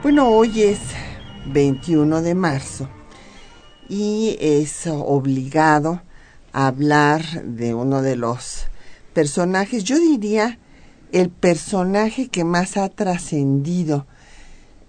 Bueno, 0.00 0.28
hoy 0.28 0.62
es 0.62 0.78
21 1.46 2.22
de 2.22 2.36
marzo 2.36 2.88
y 3.88 4.36
es 4.38 4.86
obligado 4.86 6.02
hablar 6.52 7.42
de 7.42 7.74
uno 7.74 8.00
de 8.00 8.14
los 8.14 8.66
personajes, 9.12 9.82
yo 9.82 9.98
diría 9.98 10.60
el 11.10 11.30
personaje 11.30 12.28
que 12.28 12.44
más 12.44 12.76
ha 12.76 12.88
trascendido 12.88 14.06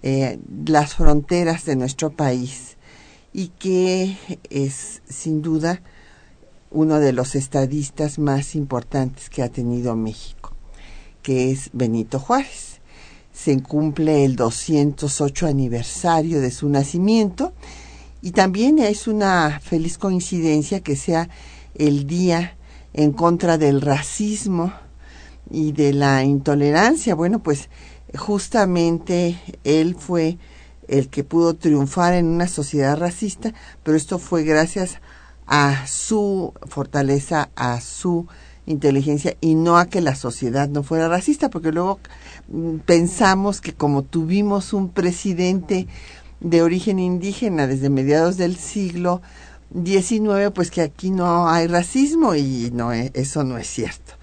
eh, 0.04 0.38
las 0.64 0.94
fronteras 0.94 1.64
de 1.64 1.74
nuestro 1.74 2.10
país 2.10 2.76
y 3.32 3.48
que 3.48 4.16
es 4.48 5.02
sin 5.08 5.42
duda 5.42 5.82
uno 6.70 7.00
de 7.00 7.12
los 7.12 7.34
estadistas 7.34 8.20
más 8.20 8.54
importantes 8.54 9.28
que 9.28 9.42
ha 9.42 9.48
tenido 9.48 9.96
México, 9.96 10.52
que 11.20 11.50
es 11.50 11.70
Benito 11.72 12.20
Juárez 12.20 12.67
se 13.38 13.62
cumple 13.62 14.24
el 14.24 14.34
208 14.34 15.46
aniversario 15.46 16.40
de 16.40 16.50
su 16.50 16.68
nacimiento 16.68 17.52
y 18.20 18.32
también 18.32 18.80
es 18.80 19.06
una 19.06 19.60
feliz 19.62 19.96
coincidencia 19.96 20.80
que 20.80 20.96
sea 20.96 21.28
el 21.76 22.06
día 22.06 22.56
en 22.94 23.12
contra 23.12 23.56
del 23.56 23.80
racismo 23.80 24.72
y 25.50 25.70
de 25.70 25.92
la 25.92 26.24
intolerancia. 26.24 27.14
Bueno, 27.14 27.40
pues 27.40 27.68
justamente 28.16 29.38
él 29.62 29.94
fue 29.96 30.38
el 30.88 31.08
que 31.08 31.22
pudo 31.22 31.54
triunfar 31.54 32.14
en 32.14 32.26
una 32.26 32.48
sociedad 32.48 32.98
racista, 32.98 33.54
pero 33.84 33.96
esto 33.96 34.18
fue 34.18 34.42
gracias 34.42 35.00
a 35.46 35.86
su 35.86 36.54
fortaleza, 36.66 37.50
a 37.54 37.80
su 37.80 38.26
inteligencia 38.66 39.36
y 39.40 39.54
no 39.54 39.78
a 39.78 39.86
que 39.86 40.00
la 40.00 40.14
sociedad 40.14 40.68
no 40.68 40.82
fuera 40.82 41.08
racista, 41.08 41.50
porque 41.50 41.72
luego 41.72 42.00
pensamos 42.86 43.60
que 43.60 43.74
como 43.74 44.02
tuvimos 44.02 44.72
un 44.72 44.90
presidente 44.90 45.86
de 46.40 46.62
origen 46.62 46.98
indígena 46.98 47.66
desde 47.66 47.90
mediados 47.90 48.36
del 48.36 48.56
siglo 48.56 49.20
XIX, 49.72 50.50
pues 50.54 50.70
que 50.70 50.82
aquí 50.82 51.10
no 51.10 51.48
hay 51.48 51.66
racismo 51.66 52.34
y 52.34 52.70
no, 52.72 52.92
e, 52.92 53.10
eso 53.14 53.44
no 53.44 53.58
es 53.58 53.66
cierto. 53.66 54.14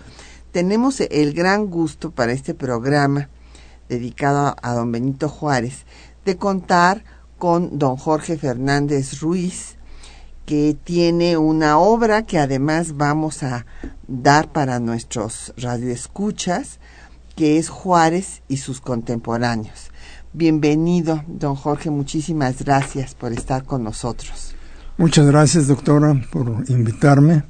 Tenemos 0.52 1.02
el 1.02 1.34
gran 1.34 1.68
gusto 1.68 2.12
para 2.12 2.32
este 2.32 2.54
programa 2.54 3.30
dedicado 3.90 4.56
a 4.62 4.74
don 4.74 4.92
Benito 4.92 5.30
Juárez 5.30 5.86
de 6.24 6.38
contar 6.38 7.04
con 7.38 7.78
don 7.78 7.98
Jorge 7.98 8.38
Fernández 8.38 9.20
Ruiz, 9.20 9.76
que 10.46 10.76
tiene 10.84 11.38
una 11.38 11.78
obra 11.78 12.26
que 12.26 12.40
además 12.40 12.98
vamos 12.98 13.44
a 13.44 13.66
dar 14.08 14.52
para 14.52 14.80
nuestros 14.80 15.54
radioescuchas, 15.58 16.80
que 17.36 17.58
es 17.58 17.70
Juárez 17.70 18.42
y 18.48 18.58
sus 18.58 18.82
contemporáneos. 18.82 19.92
Bienvenido, 20.34 21.24
don 21.28 21.56
Jorge, 21.56 21.90
muchísimas 21.90 22.64
gracias 22.64 23.16
por 23.16 23.32
estar 23.32 23.66
con 23.66 23.84
nosotros. 23.84 24.56
Muchas 24.98 25.26
gracias, 25.26 25.68
doctora, 25.68 26.16
por 26.32 26.64
invitarme 26.68 27.44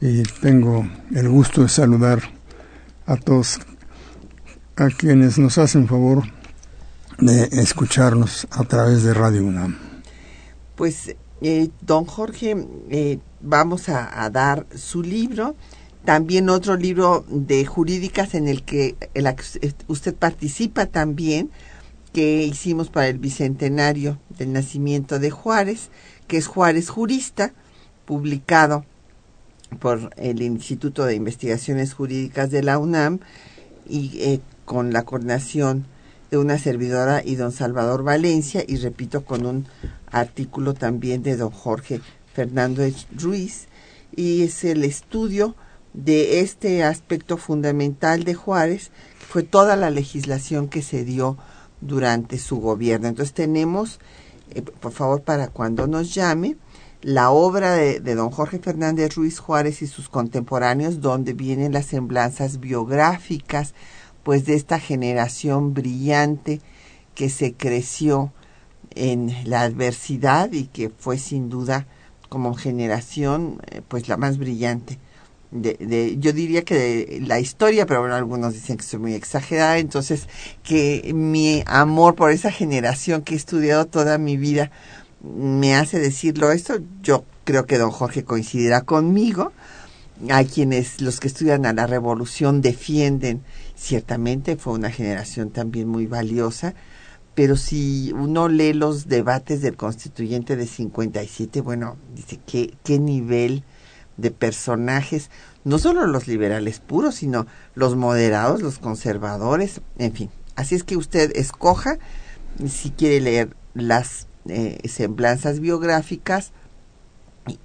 y 0.00 0.22
tengo 0.22 0.86
el 1.14 1.28
gusto 1.28 1.62
de 1.62 1.68
saludar 1.68 2.20
a 3.06 3.16
todos 3.16 3.60
a 4.76 4.88
quienes 4.88 5.38
nos 5.38 5.58
hacen 5.58 5.86
favor 5.88 6.24
de 7.18 7.44
escucharnos 7.60 8.46
a 8.50 8.64
través 8.64 9.02
de 9.02 9.14
Radio 9.14 9.44
UNAM. 9.44 9.78
Pues 10.74 11.14
eh, 11.40 11.70
don 11.80 12.04
Jorge, 12.06 12.56
eh, 12.90 13.18
vamos 13.40 13.88
a, 13.88 14.28
dar 14.30 14.66
su 14.74 15.02
libro, 15.02 15.54
también 16.04 16.50
otro 16.50 16.76
libro 16.76 17.24
de 17.28 17.64
jurídicas 17.64 18.34
en 18.34 18.46
el 18.46 18.62
que 18.62 18.96
usted 19.86 20.14
participa 20.14 20.86
también, 20.86 21.50
que 22.12 22.44
hicimos 22.44 22.90
para 22.90 23.08
el 23.08 23.18
bicentenario 23.18 24.18
del 24.38 24.52
nacimiento 24.52 25.18
de 25.18 25.30
Juárez, 25.30 25.88
que 26.28 26.36
es 26.36 26.46
Juárez 26.46 26.90
Jurista, 26.90 27.52
publicado 28.04 28.84
por 29.80 30.10
el 30.16 30.42
Instituto 30.42 31.04
de 31.06 31.14
Investigaciones 31.14 31.94
Jurídicas 31.94 32.50
de 32.50 32.62
la 32.62 32.78
UNAM 32.78 33.20
y 33.88 34.20
eh, 34.20 34.40
con 34.64 34.92
la 34.92 35.02
coordinación 35.02 35.86
de 36.30 36.38
una 36.38 36.58
servidora 36.58 37.22
y 37.24 37.36
don 37.36 37.50
Salvador 37.50 38.02
Valencia 38.02 38.62
y 38.66 38.76
repito 38.76 39.24
con 39.24 39.46
un 39.46 39.66
artículo 40.10 40.74
también 40.74 41.22
de 41.22 41.36
don 41.36 41.50
Jorge 41.50 42.00
Fernández 42.32 43.06
Ruiz. 43.16 43.66
Y 44.14 44.42
es 44.42 44.64
el 44.64 44.84
estudio 44.84 45.56
de 45.94 46.40
este 46.40 46.82
aspecto 46.82 47.38
fundamental 47.38 48.24
de 48.24 48.34
Juárez, 48.34 48.90
fue 49.28 49.42
toda 49.42 49.76
la 49.76 49.90
legislación 49.90 50.68
que 50.68 50.82
se 50.82 51.04
dio 51.04 51.38
durante 51.80 52.38
su 52.38 52.60
gobierno. 52.60 53.08
Entonces 53.08 53.32
tenemos, 53.32 54.00
eh, 54.50 54.62
por 54.62 54.92
favor, 54.92 55.22
para 55.22 55.48
cuando 55.48 55.86
nos 55.86 56.12
llame, 56.14 56.56
la 57.00 57.30
obra 57.30 57.72
de, 57.74 58.00
de, 58.00 58.14
don 58.14 58.30
Jorge 58.30 58.58
Fernández 58.58 59.14
Ruiz 59.14 59.38
Juárez 59.38 59.82
y 59.82 59.86
sus 59.86 60.08
contemporáneos, 60.08 61.00
donde 61.00 61.32
vienen 61.34 61.72
las 61.72 61.86
semblanzas 61.86 62.60
biográficas, 62.60 63.74
pues 64.22 64.46
de 64.46 64.54
esta 64.54 64.78
generación 64.80 65.74
brillante 65.74 66.60
que 67.14 67.28
se 67.28 67.54
creció 67.54 68.32
en 68.94 69.34
la 69.44 69.62
adversidad 69.62 70.52
y 70.52 70.64
que 70.64 70.88
fue 70.88 71.18
sin 71.18 71.50
duda 71.50 71.86
como 72.28 72.54
generación 72.54 73.60
eh, 73.70 73.82
pues 73.86 74.08
la 74.08 74.16
más 74.16 74.38
brillante 74.38 74.98
de, 75.54 75.76
de, 75.78 76.16
yo 76.18 76.32
diría 76.32 76.62
que 76.62 76.74
de 76.74 77.20
la 77.20 77.38
historia, 77.38 77.86
pero 77.86 78.00
bueno, 78.00 78.16
algunos 78.16 78.54
dicen 78.54 78.76
que 78.76 78.82
soy 78.82 78.98
muy 78.98 79.14
exagerada, 79.14 79.78
entonces 79.78 80.28
que 80.64 81.12
mi 81.14 81.62
amor 81.66 82.16
por 82.16 82.32
esa 82.32 82.50
generación 82.50 83.22
que 83.22 83.34
he 83.34 83.36
estudiado 83.36 83.86
toda 83.86 84.18
mi 84.18 84.36
vida 84.36 84.72
me 85.22 85.76
hace 85.76 86.00
decirlo 86.00 86.50
esto, 86.50 86.78
yo 87.02 87.24
creo 87.44 87.66
que 87.66 87.78
don 87.78 87.92
Jorge 87.92 88.24
coincidirá 88.24 88.80
conmigo, 88.80 89.52
hay 90.28 90.46
quienes, 90.46 91.00
los 91.00 91.20
que 91.20 91.28
estudian 91.28 91.66
a 91.66 91.72
la 91.72 91.86
revolución 91.86 92.60
defienden 92.60 93.42
ciertamente 93.76 94.56
fue 94.56 94.72
una 94.72 94.90
generación 94.90 95.50
también 95.50 95.88
muy 95.88 96.06
valiosa, 96.06 96.74
pero 97.34 97.56
si 97.56 98.12
uno 98.12 98.48
lee 98.48 98.72
los 98.72 99.06
debates 99.06 99.62
del 99.62 99.76
constituyente 99.76 100.56
de 100.56 100.66
57, 100.66 101.60
bueno, 101.60 101.96
dice 102.14 102.40
que 102.44 102.74
qué 102.84 102.98
nivel 102.98 103.62
de 104.16 104.30
personajes, 104.30 105.30
no 105.64 105.78
solo 105.78 106.06
los 106.06 106.28
liberales 106.28 106.80
puros, 106.80 107.16
sino 107.16 107.46
los 107.74 107.96
moderados, 107.96 108.62
los 108.62 108.78
conservadores, 108.78 109.80
en 109.98 110.12
fin. 110.12 110.30
Así 110.56 110.74
es 110.74 110.84
que 110.84 110.96
usted 110.96 111.32
escoja 111.34 111.98
si 112.68 112.90
quiere 112.90 113.20
leer 113.20 113.56
las 113.74 114.28
eh, 114.48 114.78
semblanzas 114.88 115.60
biográficas 115.60 116.52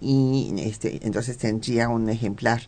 y 0.01 0.53
este, 0.57 1.05
entonces 1.05 1.37
tendría 1.37 1.89
un 1.89 2.09
ejemplar 2.09 2.61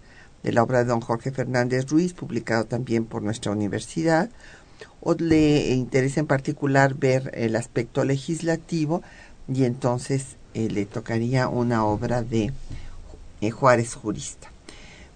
de 0.44 0.52
la 0.52 0.64
obra 0.64 0.80
de 0.80 0.86
don 0.86 1.02
Jorge 1.02 1.32
Fernández 1.32 1.90
Ruiz, 1.90 2.14
publicado 2.14 2.66
también 2.66 3.06
por 3.06 3.22
nuestra 3.22 3.52
universidad, 3.52 4.30
o 5.02 5.14
le 5.16 5.74
interesa 5.74 6.20
en 6.20 6.28
particular 6.28 6.96
ver 6.96 7.32
el 7.34 7.56
aspecto 7.56 8.04
legislativo 8.04 9.02
y 9.52 9.66
entonces 9.66 10.38
eh, 10.54 10.70
le 10.70 10.86
tocaría 10.86 11.48
una 11.48 11.86
obra 11.86 12.22
de 12.22 12.52
eh, 13.42 13.52
Juárez 13.52 13.96
Jurista. 13.96 14.50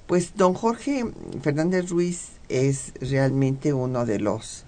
Pues 0.07 0.35
don 0.35 0.53
Jorge 0.53 1.05
Fernández 1.41 1.89
Ruiz 1.89 2.31
es 2.49 2.93
realmente 2.99 3.73
uno 3.73 4.05
de 4.05 4.19
los 4.19 4.65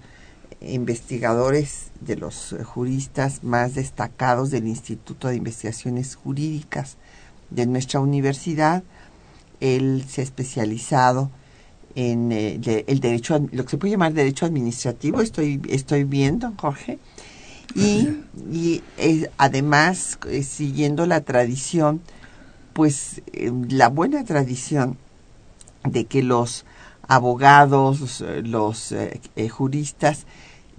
investigadores, 0.60 1.90
de 2.00 2.16
los 2.16 2.54
juristas 2.64 3.44
más 3.44 3.74
destacados 3.74 4.50
del 4.50 4.66
Instituto 4.66 5.28
de 5.28 5.36
Investigaciones 5.36 6.16
Jurídicas 6.16 6.96
de 7.50 7.66
nuestra 7.66 8.00
universidad. 8.00 8.82
Él 9.60 10.04
se 10.08 10.20
ha 10.20 10.24
especializado 10.24 11.30
en 11.94 12.32
eh, 12.32 12.84
el 12.86 13.00
derecho, 13.00 13.38
lo 13.50 13.64
que 13.64 13.70
se 13.70 13.78
puede 13.78 13.92
llamar 13.92 14.12
derecho 14.12 14.46
administrativo, 14.46 15.20
estoy, 15.20 15.60
estoy 15.68 16.04
viendo, 16.04 16.52
Jorge, 16.56 16.98
y, 17.74 18.82
eh, 18.96 19.30
además, 19.36 20.18
siguiendo 20.42 21.06
la 21.06 21.20
tradición, 21.20 22.00
pues 22.78 23.22
la 23.32 23.88
buena 23.88 24.22
tradición 24.22 24.98
de 25.82 26.04
que 26.04 26.22
los 26.22 26.64
abogados, 27.08 28.22
los 28.44 28.92
eh, 28.92 29.20
eh, 29.34 29.48
juristas 29.48 30.26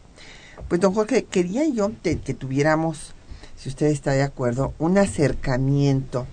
Pues 0.68 0.80
don 0.80 0.94
Jorge, 0.94 1.24
quería 1.24 1.66
yo 1.66 1.90
que 2.02 2.34
tuviéramos, 2.34 3.14
si 3.56 3.68
usted 3.68 3.86
está 3.86 4.12
de 4.12 4.22
acuerdo, 4.22 4.74
un 4.78 4.98
acercamiento 4.98 6.28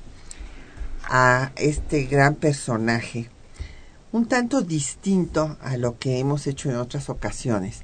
a 1.03 1.51
este 1.55 2.03
gran 2.03 2.35
personaje, 2.35 3.31
un 4.11 4.27
tanto 4.27 4.61
distinto 4.61 5.57
a 5.61 5.77
lo 5.77 5.97
que 5.97 6.19
hemos 6.19 6.45
hecho 6.45 6.69
en 6.69 6.75
otras 6.75 7.09
ocasiones, 7.09 7.81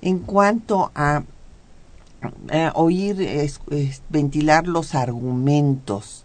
en 0.00 0.20
cuanto 0.20 0.90
a, 0.94 1.24
oír, 2.74 3.50
ventilar 4.08 4.66
los 4.66 4.94
argumentos 4.94 6.24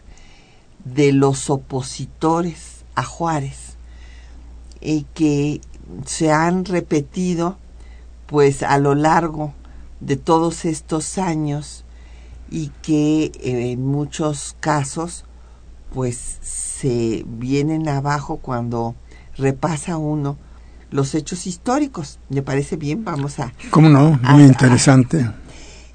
de 0.85 1.11
los 1.11 1.49
opositores 1.49 2.85
a 2.95 3.03
Juárez, 3.03 3.77
y 4.81 5.05
que 5.13 5.61
se 6.05 6.31
han 6.31 6.65
repetido 6.65 7.57
pues 8.27 8.63
a 8.63 8.77
lo 8.77 8.95
largo 8.95 9.53
de 9.99 10.15
todos 10.15 10.65
estos 10.65 11.17
años 11.17 11.83
y 12.49 12.71
que 12.81 13.31
eh, 13.41 13.71
en 13.71 13.85
muchos 13.85 14.55
casos 14.59 15.25
pues 15.93 16.37
se 16.41 17.23
vienen 17.27 17.89
abajo 17.89 18.37
cuando 18.37 18.95
repasa 19.35 19.97
uno 19.97 20.37
los 20.91 21.15
hechos 21.15 21.47
históricos. 21.47 22.19
¿Le 22.29 22.41
parece 22.41 22.75
bien? 22.75 23.03
Vamos 23.03 23.39
a... 23.39 23.53
¿Cómo 23.71 23.89
no? 23.89 24.19
Muy 24.23 24.43
interesante. 24.43 25.29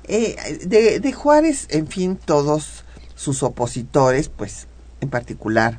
Eh, 0.07 0.59
de, 0.67 1.01
de, 1.01 1.13
Juárez, 1.13 1.67
en 1.71 1.87
fin, 1.87 2.17
todos 2.17 2.85
sus 3.15 3.43
opositores, 3.43 4.29
pues 4.29 4.67
en 5.01 5.09
particular 5.09 5.79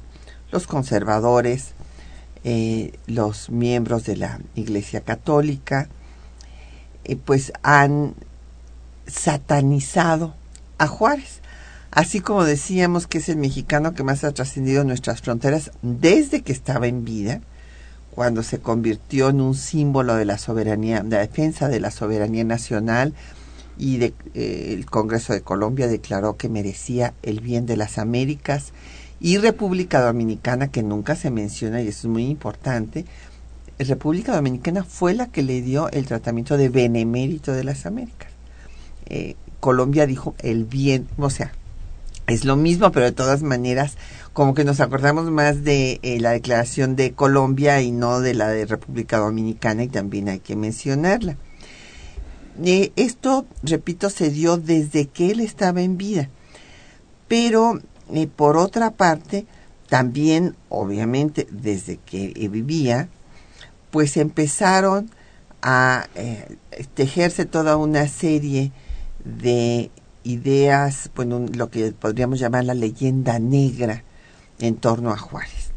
los 0.51 0.67
conservadores, 0.67 1.73
eh, 2.43 2.93
los 3.07 3.49
miembros 3.49 4.05
de 4.05 4.17
la 4.17 4.39
Iglesia 4.55 5.01
Católica, 5.01 5.89
eh, 7.03 7.15
pues 7.15 7.53
han 7.61 8.15
satanizado 9.05 10.35
a 10.77 10.87
Juárez. 10.87 11.41
Así 11.91 12.19
como 12.19 12.43
decíamos 12.43 13.07
que 13.07 13.19
es 13.19 13.29
el 13.29 13.37
mexicano 13.37 13.93
que 13.93 14.03
más 14.03 14.23
ha 14.23 14.33
trascendido 14.33 14.83
nuestras 14.83 15.21
fronteras 15.21 15.71
desde 15.81 16.41
que 16.41 16.51
estaba 16.51 16.87
en 16.87 17.05
vida, 17.05 17.41
cuando 18.11 18.43
se 18.43 18.59
convirtió 18.59 19.29
en 19.29 19.41
un 19.41 19.55
símbolo 19.55 20.15
de 20.15 20.25
la 20.25 20.37
soberanía, 20.37 21.03
de 21.03 21.17
la 21.17 21.21
defensa 21.21 21.67
de 21.67 21.79
la 21.79 21.91
soberanía 21.91 22.43
nacional 22.43 23.13
y 23.77 23.97
de, 23.97 24.13
eh, 24.33 24.73
el 24.73 24.85
Congreso 24.85 25.33
de 25.33 25.41
Colombia 25.41 25.87
declaró 25.87 26.37
que 26.37 26.49
merecía 26.49 27.13
el 27.23 27.39
bien 27.39 27.65
de 27.65 27.77
las 27.77 27.97
Américas 27.97 28.73
y 29.19 29.37
República 29.37 30.01
Dominicana, 30.01 30.69
que 30.69 30.83
nunca 30.83 31.15
se 31.15 31.31
menciona 31.31 31.81
y 31.81 31.87
eso 31.87 32.07
es 32.07 32.11
muy 32.11 32.25
importante, 32.25 33.05
República 33.79 34.35
Dominicana 34.35 34.83
fue 34.83 35.13
la 35.13 35.27
que 35.27 35.43
le 35.43 35.61
dio 35.61 35.89
el 35.91 36.05
tratamiento 36.05 36.57
de 36.57 36.69
benemérito 36.69 37.51
de 37.51 37.63
las 37.63 37.85
Américas. 37.85 38.29
Eh, 39.07 39.35
Colombia 39.59 40.05
dijo 40.05 40.35
el 40.39 40.63
bien, 40.63 41.07
o 41.17 41.29
sea, 41.29 41.51
es 42.27 42.45
lo 42.45 42.55
mismo, 42.55 42.91
pero 42.91 43.05
de 43.05 43.11
todas 43.11 43.43
maneras, 43.43 43.97
como 44.33 44.53
que 44.53 44.63
nos 44.63 44.79
acordamos 44.79 45.29
más 45.29 45.63
de 45.63 45.99
eh, 46.01 46.19
la 46.19 46.31
declaración 46.31 46.95
de 46.95 47.11
Colombia 47.11 47.81
y 47.81 47.91
no 47.91 48.21
de 48.21 48.33
la 48.33 48.47
de 48.47 48.65
República 48.65 49.17
Dominicana, 49.17 49.83
y 49.83 49.87
también 49.87 50.29
hay 50.29 50.39
que 50.39 50.55
mencionarla. 50.55 51.37
Eh, 52.63 52.91
esto, 52.95 53.45
repito, 53.63 54.09
se 54.09 54.29
dio 54.29 54.57
desde 54.57 55.07
que 55.07 55.31
él 55.31 55.39
estaba 55.41 55.81
en 55.81 55.97
vida, 55.97 56.29
pero 57.27 57.81
por 58.35 58.55
otra 58.55 58.91
parte, 58.91 59.45
también, 59.89 60.55
obviamente, 60.69 61.47
desde 61.51 61.97
que 61.97 62.31
vivía, 62.51 63.09
pues 63.91 64.17
empezaron 64.17 65.09
a 65.61 66.07
eh, 66.15 66.57
tejerse 66.93 67.45
toda 67.45 67.77
una 67.77 68.07
serie 68.07 68.71
de 69.23 69.89
ideas, 70.23 71.09
bueno, 71.15 71.45
lo 71.53 71.69
que 71.69 71.91
podríamos 71.91 72.39
llamar 72.39 72.65
la 72.65 72.73
leyenda 72.73 73.39
negra 73.39 74.03
en 74.59 74.75
torno 74.75 75.11
a 75.11 75.17
Juárez. 75.17 75.71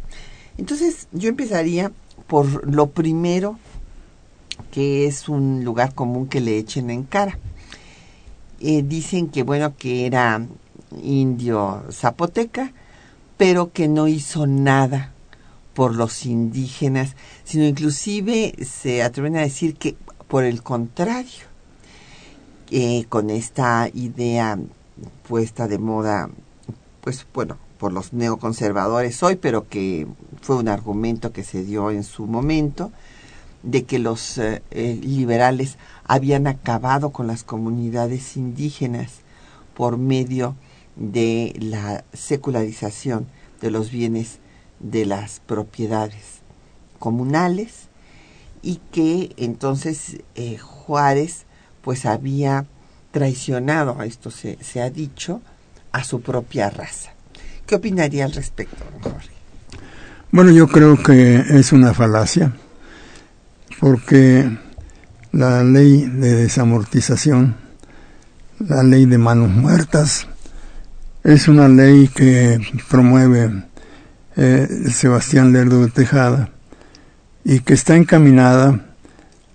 Entonces 0.57 1.09
yo 1.13 1.29
empezaría 1.29 1.93
por 2.27 2.67
lo 2.67 2.91
primero, 2.91 3.59
que 4.71 5.07
es 5.07 5.29
un 5.29 5.65
lugar 5.65 5.95
común 5.95 6.29
que 6.29 6.41
le 6.41 6.59
echen 6.59 6.91
en 6.91 7.05
cara. 7.05 7.39
Eh, 8.61 8.83
dicen 8.83 9.29
que 9.29 9.43
bueno, 9.43 9.77
que 9.77 10.07
era 10.07 10.47
indio 11.03 11.85
zapoteca, 11.91 12.73
pero 13.37 13.73
que 13.73 13.89
no 13.89 14.09
hizo 14.09 14.47
nada 14.47 15.13
por 15.75 15.95
los 15.95 16.27
indígenas, 16.27 17.15
sino 17.45 17.65
inclusive 17.65 18.55
se 18.65 19.03
atreven 19.03 19.37
a 19.37 19.43
decir 19.43 19.77
que 19.77 19.97
por 20.27 20.45
el 20.45 20.63
contrario, 20.63 21.47
con 23.09 23.31
esta 23.31 23.89
idea 23.95 24.59
puesta 25.27 25.69
de 25.69 25.79
moda, 25.79 26.29
pues 27.01 27.27
bueno, 27.33 27.57
por 27.79 27.93
los 27.93 28.13
neoconservadores 28.13 29.23
hoy, 29.23 29.37
pero 29.37 29.69
que 29.69 30.07
fue 30.43 30.57
un 30.57 30.69
argumento 30.69 31.33
que 31.33 31.45
se 31.45 31.65
dio 31.65 31.91
en 31.91 32.05
su 32.05 32.27
momento, 32.27 32.93
de 33.63 33.85
que 33.85 33.99
los 33.99 34.39
eh, 34.39 34.63
eh, 34.71 34.99
liberales 35.03 35.77
habían 36.05 36.47
acabado 36.47 37.11
con 37.11 37.27
las 37.27 37.45
comunidades 37.45 38.37
indígenas 38.37 39.21
por 39.75 39.99
medio 39.99 40.57
de 40.97 41.55
la 41.61 42.05
secularización 42.13 43.27
de 43.61 43.71
los 43.71 43.91
bienes 43.91 44.39
de 44.81 45.07
las 45.07 45.41
propiedades 45.41 46.41
comunales 46.99 47.89
y 48.63 48.81
que 48.93 49.33
entonces 49.37 50.19
eh, 50.35 50.59
Juárez 50.59 51.45
pues 51.83 52.07
había 52.07 52.67
traicionado, 53.13 54.03
esto 54.03 54.31
se, 54.31 54.59
se, 54.63 54.83
ha 54.83 54.91
dicho, 54.91 55.41
a 55.93 56.05
su 56.05 56.21
propia 56.21 56.71
raza. 56.71 57.13
¿Qué 57.67 57.77
opinaría 57.77 58.25
al 58.25 58.33
respecto, 58.33 58.85
Jorge? 59.03 59.31
Bueno, 60.31 60.51
yo 60.51 60.69
creo 60.69 61.03
que 61.03 61.37
es 61.37 61.73
una 61.73 61.95
falacia, 61.95 62.55
porque 63.81 64.59
la 65.33 65.63
ley 65.63 66.07
de 66.07 66.35
desamortización, 66.35 67.57
la 68.59 68.83
ley 68.83 69.07
de 69.07 69.19
manos 69.19 69.51
muertas, 69.51 70.27
es 71.25 71.49
una 71.49 71.69
ley 71.69 72.09
que 72.09 72.61
promueve 72.89 73.65
eh, 74.37 74.69
Sebastián 74.91 75.53
Lerdo 75.53 75.85
de 75.85 75.91
Tejada 75.91 76.51
y 77.45 77.61
que 77.61 77.75
está 77.75 77.97
encaminada 77.97 78.95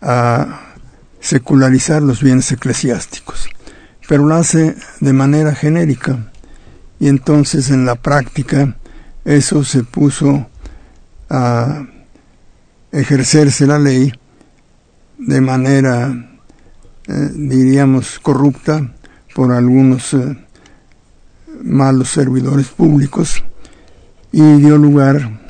a 0.02 0.74
secularizar 1.20 2.02
los 2.02 2.22
bienes 2.22 2.52
eclesiásticos, 2.52 3.50
pero 4.08 4.26
lo 4.26 4.36
hace 4.36 4.76
de 5.00 5.14
manera 5.14 5.56
genérica. 5.56 6.32
Y 7.00 7.08
entonces 7.08 7.70
en 7.70 7.86
la 7.86 7.96
práctica 7.96 8.76
eso 9.26 9.64
se 9.64 9.84
puso 9.84 10.48
a 11.30 11.88
ejercerse 12.94 13.66
la 13.66 13.80
ley 13.80 14.14
de 15.18 15.42
manera, 15.42 16.40
eh, 17.08 17.30
diríamos, 17.34 18.20
corrupta 18.20 18.94
por 19.34 19.52
algunos 19.52 20.14
eh, 20.14 20.38
malos 21.64 22.10
servidores 22.10 22.68
públicos 22.68 23.44
y 24.32 24.42
dio 24.58 24.78
lugar 24.78 25.42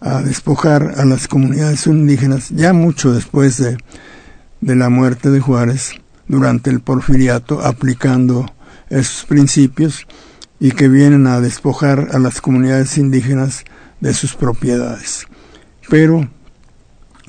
a 0.00 0.22
despojar 0.22 0.94
a 0.96 1.04
las 1.04 1.28
comunidades 1.28 1.86
indígenas 1.86 2.50
ya 2.50 2.72
mucho 2.72 3.12
después 3.12 3.58
de, 3.58 3.78
de 4.60 4.76
la 4.76 4.88
muerte 4.88 5.30
de 5.30 5.40
Juárez 5.40 5.92
durante 6.26 6.70
el 6.70 6.80
porfiriato 6.80 7.64
aplicando 7.64 8.46
esos 8.90 9.24
principios 9.24 10.06
y 10.58 10.72
que 10.72 10.88
vienen 10.88 11.28
a 11.28 11.40
despojar 11.40 12.08
a 12.12 12.18
las 12.18 12.40
comunidades 12.40 12.98
indígenas 12.98 13.64
de 14.00 14.14
sus 14.14 14.34
propiedades. 14.34 15.26
Pero 15.88 16.28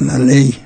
la 0.02 0.20
ley 0.20 0.60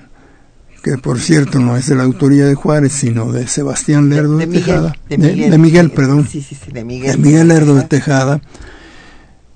que 0.83 0.97
por 0.97 1.19
cierto 1.19 1.59
no 1.59 1.77
es 1.77 1.87
de 1.87 1.95
la 1.95 2.03
autoría 2.03 2.45
de 2.45 2.55
Juárez, 2.55 2.91
sino 2.91 3.31
de 3.31 3.47
Sebastián 3.47 4.09
Lerdo 4.09 4.37
de, 4.37 4.47
Tejada, 4.47 4.93
de, 5.07 5.17
Miguel, 5.57 5.91
perdón, 5.91 6.27
de 6.73 6.83
Miguel, 6.83 7.17
Miguel 7.19 7.47
Lerdo 7.47 7.75
de 7.75 7.83
Tejada, 7.83 8.41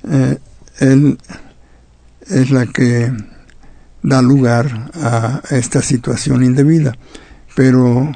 eh, 0.10 0.38
él 0.80 1.18
es 2.28 2.50
la 2.50 2.66
que 2.66 3.12
da 4.04 4.22
lugar 4.22 4.90
a 4.94 5.42
esta 5.50 5.82
situación 5.82 6.46
indebida, 6.46 6.98
pero 7.56 8.10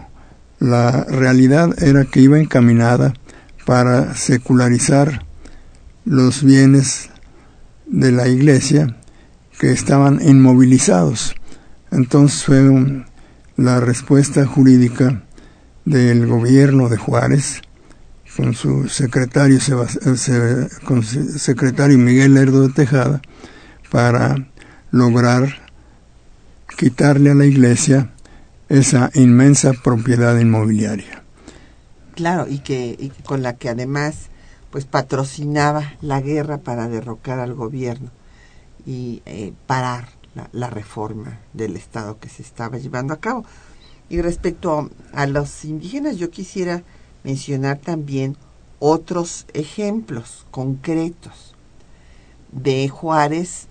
la 0.60 1.04
realidad 1.04 1.84
era 1.84 2.06
que 2.06 2.22
iba 2.22 2.40
encaminada 2.40 3.14
para 3.66 4.16
secularizar 4.16 5.26
los 6.06 6.44
bienes 6.44 7.10
de 7.88 8.14
la 8.14 8.30
iglesia 8.30 8.96
que 9.60 9.74
estaban 9.74 10.22
inmovilizados 10.26 11.36
entonces 11.92 12.44
fue 12.44 13.06
la 13.58 13.80
respuesta 13.80 14.46
jurídica 14.46 15.24
del 15.86 16.26
gobierno 16.28 16.90
de 16.90 16.98
Juárez 16.98 17.62
con 18.36 18.54
su 18.54 18.88
secretario, 18.88 19.60
con 20.86 21.04
su 21.04 21.38
secretario 21.38 21.98
Miguel 21.98 22.34
Lerdo 22.34 22.68
de 22.68 22.74
Tejada 22.74 23.22
para 23.92 24.36
lograr 24.92 25.62
quitarle 26.78 27.32
a 27.32 27.36
la 27.36 27.46
iglesia 27.46 28.12
esa 28.70 29.12
inmensa 29.14 29.74
propiedad 29.74 30.38
inmobiliaria. 30.40 31.24
Claro, 32.16 32.48
y 32.48 32.60
que, 32.60 33.12
con 33.26 33.44
la 33.44 33.58
que 33.58 33.70
además 33.70 34.30
pues 34.70 34.86
patrocinaba 34.86 35.94
la 36.02 36.22
guerra 36.22 36.60
para 36.60 36.88
derrocar 36.88 37.40
al 37.40 37.54
gobierno 37.54 38.10
y 38.86 39.22
eh, 39.26 39.52
parar 39.68 40.08
la, 40.36 40.70
reforma 40.70 41.40
del 41.54 41.76
Estado 41.76 42.20
que 42.20 42.30
se 42.30 42.42
estaba 42.42 42.78
llevando 42.78 43.14
a 43.14 43.20
cabo. 43.20 43.46
Y 44.10 44.22
respecto 44.22 44.90
a 45.14 45.26
los 45.26 45.64
indígenas, 45.66 46.18
yo 46.18 46.30
quisiera 46.30 46.84
mencionar 47.24 47.80
también 47.80 48.38
otros 48.80 49.46
ejemplos 49.54 50.46
concretos 50.52 51.56
de 52.52 52.90
Juárez, 52.90 53.68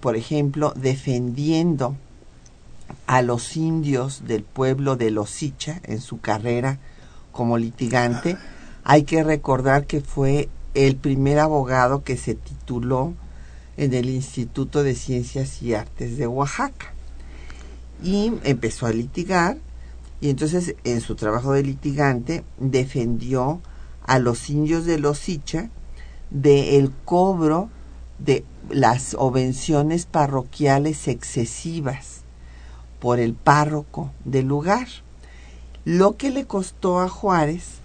por 0.00 0.16
ejemplo, 0.16 0.72
defendiendo 0.76 1.96
a 3.06 3.22
los 3.22 3.56
indios 3.56 4.24
del 4.26 4.42
pueblo 4.42 4.96
de 4.96 5.10
Losicha 5.10 5.80
en 5.84 6.00
su 6.00 6.20
carrera 6.20 6.78
como 7.30 7.56
litigante. 7.56 8.36
Hay 8.84 9.04
que 9.04 9.22
recordar 9.22 9.86
que 9.86 10.00
fue 10.00 10.48
el 10.74 10.96
primer 10.96 11.38
abogado 11.38 12.02
que 12.02 12.16
se 12.16 12.34
tituló 12.34 13.14
en 13.76 13.94
el 13.94 14.10
Instituto 14.10 14.82
de 14.82 14.94
Ciencias 14.94 15.62
y 15.62 15.74
Artes 15.74 16.16
de 16.16 16.26
Oaxaca. 16.26 16.92
Y 18.02 18.32
empezó 18.44 18.86
a 18.86 18.92
litigar 18.92 19.58
y 20.20 20.30
entonces 20.30 20.76
en 20.84 21.00
su 21.00 21.16
trabajo 21.16 21.52
de 21.52 21.62
litigante 21.62 22.44
defendió 22.58 23.60
a 24.04 24.18
los 24.18 24.50
indios 24.50 24.84
de 24.84 24.98
Losicha 24.98 25.70
del 26.30 26.92
cobro 27.04 27.70
de 28.18 28.44
las 28.70 29.14
obenciones 29.18 30.06
parroquiales 30.06 31.08
excesivas 31.08 32.20
por 33.00 33.18
el 33.18 33.34
párroco 33.34 34.12
del 34.24 34.46
lugar, 34.46 34.86
lo 35.84 36.16
que 36.16 36.30
le 36.30 36.46
costó 36.46 37.00
a 37.00 37.08
Juárez 37.08 37.78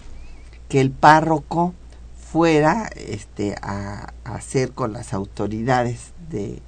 que 0.70 0.80
el 0.80 0.92
párroco 0.92 1.74
fuera 2.32 2.90
este, 2.96 3.56
a, 3.62 4.14
hacer 4.26 4.74
con 4.74 4.94
las 4.94 5.14
autoridades 5.14 6.14
de, 6.30 6.62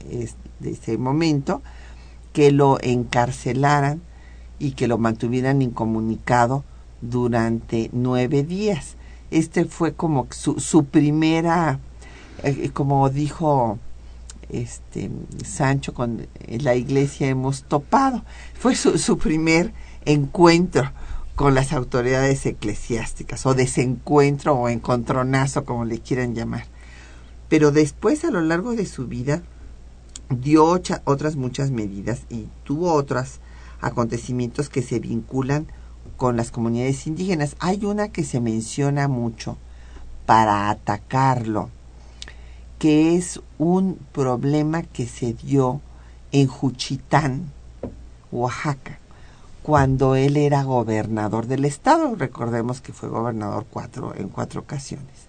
ese 0.63 0.97
momento 0.97 1.61
que 2.33 2.51
lo 2.51 2.77
encarcelaran 2.81 4.01
y 4.57 4.71
que 4.71 4.87
lo 4.87 4.97
mantuvieran 4.97 5.61
incomunicado 5.61 6.63
durante 7.01 7.89
nueve 7.91 8.43
días. 8.43 8.95
Este 9.31 9.65
fue 9.65 9.93
como 9.93 10.27
su, 10.31 10.59
su 10.59 10.85
primera, 10.85 11.79
eh, 12.43 12.69
como 12.73 13.09
dijo 13.09 13.79
este 14.49 15.11
Sancho 15.45 15.93
con 15.93 16.27
la 16.47 16.75
iglesia 16.75 17.27
hemos 17.27 17.63
topado. 17.63 18.23
Fue 18.53 18.75
su, 18.75 18.97
su 18.97 19.17
primer 19.17 19.73
encuentro 20.05 20.91
con 21.39 21.55
las 21.55 21.71
autoridades 21.71 22.45
eclesiásticas, 22.45 23.45
o 23.45 23.53
desencuentro 23.53 24.55
o 24.55 24.67
encontronazo, 24.67 25.63
como 25.63 25.85
le 25.85 25.99
quieran 25.99 26.35
llamar. 26.35 26.65
Pero 27.47 27.71
después, 27.71 28.25
a 28.25 28.29
lo 28.29 28.41
largo 28.41 28.75
de 28.75 28.85
su 28.85 29.07
vida, 29.07 29.41
dio 30.29 30.65
otras 30.65 31.37
muchas 31.37 31.71
medidas 31.71 32.23
y 32.29 32.49
tuvo 32.65 32.91
otros 32.91 33.39
acontecimientos 33.79 34.67
que 34.67 34.81
se 34.81 34.99
vinculan 34.99 35.67
con 36.17 36.35
las 36.35 36.51
comunidades 36.51 37.07
indígenas. 37.07 37.55
Hay 37.59 37.85
una 37.85 38.09
que 38.09 38.25
se 38.25 38.41
menciona 38.41 39.07
mucho 39.07 39.55
para 40.25 40.69
atacarlo, 40.69 41.69
que 42.79 43.15
es 43.15 43.39
un 43.57 43.97
problema 44.11 44.83
que 44.83 45.07
se 45.07 45.31
dio 45.31 45.79
en 46.33 46.47
Juchitán, 46.47 47.49
Oaxaca 48.29 48.99
cuando 49.69 50.15
él 50.15 50.35
era 50.35 50.63
gobernador 50.63 51.45
del 51.45 51.63
estado. 51.63 52.15
Recordemos 52.15 52.81
que 52.81 52.91
fue 52.91 53.07
gobernador 53.07 53.67
en 54.15 54.29
cuatro 54.29 54.61
ocasiones. 54.61 55.27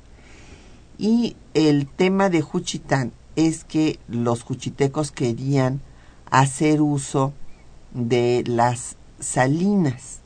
Y 0.97 1.37
el 1.52 1.87
tema 1.87 2.30
de 2.30 2.40
Juchitán 2.40 3.12
es 3.37 3.64
que 3.64 3.99
los 4.09 4.42
juchitecos 4.42 5.11
querían 5.11 5.82
hacer 6.30 6.80
uso 6.80 7.35
de 7.92 8.42
las 8.47 8.97
salinas, 9.18 10.20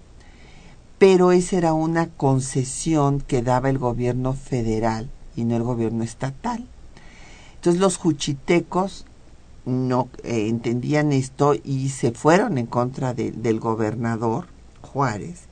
pero 0.98 1.32
esa 1.32 1.56
era 1.56 1.72
una 1.72 2.06
concesión 2.06 3.20
que 3.20 3.42
daba 3.42 3.68
el 3.68 3.78
gobierno 3.78 4.32
federal 4.32 5.10
y 5.34 5.42
no 5.42 5.56
el 5.56 5.64
gobierno 5.64 6.04
estatal. 6.04 6.64
Entonces 7.56 7.80
los 7.80 7.96
juchitecos 7.96 9.06
no 9.66 10.08
eh, 10.22 10.48
entendían 10.48 11.12
esto 11.12 11.54
y 11.62 11.88
se 11.88 12.12
fueron 12.12 12.58
en 12.58 12.66
contra 12.66 13.14
del 13.14 13.60
gobernador 13.60 14.46
Juárez 14.82 15.48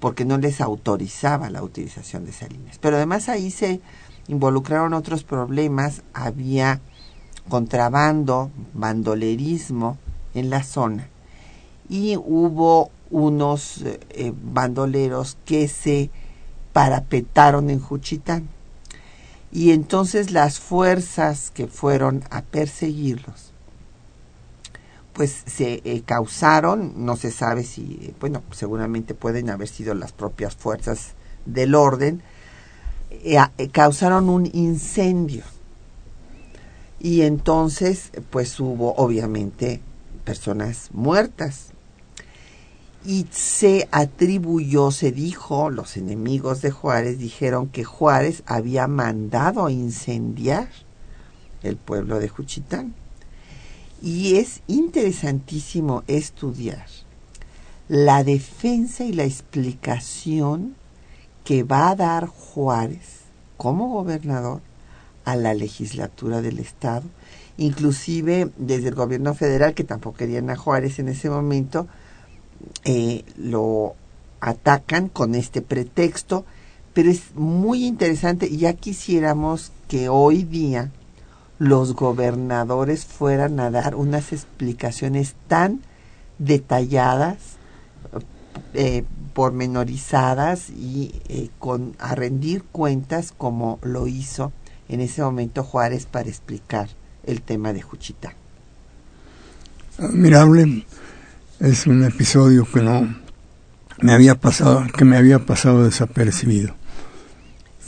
porque 0.00 0.24
no 0.24 0.36
les 0.36 0.60
autorizaba 0.60 1.48
la 1.48 1.62
utilización 1.62 2.24
de 2.24 2.32
salinas. 2.32 2.78
Pero 2.78 2.96
además 2.96 3.28
ahí 3.28 3.52
se 3.52 3.80
involucraron 4.26 4.94
otros 4.94 5.22
problemas, 5.22 6.02
había 6.12 6.80
contrabando, 7.48 8.50
bandolerismo 8.74 9.98
en 10.34 10.50
la 10.50 10.64
zona 10.64 11.08
y 11.88 12.16
hubo 12.16 12.90
unos 13.10 13.82
eh, 14.10 14.32
bandoleros 14.42 15.36
que 15.44 15.68
se 15.68 16.10
parapetaron 16.72 17.70
en 17.70 17.78
Juchitán. 17.78 18.48
Y 19.52 19.70
entonces 19.70 20.32
las 20.32 20.58
fuerzas 20.58 21.52
que 21.52 21.68
fueron 21.68 22.24
a 22.30 22.42
perseguirlos 22.42 23.51
pues 25.12 25.42
se 25.46 25.82
eh, 25.84 26.02
causaron, 26.04 27.04
no 27.04 27.16
se 27.16 27.30
sabe 27.30 27.64
si, 27.64 28.14
bueno, 28.20 28.42
seguramente 28.52 29.14
pueden 29.14 29.50
haber 29.50 29.68
sido 29.68 29.94
las 29.94 30.12
propias 30.12 30.56
fuerzas 30.56 31.12
del 31.44 31.74
orden, 31.74 32.22
eh, 33.10 33.38
eh, 33.58 33.68
causaron 33.68 34.28
un 34.28 34.48
incendio. 34.52 35.44
Y 36.98 37.22
entonces, 37.22 38.10
pues 38.30 38.58
hubo 38.60 38.94
obviamente 38.94 39.80
personas 40.24 40.88
muertas. 40.92 41.68
Y 43.04 43.26
se 43.32 43.88
atribuyó, 43.90 44.92
se 44.92 45.10
dijo, 45.10 45.68
los 45.68 45.96
enemigos 45.96 46.62
de 46.62 46.70
Juárez 46.70 47.18
dijeron 47.18 47.68
que 47.68 47.82
Juárez 47.82 48.44
había 48.46 48.86
mandado 48.86 49.68
incendiar 49.68 50.68
el 51.64 51.76
pueblo 51.76 52.20
de 52.20 52.28
Juchitán 52.28 52.94
y 54.02 54.36
es 54.36 54.62
interesantísimo 54.66 56.02
estudiar 56.08 56.86
la 57.88 58.24
defensa 58.24 59.04
y 59.04 59.12
la 59.12 59.24
explicación 59.24 60.74
que 61.44 61.62
va 61.62 61.90
a 61.90 61.96
dar 61.96 62.26
Juárez 62.26 63.20
como 63.56 63.88
gobernador 63.88 64.60
a 65.24 65.36
la 65.36 65.54
legislatura 65.54 66.42
del 66.42 66.58
Estado, 66.58 67.04
inclusive 67.58 68.50
desde 68.56 68.88
el 68.88 68.94
gobierno 68.94 69.34
federal, 69.34 69.74
que 69.74 69.84
tampoco 69.84 70.18
querían 70.18 70.50
a 70.50 70.56
Juárez 70.56 70.98
en 70.98 71.08
ese 71.08 71.30
momento, 71.30 71.86
eh, 72.84 73.24
lo 73.36 73.94
atacan 74.40 75.08
con 75.08 75.36
este 75.36 75.62
pretexto, 75.62 76.44
pero 76.92 77.10
es 77.10 77.34
muy 77.34 77.84
interesante 77.84 78.54
ya 78.56 78.72
quisiéramos 78.72 79.70
que 79.86 80.08
hoy 80.08 80.42
día 80.42 80.90
los 81.62 81.94
gobernadores 81.94 83.06
fueran 83.06 83.60
a 83.60 83.70
dar 83.70 83.94
unas 83.94 84.32
explicaciones 84.32 85.36
tan 85.46 85.80
detalladas, 86.38 87.36
eh, 88.74 89.04
pormenorizadas 89.32 90.70
y 90.70 91.22
eh, 91.28 91.50
con 91.60 91.94
a 92.00 92.16
rendir 92.16 92.64
cuentas 92.64 93.32
como 93.38 93.78
lo 93.82 94.08
hizo 94.08 94.52
en 94.88 95.00
ese 95.00 95.22
momento 95.22 95.62
Juárez 95.62 96.06
para 96.06 96.28
explicar 96.28 96.88
el 97.22 97.42
tema 97.42 97.72
de 97.72 97.80
Juchitán. 97.80 98.32
Admirable, 99.98 100.84
es 101.60 101.86
un 101.86 102.02
episodio 102.02 102.66
que 102.72 102.80
no 102.80 103.14
me 104.00 104.12
había 104.12 104.34
pasado, 104.34 104.84
que 104.98 105.04
me 105.04 105.16
había 105.16 105.46
pasado 105.46 105.84
desapercibido. 105.84 106.74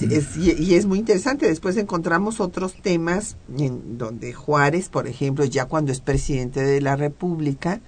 Y, 0.01 0.75
es 0.75 0.87
muy 0.87 0.99
interesante. 0.99 1.47
Después 1.47 1.77
encontramos 1.77 2.41
otros 2.41 2.75
temas 2.75 3.37
en 3.57 3.99
donde 3.99 4.33
Juárez, 4.33 4.89
por 4.89 5.07
ejemplo, 5.07 5.45
ya 5.45 5.67
cuando 5.67 5.93
es 5.93 6.01
presidente 6.01 6.63
de 6.63 6.81
la 6.81 6.97
República, 6.97 7.81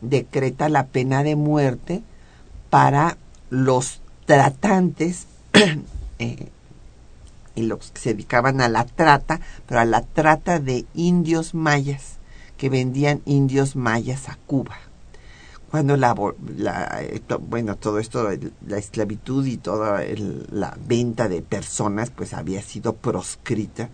decreta 0.00 0.68
la 0.68 0.86
pena 0.86 1.22
de 1.22 1.36
muerte 1.36 2.02
para 2.70 3.16
los 3.50 4.00
tratantes 4.26 5.26
eh, 6.18 6.48
y 7.54 7.62
los 7.62 7.90
que 7.92 8.00
se 8.00 8.10
dedicaban 8.14 8.60
a 8.60 8.68
la 8.68 8.84
trata, 8.84 9.40
pero 9.66 9.80
a 9.80 9.84
la 9.84 10.02
trata 10.02 10.58
de 10.58 10.86
indios 10.94 11.54
mayas 11.54 12.18
que 12.56 12.68
vendían 12.68 13.22
indios 13.24 13.76
mayas 13.76 14.28
a 14.28 14.38
Cuba 14.46 14.76
cuando 15.72 15.96
la, 15.96 16.14
eh, 17.00 17.22
bueno 17.48 17.76
todo 17.76 17.98
esto 17.98 18.28
la 18.66 18.76
esclavitud 18.76 19.46
y 19.46 19.56
toda 19.56 20.02
la 20.50 20.76
venta 20.86 21.30
de 21.30 21.40
personas 21.40 22.10
pues 22.10 22.34
había 22.34 22.60
sido 22.60 22.94
proscrita 22.94 23.88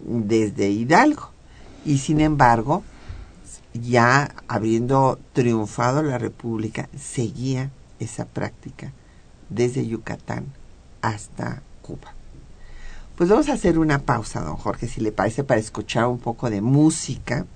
desde 0.00 0.68
Hidalgo. 0.68 1.30
Y 1.86 1.96
sin 1.96 2.20
embargo 2.20 2.82
ya 3.72 4.34
habiendo 4.48 5.18
triunfado 5.32 6.02
la 6.02 6.18
república 6.18 6.90
seguía 6.94 7.70
esa 7.98 8.26
práctica 8.26 8.92
desde 9.48 9.86
Yucatán 9.86 10.44
hasta 11.00 11.62
Cuba. 11.80 12.12
Pues 13.16 13.30
vamos 13.30 13.48
a 13.48 13.54
hacer 13.54 13.78
una 13.78 14.00
pausa 14.00 14.42
don 14.42 14.56
Jorge 14.56 14.86
si 14.86 15.00
le 15.00 15.12
parece 15.12 15.42
para 15.42 15.58
escuchar 15.58 16.04
un 16.04 16.18
poco 16.18 16.50
de 16.50 16.60
música. 16.60 17.46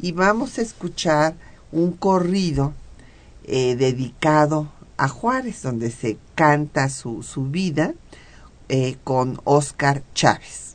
Y 0.00 0.12
vamos 0.12 0.56
a 0.56 0.62
escuchar 0.62 1.34
un 1.70 1.92
corrido 1.92 2.72
eh, 3.44 3.76
dedicado 3.76 4.70
a 4.96 5.08
Juárez, 5.08 5.62
donde 5.62 5.90
se 5.90 6.18
canta 6.34 6.88
su, 6.88 7.22
su 7.22 7.46
vida 7.46 7.94
eh, 8.68 8.96
con 9.04 9.40
Oscar 9.44 10.02
Chávez. 10.14 10.73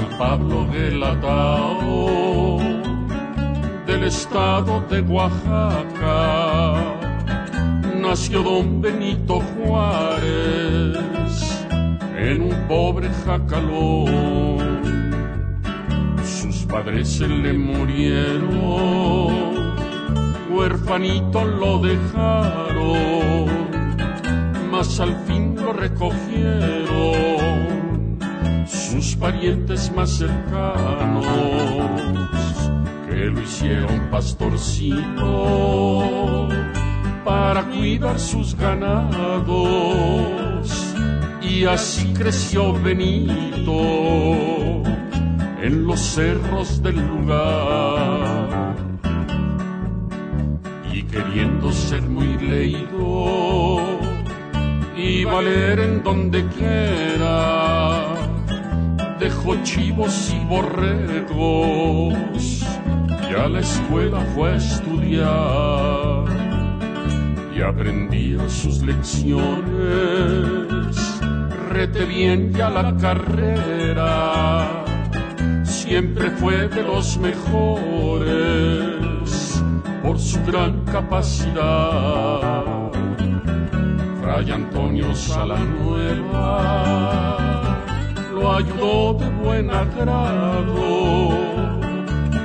San 0.00 0.16
Pablo 0.16 0.64
del 0.72 1.02
Atao, 1.02 2.56
del 3.86 4.04
estado 4.04 4.80
de 4.88 5.02
Oaxaca, 5.02 6.96
nació 8.00 8.42
don 8.42 8.80
Benito 8.80 9.40
Juárez 9.40 10.96
en 12.16 12.40
un 12.40 12.54
pobre 12.66 13.10
jacalón. 13.26 14.80
Sus 16.24 16.64
padres 16.64 17.06
se 17.06 17.28
le 17.28 17.52
murieron, 17.52 18.48
huerfanito 20.50 21.44
lo 21.44 21.78
dejaron, 21.78 23.50
mas 24.70 24.98
al 24.98 25.14
fin 25.26 25.56
lo 25.56 25.74
recogieron 25.74 27.89
sus 28.90 29.14
parientes 29.14 29.92
más 29.94 30.10
cercanos 30.10 31.24
que 33.08 33.26
lo 33.26 33.40
hicieron 33.40 34.00
pastorcito 34.10 34.98
para 37.24 37.62
cuidar 37.66 38.18
sus 38.18 38.56
ganados. 38.56 39.46
Y 41.40 41.66
así 41.66 42.12
creció 42.14 42.72
Benito 42.72 44.82
en 45.62 45.86
los 45.86 46.00
cerros 46.00 46.82
del 46.82 46.96
lugar. 46.96 48.74
Y 50.92 51.04
queriendo 51.04 51.70
ser 51.70 52.02
muy 52.02 52.36
leído 52.38 53.78
y 54.96 55.24
valer 55.24 55.78
en 55.78 56.02
donde 56.02 56.44
quiera 56.48 58.19
dejó 59.20 59.54
chivos 59.62 60.32
y 60.34 60.38
borregos 60.46 62.14
y 63.30 63.34
a 63.34 63.46
la 63.48 63.60
escuela 63.60 64.20
fue 64.34 64.52
a 64.52 64.56
estudiar 64.56 66.24
y 67.54 67.60
aprendía 67.60 68.48
sus 68.48 68.82
lecciones, 68.82 69.36
rete 71.68 72.06
bien 72.06 72.54
ya 72.54 72.70
la 72.70 72.96
carrera, 72.96 74.84
siempre 75.64 76.30
fue 76.30 76.68
de 76.68 76.82
los 76.82 77.18
mejores 77.18 78.30
por 80.02 80.18
su 80.18 80.42
gran 80.46 80.82
capacidad. 80.86 82.64
Fray 84.22 84.50
Antonio 84.50 85.14
Salanueva 85.14 86.50
lo 88.40 88.52
ayudó 88.54 89.14
de 89.14 89.28
buen 89.42 89.70
agrado 89.70 91.30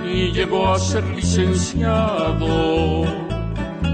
y 0.05 0.31
llegó 0.31 0.73
a 0.73 0.79
ser 0.79 1.03
licenciado 1.15 3.05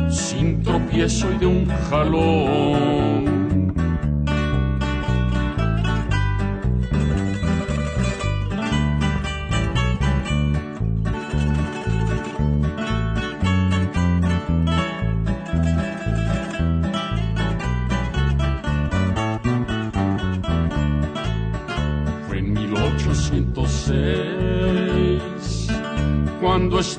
sin 0.09 0.63
tropiezo 0.63 1.31
y 1.31 1.37
de 1.37 1.45
un 1.45 1.65
jalón. 1.89 3.30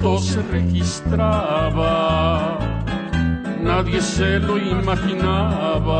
Se 0.03 0.43
registraba, 0.51 1.39
nadie 3.63 4.01
se 4.01 4.41
lo 4.41 4.59
imaginaba 4.59 5.95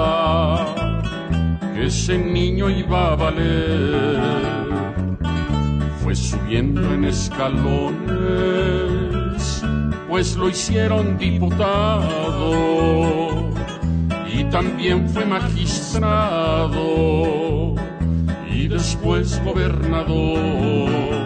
que 1.73 1.87
ese 1.87 2.19
niño 2.19 2.69
iba 2.69 3.13
a 3.13 3.17
valer. 3.17 4.21
Fue 6.03 6.17
subiendo 6.17 6.93
en 6.93 7.05
escalones, 7.05 7.93
pues 10.09 10.37
lo 10.37 10.49
hicieron 10.49 11.17
diputado 11.17 12.51
y 14.35 14.43
también 14.51 15.09
fue 15.11 15.25
magistrado 15.25 16.77
y 18.51 18.67
después 18.67 19.41
gobernador 19.45 21.22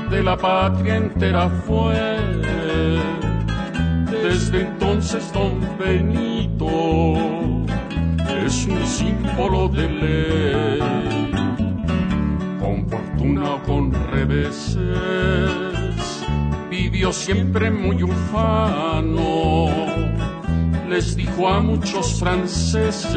de 0.10 0.24
la 0.24 0.38
patria 0.38 0.96
entera 0.98 1.50
fue. 1.50 2.20
Desde 4.24 4.62
entonces 4.62 5.32
don 5.34 5.60
Benito 5.80 7.41
es 8.52 8.66
un 8.66 8.86
símbolo 8.86 9.70
de 9.70 9.88
ley. 9.88 10.80
Con 12.60 12.86
fortuna 12.90 13.56
o 13.56 13.64
con 13.64 13.94
reveses, 14.12 14.76
vivió 16.70 17.14
siempre 17.14 17.72
muy 17.72 18.04
ufano. 18.04 19.68
Les 20.90 21.16
dijo 21.16 21.48
a 21.48 21.62
muchos 21.62 22.20
franceses 22.20 23.08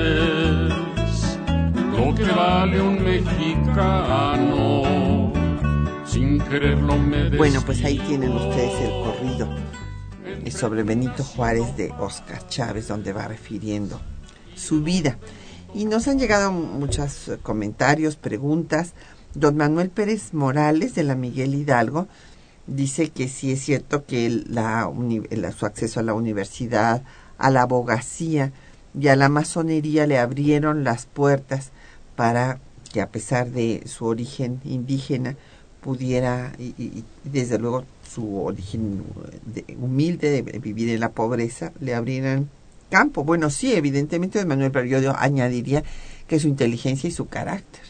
lo 1.97 2.15
que 2.15 2.23
vale 2.25 2.81
un 2.81 3.03
mexicano. 3.03 4.53
Sin 6.05 6.39
quererlo 6.43 6.97
me 6.97 7.31
Bueno, 7.31 7.61
pues 7.67 7.85
ahí 7.85 7.99
tienen 8.07 8.31
ustedes 8.31 8.81
el 8.83 8.93
corrido 9.03 9.49
sobre 10.49 10.85
Benito 10.85 11.25
Juárez 11.25 11.77
de 11.77 11.91
Oscar 11.99 12.47
Chávez, 12.47 12.87
donde 12.87 13.13
va 13.13 13.27
refiriendo 13.27 14.01
su 14.55 14.83
vida. 14.83 15.19
Y 15.75 15.87
nos 15.87 16.07
han 16.07 16.19
llegado 16.19 16.53
muchos 16.53 17.33
comentarios, 17.43 18.17
preguntas. 18.17 18.93
Don 19.35 19.57
Manuel 19.57 19.91
Pérez 19.91 20.33
Morales 20.33 20.95
de 20.95 21.03
la 21.03 21.17
Miguel 21.17 21.55
Hidalgo 21.55 22.07
dice 22.67 23.11
que 23.11 23.29
sí 23.29 23.53
es 23.53 23.61
cierto 23.61 24.05
que 24.07 24.31
la, 24.47 24.91
su 25.57 25.67
acceso 25.67 26.01
a 26.01 26.05
la 26.05 26.15
universidad, 26.15 27.03
a 27.39 27.51
la 27.51 27.63
abogacía 27.63 28.53
y 28.99 29.09
a 29.09 29.17
la 29.17 29.29
masonería 29.29 30.07
le 30.07 30.19
abrieron 30.19 30.85
las 30.85 31.07
puertas 31.07 31.73
para 32.15 32.61
que 32.93 33.01
a 33.01 33.09
pesar 33.09 33.51
de 33.51 33.83
su 33.87 34.07
origen 34.07 34.61
indígena 34.65 35.37
pudiera, 35.81 36.53
y, 36.59 37.05
desde 37.25 37.59
luego 37.59 37.85
su 38.09 38.43
origen 38.43 39.03
humilde 39.81 40.43
de 40.43 40.59
vivir 40.61 40.91
en 40.91 41.01
la 41.01 41.11
pobreza, 41.11 41.73
le 41.81 41.95
abrieran 41.95 42.49
campo. 42.95 43.25
Bueno, 43.25 43.51
sí, 43.51 43.75
evidentemente 43.75 44.45
Manuel, 44.45 44.71
pero 44.71 44.87
yo 44.87 45.17
añadiría 45.19 45.83
que 46.29 46.39
su 46.39 46.47
inteligencia 46.47 47.09
y 47.09 47.11
su 47.11 47.27
carácter, 47.27 47.83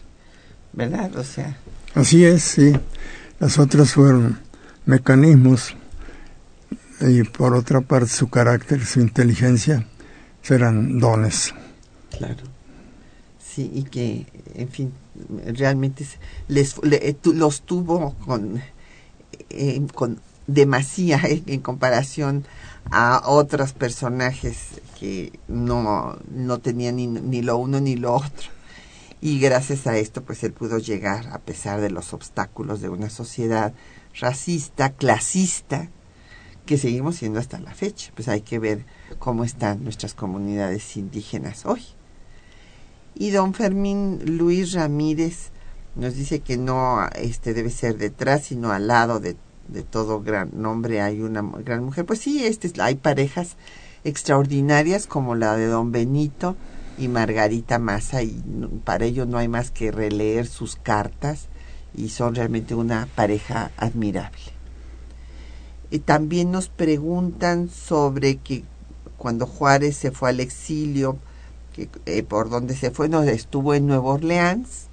¿verdad? 0.73 1.15
O 1.17 1.25
sea. 1.25 1.59
Así 1.95 2.25
es, 2.25 2.43
sí. 2.43 2.73
Las 3.39 3.59
otras 3.59 3.93
fueron 3.93 4.39
mecanismos 4.87 5.77
y 7.03 7.23
por 7.25 7.53
otra 7.55 7.83
parte 7.83 8.09
su 8.09 8.31
carácter, 8.31 8.83
su 8.87 9.01
inteligencia 9.01 9.87
serán 10.41 10.99
dones. 10.99 11.53
Claro. 12.17 12.45
Sí, 13.39 13.71
y 13.75 13.83
que, 13.83 14.27
en 14.55 14.69
fin, 14.71 14.93
realmente 15.59 16.07
les, 16.49 16.77
los 17.25 17.61
tuvo 17.61 18.15
con, 18.25 18.63
eh, 19.51 19.83
con 19.95 20.19
demasía 20.47 21.21
en 21.25 21.61
comparación 21.61 22.47
a 22.91 23.23
otros 23.27 23.73
personajes 23.73 24.81
que 24.99 25.33
no, 25.49 26.19
no 26.31 26.59
tenían 26.59 26.97
ni, 26.97 27.07
ni, 27.07 27.43
lo 27.43 27.57
uno 27.57 27.81
ni 27.81 27.97
lo 27.97 28.15
otro. 28.15 28.51
Y 29.21 29.41
gracias 29.41 29.87
a 29.87 29.97
esto, 29.97 30.23
pues 30.23 30.45
él 30.45 30.53
pudo 30.53 30.79
llegar, 30.79 31.29
a 31.29 31.39
pesar 31.39 31.81
de 31.81 31.91
los 31.91 32.13
obstáculos 32.13 32.81
de 32.81 32.91
una 32.91 33.09
sociedad 33.09 33.73
racista, 34.21 34.91
clasista, 34.91 35.89
que 36.67 36.79
seguimos 36.79 37.17
siendo 37.17 37.41
hasta 37.41 37.59
la 37.59 37.75
fecha. 37.75 38.13
Pues 38.15 38.29
hay 38.29 38.43
que 38.43 38.59
ver 38.59 38.85
cómo 39.19 39.45
están 39.45 39.85
nuestras 39.85 40.15
comunidades 40.15 40.97
indígenas 40.97 41.67
hoy. 41.67 41.83
Y 43.15 43.31
don 43.31 43.55
Fermín 43.55 44.21
Luis 44.39 44.73
Ramírez 44.73 45.51
nos 45.95 46.15
dice 46.15 46.41
que 46.41 46.57
no 46.57 47.07
este 47.15 47.55
debe 47.55 47.71
ser 47.71 47.97
detrás, 47.97 48.45
sino 48.45 48.73
al 48.73 48.89
lado 48.89 49.21
de 49.21 49.37
de 49.69 49.83
todo 49.83 50.21
gran 50.23 50.51
nombre 50.55 51.01
hay 51.01 51.21
una 51.21 51.43
gran 51.43 51.85
mujer. 51.85 52.05
Pues 52.05 52.21
sí, 52.21 52.45
este, 52.45 52.71
hay 52.81 52.97
parejas 52.97 53.57
extraordinarias 54.05 55.07
como 55.07 55.35
la 55.35 55.57
de 55.57 55.67
don 55.67 55.93
Benito 55.93 56.57
y 56.99 57.09
Margarita 57.09 57.79
Massa 57.79 58.23
y 58.23 58.43
para 58.85 59.05
ello 59.05 59.27
no 59.27 59.39
hay 59.39 59.49
más 59.49 59.71
que 59.71 59.91
releer 59.91 60.47
sus 60.47 60.77
cartas 60.77 61.49
y 61.97 62.11
son 62.11 62.35
realmente 62.35 62.75
una 62.75 63.09
pareja 63.15 63.71
admirable. 63.77 64.39
Y 65.91 66.01
también 66.01 66.51
nos 66.51 66.69
preguntan 66.69 67.69
sobre 67.69 68.37
que 68.37 68.65
cuando 69.17 69.47
Juárez 69.47 69.97
se 69.97 70.11
fue 70.11 70.31
al 70.31 70.41
exilio, 70.41 71.19
que, 71.73 71.89
eh, 72.07 72.23
por 72.23 72.51
dónde 72.51 72.75
se 72.75 72.91
fue, 72.91 73.09
no, 73.09 73.23
estuvo 73.23 73.75
en 73.75 73.87
Nueva 73.87 74.15
Orleans, 74.15 74.89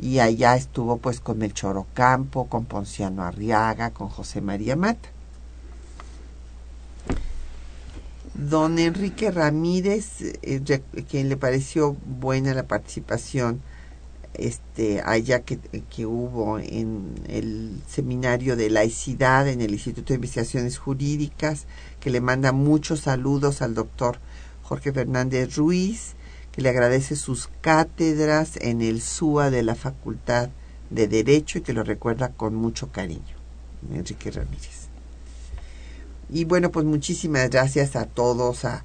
y 0.00 0.18
allá 0.20 0.56
estuvo 0.56 0.96
pues 0.96 1.20
con 1.20 1.38
Melchor 1.38 1.76
Ocampo, 1.76 2.48
con 2.48 2.64
Ponciano 2.64 3.22
Arriaga, 3.22 3.90
con 3.90 4.08
José 4.08 4.40
María 4.40 4.74
Mata. 4.74 5.10
Don 8.32 8.78
Enrique 8.78 9.30
Ramírez, 9.30 10.22
eh, 10.42 10.80
quien 11.08 11.28
le 11.28 11.36
pareció 11.36 11.96
buena 12.06 12.54
la 12.54 12.66
participación 12.66 13.60
este 14.32 15.02
allá 15.04 15.40
que, 15.40 15.58
que, 15.58 16.06
hubo 16.06 16.58
en 16.58 17.14
el 17.28 17.82
seminario 17.86 18.56
de 18.56 18.70
laicidad 18.70 19.48
en 19.48 19.60
el 19.60 19.72
Instituto 19.72 20.08
de 20.08 20.14
Investigaciones 20.14 20.78
Jurídicas, 20.78 21.66
que 21.98 22.10
le 22.10 22.22
manda 22.22 22.52
muchos 22.52 23.00
saludos 23.00 23.60
al 23.60 23.74
doctor 23.74 24.18
Jorge 24.62 24.92
Fernández 24.92 25.56
Ruiz, 25.56 26.14
que 26.52 26.62
le 26.62 26.68
agradece 26.68 27.16
sus 27.16 27.48
cátedras 27.60 28.56
en 28.56 28.82
el 28.82 29.00
SUA 29.00 29.50
de 29.50 29.62
la 29.62 29.74
Facultad 29.74 30.50
de 30.90 31.06
Derecho 31.06 31.58
y 31.58 31.62
que 31.62 31.72
lo 31.72 31.84
recuerda 31.84 32.30
con 32.30 32.54
mucho 32.54 32.90
cariño. 32.90 33.36
Enrique 33.92 34.30
Ramírez. 34.30 34.88
Y 36.28 36.44
bueno, 36.44 36.70
pues 36.70 36.84
muchísimas 36.84 37.50
gracias 37.50 37.96
a 37.96 38.06
todos, 38.06 38.64
a, 38.64 38.84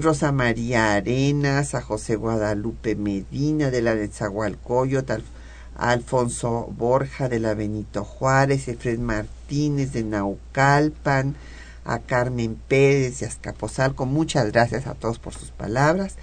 Rosa 0.00 0.32
María 0.32 0.94
Arenas, 0.94 1.74
a 1.74 1.82
José 1.82 2.16
Guadalupe 2.16 2.96
Medina 2.96 3.70
de 3.70 3.82
la 3.82 3.94
Netzahualcoyot, 3.94 5.10
a, 5.10 5.18
Alfonso 5.76 6.72
Borja 6.76 7.28
de 7.28 7.40
la 7.40 7.54
Benito 7.54 8.04
Juárez, 8.04 8.68
Efred 8.68 8.98
Martínez 8.98 9.92
de 9.92 10.04
Naucalpan, 10.04 11.34
a 11.84 11.98
Carmen 11.98 12.56
Pérez 12.68 13.20
de 13.20 13.26
Azcapotzalco. 13.26 14.06
Muchas 14.06 14.52
gracias 14.52 14.86
a 14.86 14.94
todos 14.94 15.18
por 15.18 15.34
sus 15.34 15.50
palabras 15.50 16.16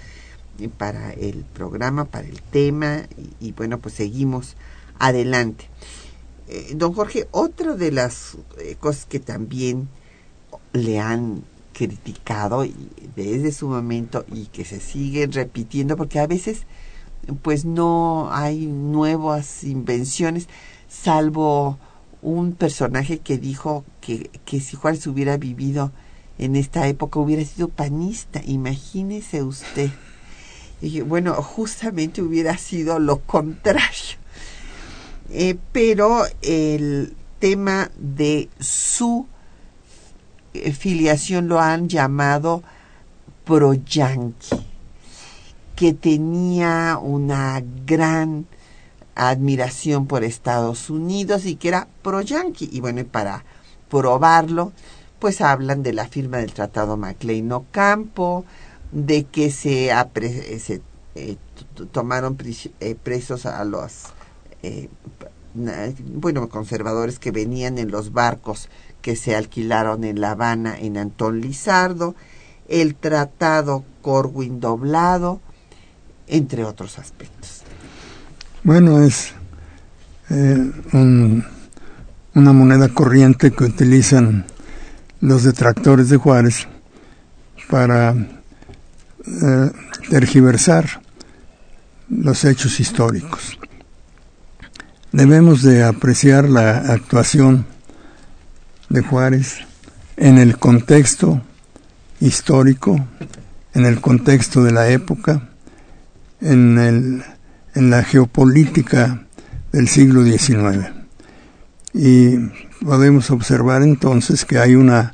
para 0.69 1.13
el 1.13 1.45
programa, 1.45 2.06
para 2.06 2.28
el 2.28 2.41
tema 2.41 3.04
y, 3.39 3.52
bueno, 3.52 3.80
pues 3.80 3.95
seguimos 3.95 4.56
adelante. 5.00 5.69
Eh, 6.47 6.74
don 6.76 6.93
Jorge, 6.93 7.28
otra 7.32 7.76
de 7.76 7.91
las 7.91 8.38
eh, 8.60 8.76
cosas 8.80 9.06
que 9.06 9.19
también 9.19 9.89
le 10.74 11.00
han 11.00 11.43
criticado 11.74 12.65
desde 13.15 13.52
su 13.52 13.67
momento 13.67 14.26
y 14.32 14.47
que 14.47 14.65
se 14.65 14.80
siguen 14.80 15.32
repitiendo 15.32 15.95
porque 15.95 16.19
a 16.19 16.28
veces 16.28 16.63
pues 17.41 17.65
no 17.65 18.30
hay 18.32 18.65
nuevas 18.65 19.63
invenciones 19.63 20.47
salvo 20.89 21.80
un 22.21 22.54
personaje 22.54 23.19
que 23.19 23.38
dijo 23.38 23.86
que, 24.02 24.30
que 24.45 24.60
si 24.60 24.76
Juárez 24.76 25.08
hubiera 25.08 25.38
vivido 25.38 25.91
en 26.38 26.56
esta 26.56 26.88
época 26.88 27.19
hubiera 27.19 27.45
sido 27.45 27.67
panista, 27.67 28.41
imagínese 28.45 29.43
usted. 29.43 29.89
Y 30.81 31.01
bueno, 31.01 31.33
justamente 31.35 32.21
hubiera 32.21 32.57
sido 32.57 32.99
lo 32.99 33.19
contrario. 33.19 34.17
Eh, 35.29 35.57
pero 35.71 36.23
el 36.41 37.15
tema 37.39 37.89
de 37.97 38.49
su 38.59 39.27
eh, 40.53 40.71
filiación 40.73 41.47
lo 41.47 41.59
han 41.59 41.87
llamado 41.87 42.63
pro-yanqui, 43.45 44.57
que 45.75 45.93
tenía 45.93 46.99
una 47.01 47.63
gran 47.85 48.45
admiración 49.15 50.07
por 50.07 50.23
Estados 50.23 50.89
Unidos 50.89 51.45
y 51.45 51.55
que 51.55 51.69
era 51.69 51.87
pro-yanqui. 52.01 52.69
Y 52.71 52.81
bueno, 52.81 53.03
para 53.05 53.43
probarlo, 53.89 54.73
pues 55.19 55.41
hablan 55.41 55.83
de 55.83 55.93
la 55.93 56.07
firma 56.07 56.37
del 56.37 56.53
Tratado 56.53 56.97
Maclean-Ocampo, 56.97 58.45
de 58.91 59.23
que 59.23 59.51
se, 59.51 59.91
se 60.60 60.82
eh, 61.15 61.38
tomaron 61.91 62.38
eh, 62.80 62.95
presos 62.95 63.45
a 63.45 63.63
los 63.65 64.06
eh, 64.63 64.88
bueno 65.54 66.47
conservadores 66.47 67.19
que 67.19 67.32
venían 67.32 67.77
en 67.77 67.91
los 67.91 68.13
barcos 68.13 68.69
que 69.01 69.17
se 69.17 69.36
alquilaron 69.36 70.06
en 70.06 70.21
La 70.21 70.32
Habana 70.32 70.80
en 70.80 70.97
Antón 70.97 71.41
Lizardo, 71.41 72.15
el 72.69 72.95
tratado 72.95 73.84
Corwin 74.01 74.60
doblado, 74.60 75.41
entre 76.27 76.63
otros 76.63 76.99
aspectos. 76.99 77.63
Bueno, 78.63 79.04
es 79.04 79.34
una 80.30 82.54
moneda 82.54 82.88
corriente 82.89 83.51
que 83.51 83.65
utilizan 83.65 84.45
los 85.19 85.43
detractores 85.43 86.10
de 86.10 86.17
Juárez 86.17 86.67
para 87.69 88.15
eh, 89.25 89.71
tergiversar 90.10 91.01
los 92.10 92.43
hechos 92.43 92.79
históricos. 92.79 93.57
Debemos 95.12 95.62
de 95.62 95.84
apreciar 95.84 96.49
la 96.49 96.77
actuación 96.77 97.65
de 98.89 99.01
Juárez 99.01 99.60
en 100.17 100.38
el 100.38 100.57
contexto 100.57 101.41
histórico, 102.19 103.05
en 103.73 103.86
el 103.86 104.01
contexto 104.01 104.63
de 104.63 104.71
la 104.71 104.89
época, 104.89 105.49
en, 106.39 106.77
el, 106.77 107.23
en 107.75 107.89
la 107.89 108.03
geopolítica 108.03 109.25
del 109.71 109.88
siglo 109.88 110.23
XIX. 110.23 110.91
Y 111.93 112.38
podemos 112.84 113.31
observar 113.31 113.84
entonces 113.84 114.45
que 114.45 114.57
hay 114.57 114.75
una 114.75 115.13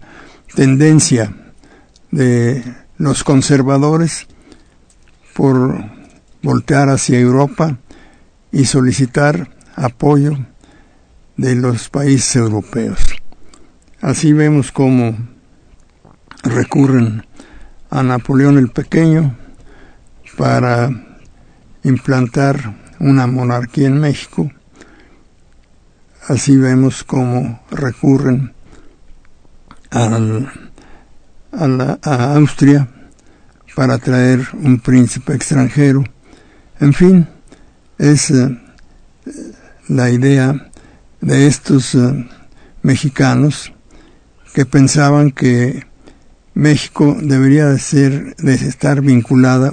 tendencia 0.55 1.33
de 2.11 2.63
los 2.97 3.23
conservadores 3.23 4.27
por 5.35 5.85
voltear 6.41 6.89
hacia 6.89 7.19
Europa 7.19 7.77
y 8.51 8.65
solicitar 8.65 9.55
apoyo 9.75 10.33
de 11.35 11.55
los 11.55 11.89
países 11.89 12.35
europeos. 12.35 12.99
Así 14.01 14.33
vemos 14.33 14.71
cómo 14.71 15.15
recurren 16.43 17.25
a 17.89 18.03
Napoleón 18.03 18.57
el 18.57 18.69
Pequeño 18.69 19.37
para 20.37 20.89
implantar 21.83 22.75
una 22.99 23.27
monarquía 23.27 23.87
en 23.87 23.99
México. 23.99 24.51
Así 26.27 26.57
vemos 26.57 27.03
cómo 27.03 27.61
recurren 27.71 28.53
al, 29.91 30.66
a, 31.51 31.97
a 32.01 32.35
Austria 32.35 32.87
para 33.75 33.97
traer 33.97 34.47
un 34.53 34.79
príncipe 34.79 35.33
extranjero. 35.33 36.03
En 36.79 36.93
fin, 36.93 37.27
es 37.97 38.31
eh, 38.31 38.57
la 39.87 40.09
idea 40.09 40.69
de 41.21 41.47
estos 41.47 41.95
eh, 41.95 42.27
mexicanos 42.81 43.73
que 44.53 44.65
pensaban 44.65 45.31
que 45.31 45.85
México 46.53 47.15
debería 47.21 47.67
de 47.67 47.77
ser 47.77 48.35
de 48.37 48.55
estar 48.55 49.01
vinculada 49.01 49.71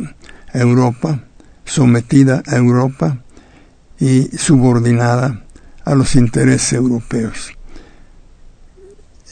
a 0.53 0.59
Europa, 0.59 1.25
sometida 1.65 2.43
a 2.47 2.57
Europa 2.57 3.23
y 3.99 4.25
subordinada 4.37 5.45
a 5.85 5.95
los 5.95 6.15
intereses 6.15 6.75
europeos. 6.75 7.53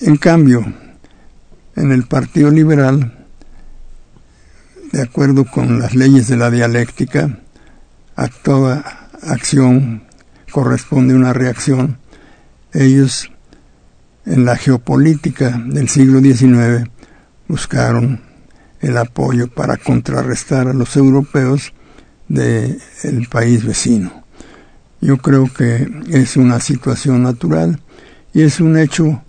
En 0.01 0.17
cambio, 0.17 0.65
en 1.77 1.93
el 1.93 2.05
Partido 2.05 2.51
Liberal, 2.51 3.27
de 4.93 5.03
acuerdo 5.03 5.45
con 5.45 5.79
las 5.79 5.95
leyes 5.95 6.29
de 6.29 6.37
la 6.37 6.51
dialéctica, 6.51 7.39
a 8.17 8.29
toda 8.29 9.09
acción 9.23 10.05
corresponde 10.51 11.15
una 11.15 11.33
reacción. 11.33 11.99
Ellos, 12.73 13.31
en 14.27 14.45
la 14.45 14.57
geopolítica 14.57 15.63
del 15.67 15.89
siglo 15.89 16.21
XIX, 16.21 16.89
buscaron 17.49 18.21
el 18.81 18.97
apoyo 18.99 19.49
para 19.49 19.77
contrarrestar 19.77 20.69
a 20.69 20.75
los 20.75 20.97
europeos 20.97 21.73
del 22.29 23.29
país 23.31 23.65
vecino. 23.65 24.25
Yo 25.01 25.19
creo 25.19 25.53
que 25.53 25.89
es 26.11 26.37
una 26.37 26.61
situación 26.61 27.23
natural 27.23 27.81
y 28.33 28.43
es 28.43 28.61
un 28.61 28.79
hecho 28.79 29.23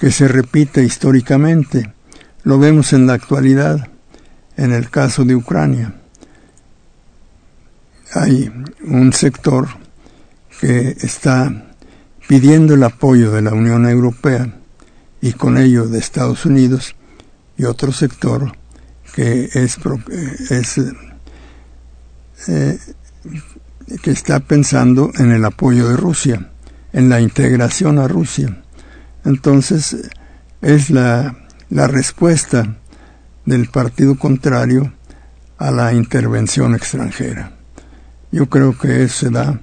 que 0.00 0.10
se 0.10 0.26
repite 0.28 0.82
históricamente. 0.82 1.92
Lo 2.42 2.58
vemos 2.58 2.94
en 2.94 3.06
la 3.06 3.12
actualidad, 3.12 3.90
en 4.56 4.72
el 4.72 4.88
caso 4.88 5.26
de 5.26 5.36
Ucrania. 5.36 5.94
Hay 8.14 8.50
un 8.82 9.12
sector 9.12 9.68
que 10.58 10.96
está 11.02 11.74
pidiendo 12.26 12.74
el 12.74 12.82
apoyo 12.82 13.30
de 13.30 13.42
la 13.42 13.52
Unión 13.52 13.86
Europea 13.86 14.50
y 15.20 15.34
con 15.34 15.58
ello 15.58 15.86
de 15.86 15.98
Estados 15.98 16.46
Unidos 16.46 16.96
y 17.58 17.64
otro 17.64 17.92
sector 17.92 18.56
que 19.14 19.50
es, 19.52 19.78
es 20.50 20.80
eh, 22.48 22.78
que 24.02 24.10
está 24.10 24.40
pensando 24.40 25.10
en 25.18 25.30
el 25.30 25.44
apoyo 25.44 25.90
de 25.90 25.96
Rusia, 25.98 26.50
en 26.94 27.10
la 27.10 27.20
integración 27.20 27.98
a 27.98 28.08
Rusia. 28.08 28.62
Entonces 29.24 30.10
es 30.62 30.90
la, 30.90 31.36
la 31.68 31.86
respuesta 31.86 32.76
del 33.46 33.68
partido 33.68 34.16
contrario 34.16 34.92
a 35.58 35.70
la 35.70 35.92
intervención 35.92 36.74
extranjera. 36.74 37.52
Yo 38.32 38.46
creo 38.46 38.76
que 38.78 39.02
eso 39.04 39.26
se 39.26 39.30
da 39.30 39.60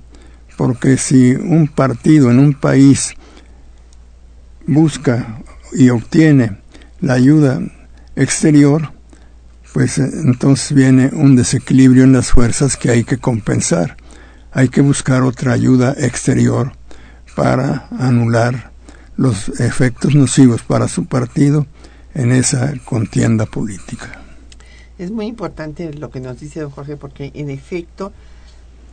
porque 0.58 0.98
si 0.98 1.36
un 1.36 1.68
partido 1.68 2.32
en 2.32 2.40
un 2.40 2.54
país 2.54 3.14
busca 4.66 5.40
y 5.72 5.90
obtiene 5.90 6.58
la 7.00 7.14
ayuda 7.14 7.62
exterior, 8.16 8.92
pues 9.74 10.00
eh, 10.00 10.10
entonces 10.26 10.76
viene 10.76 11.12
un 11.14 11.36
desequilibrio 11.36 12.04
en 12.04 12.14
las 12.14 12.32
fuerzas 12.32 12.76
que 12.76 12.90
hay 12.90 13.04
que 13.04 13.18
compensar. 13.18 13.98
Hay 14.52 14.70
que 14.70 14.82
buscar 14.82 15.22
otra 15.22 15.54
ayuda 15.54 15.94
exterior 15.98 16.72
para 17.36 17.88
anular 17.92 18.72
los 19.18 19.50
efectos 19.60 20.16
nocivos 20.16 20.62
para 20.62 20.88
su 20.88 21.06
partido 21.06 21.66
en 22.14 22.32
esa 22.32 22.74
contienda 22.86 23.46
política. 23.46 24.22
Es 24.98 25.12
muy 25.12 25.26
importante 25.28 25.94
lo 25.94 26.10
que 26.10 26.20
nos 26.20 26.40
dice 26.40 26.62
don 26.62 26.72
Jorge 26.72 26.98
porque 26.98 27.32
en 27.34 27.50
efecto 27.50 28.14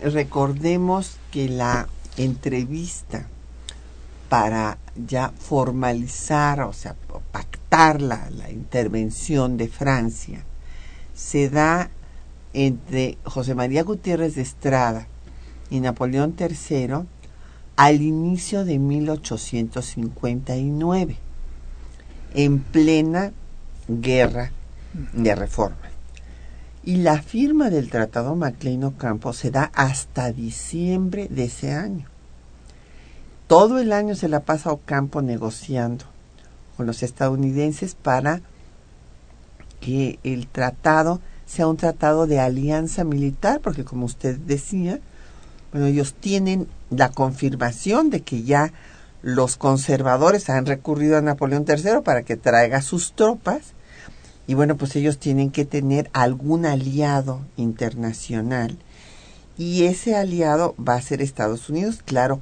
recordemos 0.03 1.19
que 1.31 1.49
la 1.49 1.89
entrevista 2.17 3.27
para 4.29 4.79
ya 5.07 5.33
formalizar, 5.39 6.61
o 6.63 6.73
sea, 6.73 6.95
pactar 7.31 8.01
la, 8.01 8.29
la 8.31 8.51
intervención 8.51 9.57
de 9.57 9.69
Francia, 9.69 10.45
se 11.15 11.49
da 11.49 11.91
entre 12.53 13.19
José 13.25 13.55
María 13.55 13.83
Gutiérrez 13.83 14.35
de 14.35 14.43
Estrada 14.43 15.07
y 15.71 15.81
Napoleón 15.81 16.35
III 16.39 17.07
al 17.77 18.03
inicio 18.03 18.65
de 18.65 18.79
1859, 18.79 21.17
en 22.35 22.61
plena 22.61 23.33
guerra 23.89 24.53
de 25.13 25.35
reforma. 25.35 25.77
Y 26.85 26.97
la 26.97 27.21
firma 27.23 27.71
del 27.71 27.91
Tratado 27.91 28.37
Maclean 28.37 28.85
Ocampo 28.85 29.33
se 29.33 29.51
da 29.51 29.73
hasta 29.75 30.31
diciembre 30.33 31.29
de 31.29 31.45
ese 31.45 31.73
año. 31.73 32.07
Todo 33.47 33.79
el 33.79 33.93
año 33.93 34.15
se 34.15 34.29
la 34.29 34.41
pasa 34.41 34.73
Ocampo 34.73 35.23
negociando 35.23 36.05
con 36.77 36.87
los 36.87 37.03
estadounidenses 37.03 37.95
para 37.95 38.43
que 39.81 40.19
el 40.25 40.47
tratado 40.47 41.21
sea 41.47 41.67
un 41.67 41.77
tratado 41.77 42.27
de 42.27 42.41
alianza 42.41 43.05
militar, 43.05 43.61
porque 43.61 43.85
como 43.85 44.07
usted 44.07 44.39
decía, 44.39 45.01
bueno, 45.75 45.89
ellos 45.89 46.15
tienen 46.15 46.69
la 46.91 47.09
confirmación 47.09 48.09
de 48.09 48.21
que 48.21 48.45
ya 48.45 48.73
los 49.23 49.57
conservadores 49.57 50.49
han 50.49 50.67
recurrido 50.67 51.17
a 51.19 51.21
Napoleón 51.21 51.65
III 51.67 52.03
para 52.05 52.23
que 52.23 52.37
traiga 52.37 52.81
sus 52.81 53.15
tropas 53.15 53.73
y 54.47 54.55
bueno, 54.55 54.77
pues 54.77 54.95
ellos 54.95 55.19
tienen 55.19 55.51
que 55.51 55.65
tener 55.65 56.11
algún 56.13 56.65
aliado 56.65 57.41
internacional 57.57 58.79
y 59.59 59.87
ese 59.87 60.15
aliado 60.15 60.77
va 60.77 60.95
a 60.95 61.03
ser 61.03 61.21
Estados 61.21 61.69
Unidos. 61.69 62.03
Claro, 62.05 62.41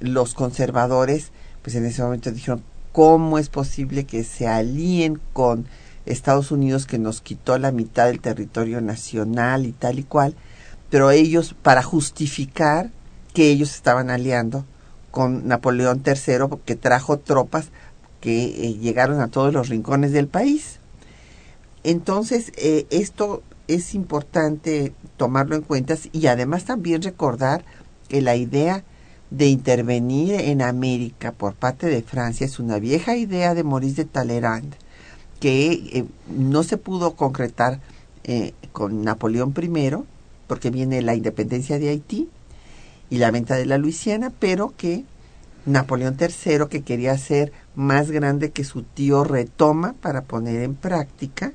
los 0.00 0.32
conservadores, 0.32 1.30
pues 1.60 1.76
en 1.76 1.84
ese 1.84 2.02
momento 2.02 2.30
dijeron, 2.30 2.62
¿cómo 2.92 3.38
es 3.38 3.50
posible 3.50 4.04
que 4.04 4.24
se 4.24 4.48
alíen 4.48 5.20
con 5.34 5.66
Estados 6.06 6.50
Unidos 6.50 6.86
que 6.86 6.98
nos 6.98 7.20
quitó 7.20 7.58
la 7.58 7.70
mitad 7.70 8.06
del 8.06 8.20
territorio 8.20 8.80
nacional 8.80 9.66
y 9.66 9.72
tal 9.72 9.98
y 9.98 10.04
cual? 10.04 10.34
Pero 10.92 11.10
ellos, 11.10 11.54
para 11.62 11.82
justificar 11.82 12.90
que 13.32 13.48
ellos 13.48 13.74
estaban 13.74 14.10
aliando 14.10 14.66
con 15.10 15.48
Napoleón 15.48 16.02
III, 16.04 16.58
que 16.66 16.76
trajo 16.76 17.18
tropas 17.18 17.70
que 18.20 18.44
eh, 18.44 18.74
llegaron 18.74 19.22
a 19.22 19.28
todos 19.28 19.54
los 19.54 19.70
rincones 19.70 20.12
del 20.12 20.28
país. 20.28 20.80
Entonces, 21.82 22.52
eh, 22.58 22.84
esto 22.90 23.42
es 23.68 23.94
importante 23.94 24.92
tomarlo 25.16 25.56
en 25.56 25.62
cuenta 25.62 25.96
y 26.12 26.26
además 26.26 26.66
también 26.66 27.00
recordar 27.00 27.64
que 28.08 28.20
la 28.20 28.36
idea 28.36 28.84
de 29.30 29.46
intervenir 29.46 30.34
en 30.34 30.60
América 30.60 31.32
por 31.32 31.54
parte 31.54 31.86
de 31.86 32.02
Francia 32.02 32.44
es 32.44 32.58
una 32.58 32.78
vieja 32.78 33.16
idea 33.16 33.54
de 33.54 33.64
Maurice 33.64 34.04
de 34.04 34.10
Talleyrand 34.10 34.74
que 35.40 35.72
eh, 35.72 36.04
no 36.28 36.62
se 36.64 36.76
pudo 36.76 37.16
concretar 37.16 37.80
con 38.72 39.02
Napoleón 39.02 39.54
I 39.56 39.68
porque 40.52 40.68
viene 40.68 41.00
la 41.00 41.14
independencia 41.14 41.78
de 41.78 41.88
Haití 41.88 42.28
y 43.08 43.16
la 43.16 43.30
venta 43.30 43.56
de 43.56 43.64
la 43.64 43.78
Luisiana, 43.78 44.30
pero 44.38 44.74
que 44.76 45.06
Napoleón 45.64 46.18
III, 46.20 46.66
que 46.68 46.82
quería 46.82 47.16
ser 47.16 47.54
más 47.74 48.10
grande 48.10 48.50
que 48.50 48.62
su 48.62 48.82
tío, 48.82 49.24
retoma 49.24 49.94
para 50.02 50.24
poner 50.24 50.62
en 50.62 50.74
práctica 50.74 51.54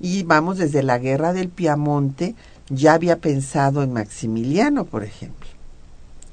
Y 0.00 0.24
vamos 0.24 0.58
desde 0.58 0.82
la 0.82 0.98
guerra 0.98 1.32
del 1.32 1.48
Piamonte, 1.48 2.34
ya 2.70 2.94
había 2.94 3.20
pensado 3.20 3.84
en 3.84 3.92
Maximiliano, 3.92 4.84
por 4.84 5.04
ejemplo. 5.04 5.48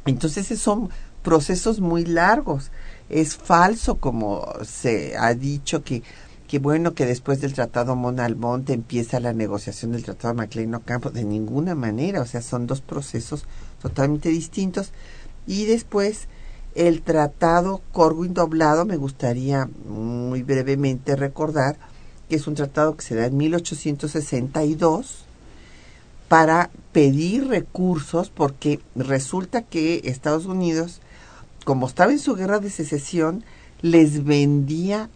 Entonces 0.07 0.47
son 0.59 0.89
procesos 1.21 1.81
muy 1.81 2.03
largos. 2.03 2.71
Es 3.09 3.35
falso, 3.35 3.99
como 3.99 4.51
se 4.63 5.15
ha 5.17 5.35
dicho, 5.35 5.83
que, 5.83 6.01
que 6.51 6.59
bueno 6.59 6.93
que 6.93 7.05
después 7.05 7.39
del 7.39 7.53
Tratado 7.53 7.95
Monalmonte 7.95 8.73
empieza 8.73 9.21
la 9.21 9.31
negociación 9.31 9.93
del 9.93 10.03
Tratado 10.03 10.33
Maclean 10.33 10.75
Ocampo. 10.75 11.09
De 11.09 11.23
ninguna 11.23 11.75
manera, 11.75 12.19
o 12.19 12.25
sea, 12.25 12.41
son 12.41 12.67
dos 12.67 12.81
procesos 12.81 13.45
totalmente 13.81 14.27
distintos. 14.27 14.91
Y 15.47 15.63
después 15.63 16.27
el 16.75 17.03
Tratado 17.03 17.79
Corwin 17.93 18.33
Doblado, 18.33 18.83
me 18.83 18.97
gustaría 18.97 19.69
muy 19.87 20.43
brevemente 20.43 21.15
recordar 21.15 21.77
que 22.27 22.35
es 22.35 22.47
un 22.47 22.55
tratado 22.55 22.97
que 22.97 23.05
se 23.05 23.15
da 23.15 23.27
en 23.27 23.37
1862 23.37 25.23
para 26.27 26.69
pedir 26.91 27.47
recursos 27.47 28.29
porque 28.29 28.81
resulta 28.93 29.61
que 29.61 30.01
Estados 30.03 30.47
Unidos, 30.47 30.99
como 31.63 31.87
estaba 31.87 32.11
en 32.11 32.19
su 32.19 32.35
guerra 32.35 32.59
de 32.59 32.69
secesión, 32.69 33.45
les 33.81 34.25
vendía 34.25 35.09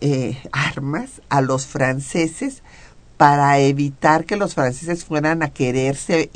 eh, 0.00 0.38
armas 0.52 1.22
a 1.28 1.40
los 1.40 1.66
franceses 1.66 2.62
para 3.16 3.58
evitar 3.58 4.24
que 4.24 4.36
los 4.36 4.54
franceses 4.54 5.04
fueran 5.04 5.42
a 5.42 5.50
quererse 5.50 6.30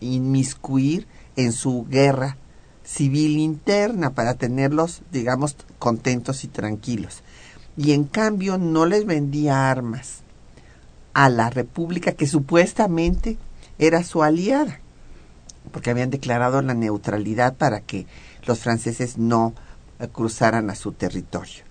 inmiscuir 0.00 1.06
en 1.36 1.52
su 1.52 1.86
guerra 1.88 2.36
civil 2.84 3.38
interna 3.38 4.10
para 4.10 4.34
tenerlos, 4.34 5.02
digamos, 5.12 5.56
contentos 5.78 6.44
y 6.44 6.48
tranquilos. 6.48 7.22
Y 7.76 7.92
en 7.92 8.04
cambio 8.04 8.58
no 8.58 8.84
les 8.84 9.06
vendía 9.06 9.70
armas 9.70 10.20
a 11.14 11.28
la 11.28 11.50
República 11.50 12.12
que 12.12 12.26
supuestamente 12.26 13.38
era 13.78 14.04
su 14.04 14.22
aliada, 14.22 14.80
porque 15.72 15.90
habían 15.90 16.10
declarado 16.10 16.60
la 16.62 16.74
neutralidad 16.74 17.54
para 17.54 17.80
que 17.80 18.06
los 18.44 18.58
franceses 18.58 19.18
no 19.18 19.54
eh, 19.98 20.08
cruzaran 20.08 20.68
a 20.70 20.74
su 20.74 20.92
territorio. 20.92 21.64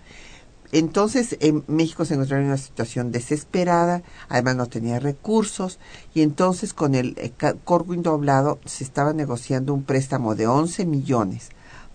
Entonces 0.71 1.36
en 1.39 1.63
México 1.67 2.05
se 2.05 2.13
encontraba 2.13 2.41
en 2.41 2.49
una 2.49 2.58
situación 2.58 3.12
desesperada, 3.12 4.03
además 4.27 4.55
no 4.55 4.67
tenía 4.67 4.99
recursos 4.99 5.79
y 6.13 6.21
entonces 6.21 6.73
con 6.73 6.93
el 6.93 7.15
eh, 7.17 7.32
Corwin 7.63 8.03
doblado 8.03 8.60
se 8.65 8.84
estaba 8.84 9.13
negociando 9.13 9.73
un 9.73 9.84
préstamo 9.84 10.36
de 10.36 10.45
11 10.45 10.86
millones, 10.86 11.49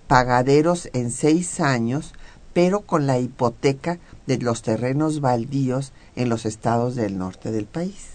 pagaderos 0.08 0.88
en 0.92 1.12
seis 1.12 1.60
años, 1.60 2.14
pero 2.52 2.80
con 2.80 3.06
la 3.06 3.18
hipoteca 3.18 3.98
de 4.26 4.38
los 4.38 4.62
terrenos 4.62 5.20
baldíos 5.20 5.92
en 6.16 6.28
los 6.28 6.44
estados 6.44 6.96
del 6.96 7.16
norte 7.16 7.52
del 7.52 7.66
país. 7.66 8.14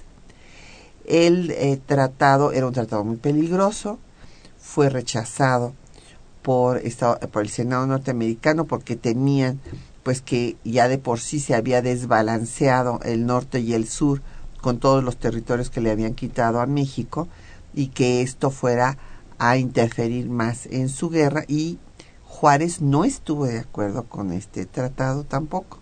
El 1.06 1.52
eh, 1.52 1.80
tratado 1.86 2.52
era 2.52 2.68
un 2.68 2.74
tratado 2.74 3.06
muy 3.06 3.18
peligroso, 3.18 3.98
fue 4.60 4.90
rechazado 4.90 5.74
por, 6.42 6.82
por 7.32 7.44
el 7.44 7.50
Senado 7.50 7.88
norteamericano 7.88 8.66
porque 8.66 8.96
tenían 8.96 9.60
pues 10.10 10.24
que 10.24 10.58
ya 10.66 10.88
de 10.88 10.98
por 10.98 11.20
sí 11.20 11.40
se 11.40 11.54
había 11.54 11.84
desbalanceado 11.84 13.00
el 13.04 13.28
norte 13.28 13.60
y 13.60 13.76
el 13.76 13.88
sur 13.88 14.24
con 14.60 14.80
todos 14.80 15.04
los 15.04 15.18
territorios 15.18 15.70
que 15.70 15.82
le 15.82 15.92
habían 15.92 16.16
quitado 16.16 16.62
a 16.62 16.66
México 16.66 17.28
y 17.76 17.90
que 17.90 18.24
esto 18.24 18.50
fuera 18.50 18.98
a 19.38 19.58
interferir 19.58 20.28
más 20.28 20.66
en 20.66 20.90
su 20.90 21.12
guerra 21.12 21.44
y 21.48 21.78
Juárez 22.24 22.82
no 22.82 23.06
estuvo 23.06 23.46
de 23.46 23.60
acuerdo 23.60 24.06
con 24.06 24.34
este 24.34 24.66
tratado 24.66 25.26
tampoco. 25.26 25.78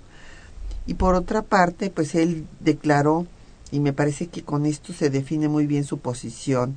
Y 0.86 0.96
por 0.96 1.16
otra 1.16 1.42
parte, 1.42 1.90
pues 1.90 2.14
él 2.14 2.48
declaró, 2.60 3.28
y 3.72 3.80
me 3.80 3.94
parece 3.94 4.28
que 4.28 4.44
con 4.44 4.66
esto 4.66 4.92
se 4.92 5.10
define 5.10 5.48
muy 5.48 5.68
bien 5.68 5.86
su 5.86 6.00
posición, 6.00 6.76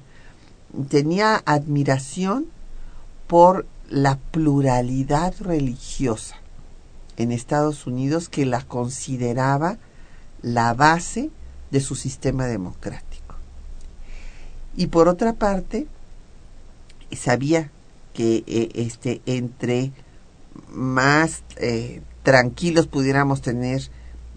tenía 0.89 1.43
admiración 1.47 2.47
por 3.27 3.67
la 3.89 4.21
pluralidad 4.31 5.35
religiosa 5.41 6.40
en 7.17 7.33
Estados 7.33 7.87
Unidos 7.87 8.29
que 8.29 8.47
la 8.47 8.63
consideraba 8.63 9.79
la 10.43 10.75
base 10.75 11.31
de 11.71 11.81
su 11.81 11.95
sistema 11.95 12.47
democrático. 12.47 13.37
Y 14.77 14.87
por 14.87 15.09
otra 15.09 15.35
parte, 15.35 15.87
sabía 17.13 17.71
que 18.13 18.45
eh, 18.47 18.71
este, 18.75 19.21
entre 19.27 19.93
más 20.71 21.43
eh, 21.57 22.03
tranquilos 22.23 22.87
pudiéramos 22.87 23.43
tener 23.43 23.83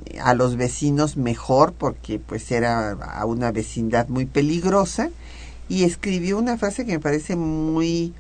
eh, 0.06 0.20
a 0.20 0.34
los 0.34 0.56
vecinos 0.56 1.18
mejor 1.18 1.74
porque 1.74 2.20
pues 2.20 2.52
era 2.52 3.24
una 3.26 3.52
vecindad 3.52 4.08
muy 4.08 4.26
peligrosa 4.26 5.10
y 5.70 5.84
escribió 5.84 6.38
una 6.38 6.58
frase 6.58 6.86
que 6.86 6.94
me 6.94 7.00
parece 7.00 7.36
muy 7.36 8.14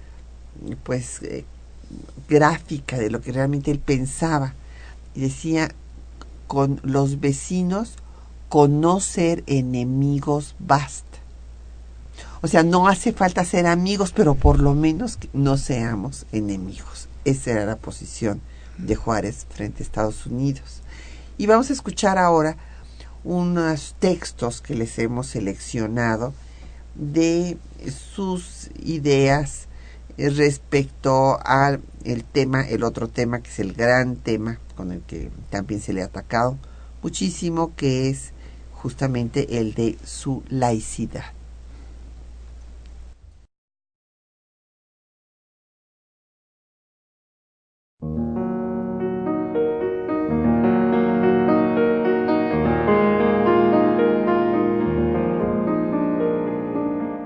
pues 0.84 1.22
gráfica 2.28 2.98
de 2.98 3.10
lo 3.10 3.22
que 3.22 3.32
realmente 3.32 3.72
él 3.72 3.80
pensaba. 3.80 4.54
Y 5.16 5.22
decía, 5.22 5.70
con 6.48 6.80
los 6.84 7.20
vecinos, 7.20 7.94
conocer 8.50 9.44
enemigos 9.48 10.56
basta. 10.60 11.18
O 12.42 12.48
sea, 12.48 12.64
no 12.64 12.88
hace 12.88 13.14
falta 13.14 13.46
ser 13.46 13.68
amigos, 13.68 14.12
pero 14.12 14.36
por 14.36 14.60
lo 14.60 14.74
menos 14.74 15.18
no 15.32 15.58
seamos 15.58 16.26
enemigos. 16.32 17.08
Esa 17.26 17.52
era 17.52 17.66
la 17.66 17.78
posición 17.78 18.42
de 18.78 18.96
Juárez 18.96 19.46
frente 19.50 19.82
a 19.82 19.86
Estados 19.86 20.26
Unidos. 20.26 20.82
Y 21.38 21.46
vamos 21.46 21.70
a 21.70 21.74
escuchar 21.74 22.18
ahora 22.18 22.58
unos 23.24 23.96
textos 24.00 24.62
que 24.62 24.76
les 24.76 25.00
hemos 25.00 25.28
seleccionado 25.28 26.34
de 26.96 27.58
sus 28.14 28.70
ideas 28.84 29.68
respecto 30.18 31.40
al 31.44 31.82
el 32.04 32.24
tema, 32.24 32.62
el 32.62 32.84
otro 32.84 33.08
tema 33.08 33.42
que 33.42 33.50
es 33.50 33.60
el 33.60 33.74
gran 33.74 34.16
tema 34.16 34.60
con 34.76 34.92
el 34.92 35.02
que 35.02 35.32
también 35.50 35.82
se 35.82 35.94
le 35.94 36.02
ha 36.02 36.06
atacado 36.06 36.58
muchísimo, 37.02 37.76
que 37.76 38.10
es 38.10 38.32
justamente 38.72 39.60
el 39.60 39.74
de 39.74 39.98
su 40.04 40.44
laicidad. 40.50 41.26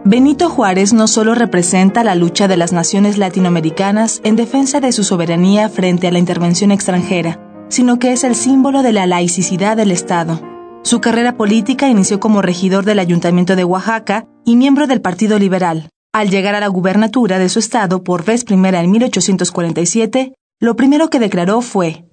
Benito 0.10 0.50
Juárez 0.50 0.94
no 0.94 1.06
solo 1.06 1.36
representa 1.36 2.02
la 2.02 2.16
lucha 2.16 2.48
de 2.48 2.56
las 2.56 2.72
naciones 2.72 3.18
latinoamericanas 3.18 4.22
en 4.24 4.38
defensa 4.38 4.80
de 4.80 4.94
su 4.94 5.04
soberanía 5.04 5.68
frente 5.68 6.08
a 6.08 6.12
la 6.12 6.18
intervención 6.18 6.72
extranjera, 6.72 7.42
sino 7.68 8.00
que 8.00 8.14
es 8.14 8.24
el 8.24 8.36
símbolo 8.36 8.84
de 8.84 8.94
la 8.94 9.06
laicidad 9.06 9.76
del 9.76 9.92
Estado. 9.92 10.40
Su 10.86 11.02
carrera 11.02 11.36
política 11.36 11.90
inició 11.90 12.22
como 12.22 12.42
regidor 12.42 12.86
del 12.86 13.00
Ayuntamiento 13.00 13.58
de 13.58 13.66
Oaxaca 13.66 14.26
y 14.46 14.56
miembro 14.56 14.88
del 14.88 15.02
Partido 15.02 15.40
Liberal. 15.40 15.90
Al 16.14 16.30
llegar 16.30 16.56
a 16.56 16.62
la 16.62 16.70
gubernatura 16.70 17.38
de 17.38 17.50
su 17.50 17.60
estado 17.60 18.02
por 18.02 18.24
vez 18.24 18.46
primera 18.46 18.80
en 18.80 18.90
1847, 18.90 20.36
lo 20.62 20.78
primero 20.78 21.10
que 21.10 21.20
declaró 21.20 21.60
fue 21.60 22.06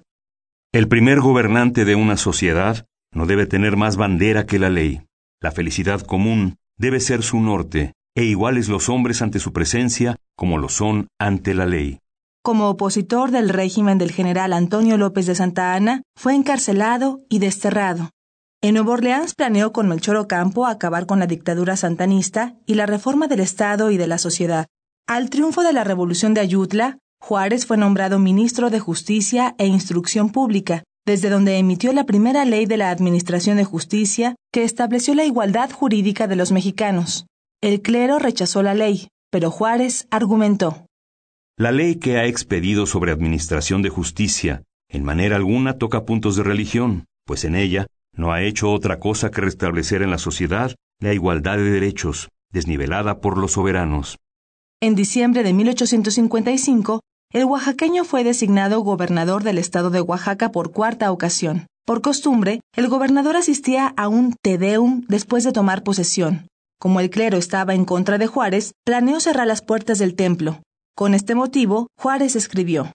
El 0.73 0.89
primer 0.89 1.21
gobernante 1.21 1.85
de 1.85 1.95
una 1.95 2.17
sociedad 2.17 2.85
no 3.13 3.25
debe 3.25 3.45
tener 3.45 3.77
más 3.77 3.95
bandera 3.95 4.45
que 4.45 4.59
la 4.59 4.69
ley. 4.69 5.03
La 5.39 5.53
felicidad 5.53 6.01
común 6.01 6.57
debe 6.77 6.99
ser 6.99 7.23
su 7.23 7.39
norte, 7.39 7.93
e 8.15 8.23
iguales 8.23 8.69
los 8.69 8.89
hombres 8.89 9.21
ante 9.21 9.39
su 9.39 9.53
presencia 9.53 10.15
como 10.35 10.57
lo 10.57 10.69
son 10.69 11.07
ante 11.19 11.53
la 11.53 11.65
ley. 11.65 11.99
Como 12.43 12.69
opositor 12.69 13.31
del 13.31 13.49
régimen 13.49 13.97
del 13.97 14.11
general 14.11 14.53
Antonio 14.53 14.97
López 14.97 15.25
de 15.25 15.35
Santa 15.35 15.73
Ana, 15.73 16.03
fue 16.15 16.35
encarcelado 16.35 17.21
y 17.29 17.39
desterrado. 17.39 18.11
En 18.61 18.75
Nueva 18.75 18.93
Orleans 18.93 19.33
planeó 19.35 19.71
con 19.71 19.87
Melchor 19.87 20.17
Ocampo 20.17 20.65
acabar 20.65 21.05
con 21.05 21.19
la 21.19 21.27
dictadura 21.27 21.75
santanista 21.75 22.55
y 22.65 22.75
la 22.75 22.85
reforma 22.85 23.27
del 23.27 23.39
Estado 23.39 23.91
y 23.91 23.97
de 23.97 24.07
la 24.07 24.17
sociedad. 24.17 24.67
Al 25.07 25.29
triunfo 25.29 25.63
de 25.63 25.73
la 25.73 25.83
Revolución 25.83 26.33
de 26.33 26.41
Ayutla, 26.41 26.99
Juárez 27.19 27.65
fue 27.65 27.77
nombrado 27.77 28.19
ministro 28.19 28.69
de 28.69 28.79
Justicia 28.79 29.55
e 29.57 29.65
Instrucción 29.65 30.31
Pública, 30.31 30.83
desde 31.05 31.29
donde 31.29 31.57
emitió 31.57 31.93
la 31.93 32.05
primera 32.05 32.45
ley 32.45 32.65
de 32.65 32.77
la 32.77 32.89
Administración 32.89 33.57
de 33.57 33.63
Justicia 33.63 34.35
que 34.51 34.63
estableció 34.63 35.13
la 35.13 35.25
igualdad 35.25 35.71
jurídica 35.71 36.27
de 36.27 36.35
los 36.35 36.51
mexicanos. 36.51 37.27
El 37.61 37.81
clero 37.81 38.19
rechazó 38.19 38.63
la 38.63 38.73
ley, 38.73 39.09
pero 39.31 39.51
Juárez 39.51 40.07
argumentó. 40.11 40.87
La 41.57 41.71
ley 41.71 41.95
que 41.95 42.17
ha 42.17 42.25
expedido 42.25 42.85
sobre 42.85 43.11
Administración 43.11 43.81
de 43.81 43.89
Justicia 43.89 44.63
en 44.89 45.03
manera 45.03 45.35
alguna 45.35 45.77
toca 45.77 46.05
puntos 46.05 46.35
de 46.35 46.43
religión, 46.43 47.05
pues 47.25 47.43
en 47.43 47.55
ella 47.55 47.87
no 48.13 48.31
ha 48.31 48.43
hecho 48.43 48.71
otra 48.71 48.99
cosa 48.99 49.31
que 49.31 49.41
restablecer 49.41 50.01
en 50.01 50.11
la 50.11 50.17
sociedad 50.17 50.73
la 50.99 51.13
igualdad 51.13 51.57
de 51.57 51.69
derechos, 51.69 52.29
desnivelada 52.51 53.19
por 53.19 53.37
los 53.37 53.53
soberanos. 53.53 54.17
En 54.81 54.95
diciembre 54.95 55.43
de 55.43 55.53
1855, 55.53 57.01
el 57.35 57.43
oaxaqueño 57.43 58.05
fue 58.05 58.23
designado 58.23 58.79
gobernador 58.79 59.43
del 59.43 59.57
estado 59.57 59.89
de 59.89 59.99
Oaxaca 59.99 60.53
por 60.53 60.71
cuarta 60.71 61.11
ocasión. 61.11 61.67
Por 61.85 62.01
costumbre, 62.01 62.61
el 62.77 62.87
gobernador 62.87 63.35
asistía 63.35 63.93
a 63.97 64.07
un 64.07 64.33
Te 64.41 64.57
Deum 64.57 65.03
después 65.09 65.43
de 65.43 65.51
tomar 65.51 65.83
posesión. 65.83 66.47
Como 66.79 67.01
el 67.01 67.09
clero 67.09 67.37
estaba 67.37 67.75
en 67.75 67.83
contra 67.83 68.17
de 68.17 68.27
Juárez, 68.27 68.71
planeó 68.85 69.19
cerrar 69.19 69.47
las 69.47 69.61
puertas 69.61 69.99
del 69.99 70.15
templo. 70.15 70.61
Con 70.95 71.13
este 71.13 71.35
motivo, 71.35 71.87
Juárez 71.99 72.37
escribió 72.37 72.93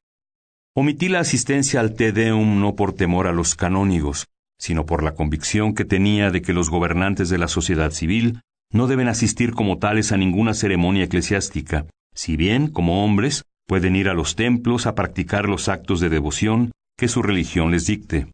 Omití 0.75 1.11
la 1.11 1.21
asistencia 1.21 1.81
al 1.81 1.93
Te 1.93 2.13
Deum 2.13 2.61
no 2.61 2.77
por 2.77 2.95
temor 2.95 3.27
a 3.27 3.33
los 3.33 3.55
canónigos, 3.55 4.25
sino 4.59 4.87
por 4.87 5.03
la 5.03 5.15
convicción 5.15 5.75
que 5.75 5.85
tenía 5.85 6.31
de 6.31 6.41
que 6.41 6.55
los 6.55 6.71
gobernantes 6.71 7.29
de 7.29 7.37
la 7.37 7.49
sociedad 7.49 7.91
civil 7.91 8.41
no 8.73 8.87
deben 8.87 9.09
asistir 9.09 9.53
como 9.53 9.77
tales 9.77 10.13
a 10.13 10.17
ninguna 10.17 10.55
ceremonia 10.55 11.05
eclesiástica, 11.05 11.85
si 12.15 12.39
bien, 12.39 12.69
como 12.69 13.05
hombres, 13.05 13.45
pueden 13.71 13.95
ir 13.95 14.09
a 14.09 14.15
los 14.15 14.35
templos 14.35 14.89
a 14.89 14.97
practicar 14.97 15.49
los 15.49 15.69
actos 15.69 16.01
de 16.01 16.09
devoción 16.09 16.73
que 16.99 17.07
su 17.07 17.23
religión 17.23 17.71
les 17.71 17.87
dicte. 17.87 18.27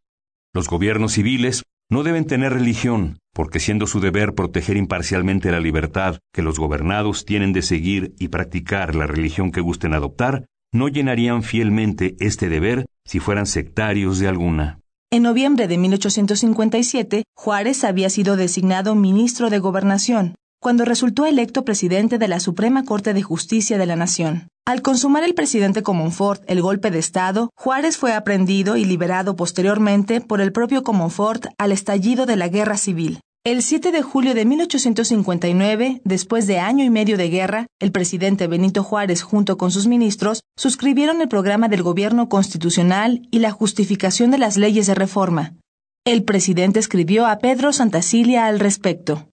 Los 0.54 0.66
gobiernos 0.66 1.12
civiles 1.12 1.62
no 1.90 2.04
deben 2.04 2.24
tener 2.24 2.54
religión, 2.54 3.18
porque 3.34 3.60
siendo 3.60 3.86
su 3.86 4.00
deber 4.00 4.34
proteger 4.34 4.78
imparcialmente 4.78 5.50
la 5.50 5.60
libertad 5.60 6.20
que 6.32 6.40
los 6.40 6.58
gobernados 6.58 7.26
tienen 7.26 7.52
de 7.52 7.60
seguir 7.60 8.14
y 8.18 8.28
practicar 8.28 8.94
la 8.94 9.06
religión 9.06 9.52
que 9.52 9.60
gusten 9.60 9.92
adoptar, 9.92 10.46
no 10.72 10.88
llenarían 10.88 11.42
fielmente 11.42 12.16
este 12.18 12.48
deber 12.48 12.86
si 13.04 13.20
fueran 13.20 13.44
sectarios 13.44 14.18
de 14.18 14.28
alguna. 14.28 14.80
En 15.12 15.22
noviembre 15.22 15.68
de 15.68 15.76
1857, 15.76 17.24
Juárez 17.36 17.84
había 17.84 18.08
sido 18.08 18.36
designado 18.36 18.94
ministro 18.94 19.50
de 19.50 19.58
Gobernación, 19.58 20.34
cuando 20.62 20.86
resultó 20.86 21.26
electo 21.26 21.66
presidente 21.66 22.16
de 22.16 22.28
la 22.28 22.40
Suprema 22.40 22.86
Corte 22.86 23.12
de 23.12 23.20
Justicia 23.20 23.76
de 23.76 23.84
la 23.84 23.96
Nación. 23.96 24.48
Al 24.68 24.82
consumar 24.82 25.22
el 25.22 25.34
presidente 25.34 25.84
Comonfort 25.84 26.42
el 26.48 26.60
golpe 26.60 26.90
de 26.90 26.98
Estado, 26.98 27.50
Juárez 27.54 27.96
fue 27.96 28.14
aprendido 28.14 28.76
y 28.76 28.84
liberado 28.84 29.36
posteriormente 29.36 30.20
por 30.20 30.40
el 30.40 30.50
propio 30.50 30.82
Comonfort 30.82 31.46
al 31.56 31.70
estallido 31.70 32.26
de 32.26 32.34
la 32.34 32.48
Guerra 32.48 32.76
Civil. 32.76 33.20
El 33.44 33.62
7 33.62 33.92
de 33.92 34.02
julio 34.02 34.34
de 34.34 34.44
1859, 34.44 36.00
después 36.02 36.48
de 36.48 36.58
año 36.58 36.84
y 36.84 36.90
medio 36.90 37.16
de 37.16 37.28
guerra, 37.28 37.68
el 37.78 37.92
presidente 37.92 38.48
Benito 38.48 38.82
Juárez 38.82 39.22
junto 39.22 39.56
con 39.56 39.70
sus 39.70 39.86
ministros 39.86 40.40
suscribieron 40.56 41.20
el 41.20 41.28
programa 41.28 41.68
del 41.68 41.84
gobierno 41.84 42.28
constitucional 42.28 43.22
y 43.30 43.38
la 43.38 43.52
justificación 43.52 44.32
de 44.32 44.38
las 44.38 44.56
leyes 44.56 44.88
de 44.88 44.96
reforma. 44.96 45.54
El 46.04 46.24
presidente 46.24 46.80
escribió 46.80 47.26
a 47.26 47.38
Pedro 47.38 47.72
Santacilia 47.72 48.46
al 48.46 48.58
respecto. 48.58 49.28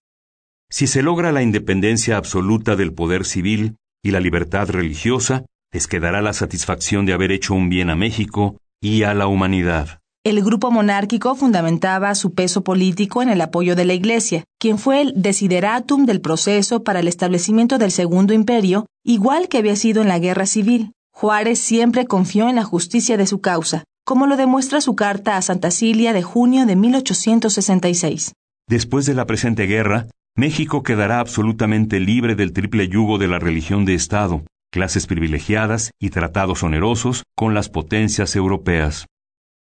Si 0.70 0.86
se 0.86 1.02
logra 1.02 1.32
la 1.32 1.42
independencia 1.42 2.18
absoluta 2.18 2.76
del 2.76 2.94
poder 2.94 3.26
civil 3.26 3.78
y 4.04 4.12
la 4.12 4.20
libertad 4.20 4.70
religiosa, 4.70 5.46
les 5.72 5.88
quedará 5.88 6.22
la 6.22 6.34
satisfacción 6.34 7.06
de 7.06 7.14
haber 7.14 7.32
hecho 7.32 7.54
un 7.54 7.70
bien 7.70 7.90
a 7.90 7.96
México 7.96 8.58
y 8.82 9.04
a 9.04 9.14
la 9.14 9.28
humanidad. 9.28 10.00
El 10.26 10.42
grupo 10.44 10.72
monárquico 10.72 11.36
fundamentaba 11.36 12.14
su 12.16 12.34
peso 12.34 12.64
político 12.64 13.22
en 13.22 13.30
el 13.30 13.42
apoyo 13.42 13.76
de 13.76 13.86
la 13.86 13.94
Iglesia, 13.94 14.44
quien 14.60 14.78
fue 14.78 15.02
el 15.02 15.14
desideratum 15.16 16.06
del 16.06 16.22
proceso 16.22 16.84
para 16.84 17.00
el 17.00 17.08
establecimiento 17.08 17.78
del 17.78 17.92
Segundo 17.92 18.34
Imperio, 18.34 18.86
igual 19.04 19.50
que 19.50 19.58
había 19.58 19.76
sido 19.76 20.02
en 20.02 20.08
la 20.08 20.20
Guerra 20.20 20.46
Civil. 20.46 20.94
Juárez 21.14 21.60
siempre 21.60 22.06
confió 22.06 22.48
en 22.50 22.56
la 22.56 22.64
justicia 22.64 23.18
de 23.18 23.28
su 23.28 23.42
causa, 23.42 23.84
como 24.06 24.26
lo 24.26 24.38
demuestra 24.38 24.82
su 24.82 24.96
carta 24.96 25.38
a 25.38 25.42
Santa 25.42 25.72
Cilia 25.72 26.14
de 26.14 26.24
junio 26.24 26.66
de 26.66 26.76
1866. 26.76 28.34
Después 28.70 29.06
de 29.06 29.14
la 29.14 29.26
presente 29.26 29.66
guerra, 29.66 30.08
México 30.36 30.82
quedará 30.82 31.20
absolutamente 31.20 32.00
libre 32.00 32.34
del 32.34 32.54
triple 32.54 32.88
yugo 32.88 33.20
de 33.20 33.28
la 33.28 33.38
religión 33.38 33.86
de 33.86 33.94
Estado, 33.94 34.44
clases 34.72 35.06
privilegiadas 35.06 35.92
y 36.00 36.10
tratados 36.10 36.64
onerosos 36.64 37.22
con 37.36 37.54
las 37.54 37.70
potencias 37.70 38.36
europeas. 38.36 39.06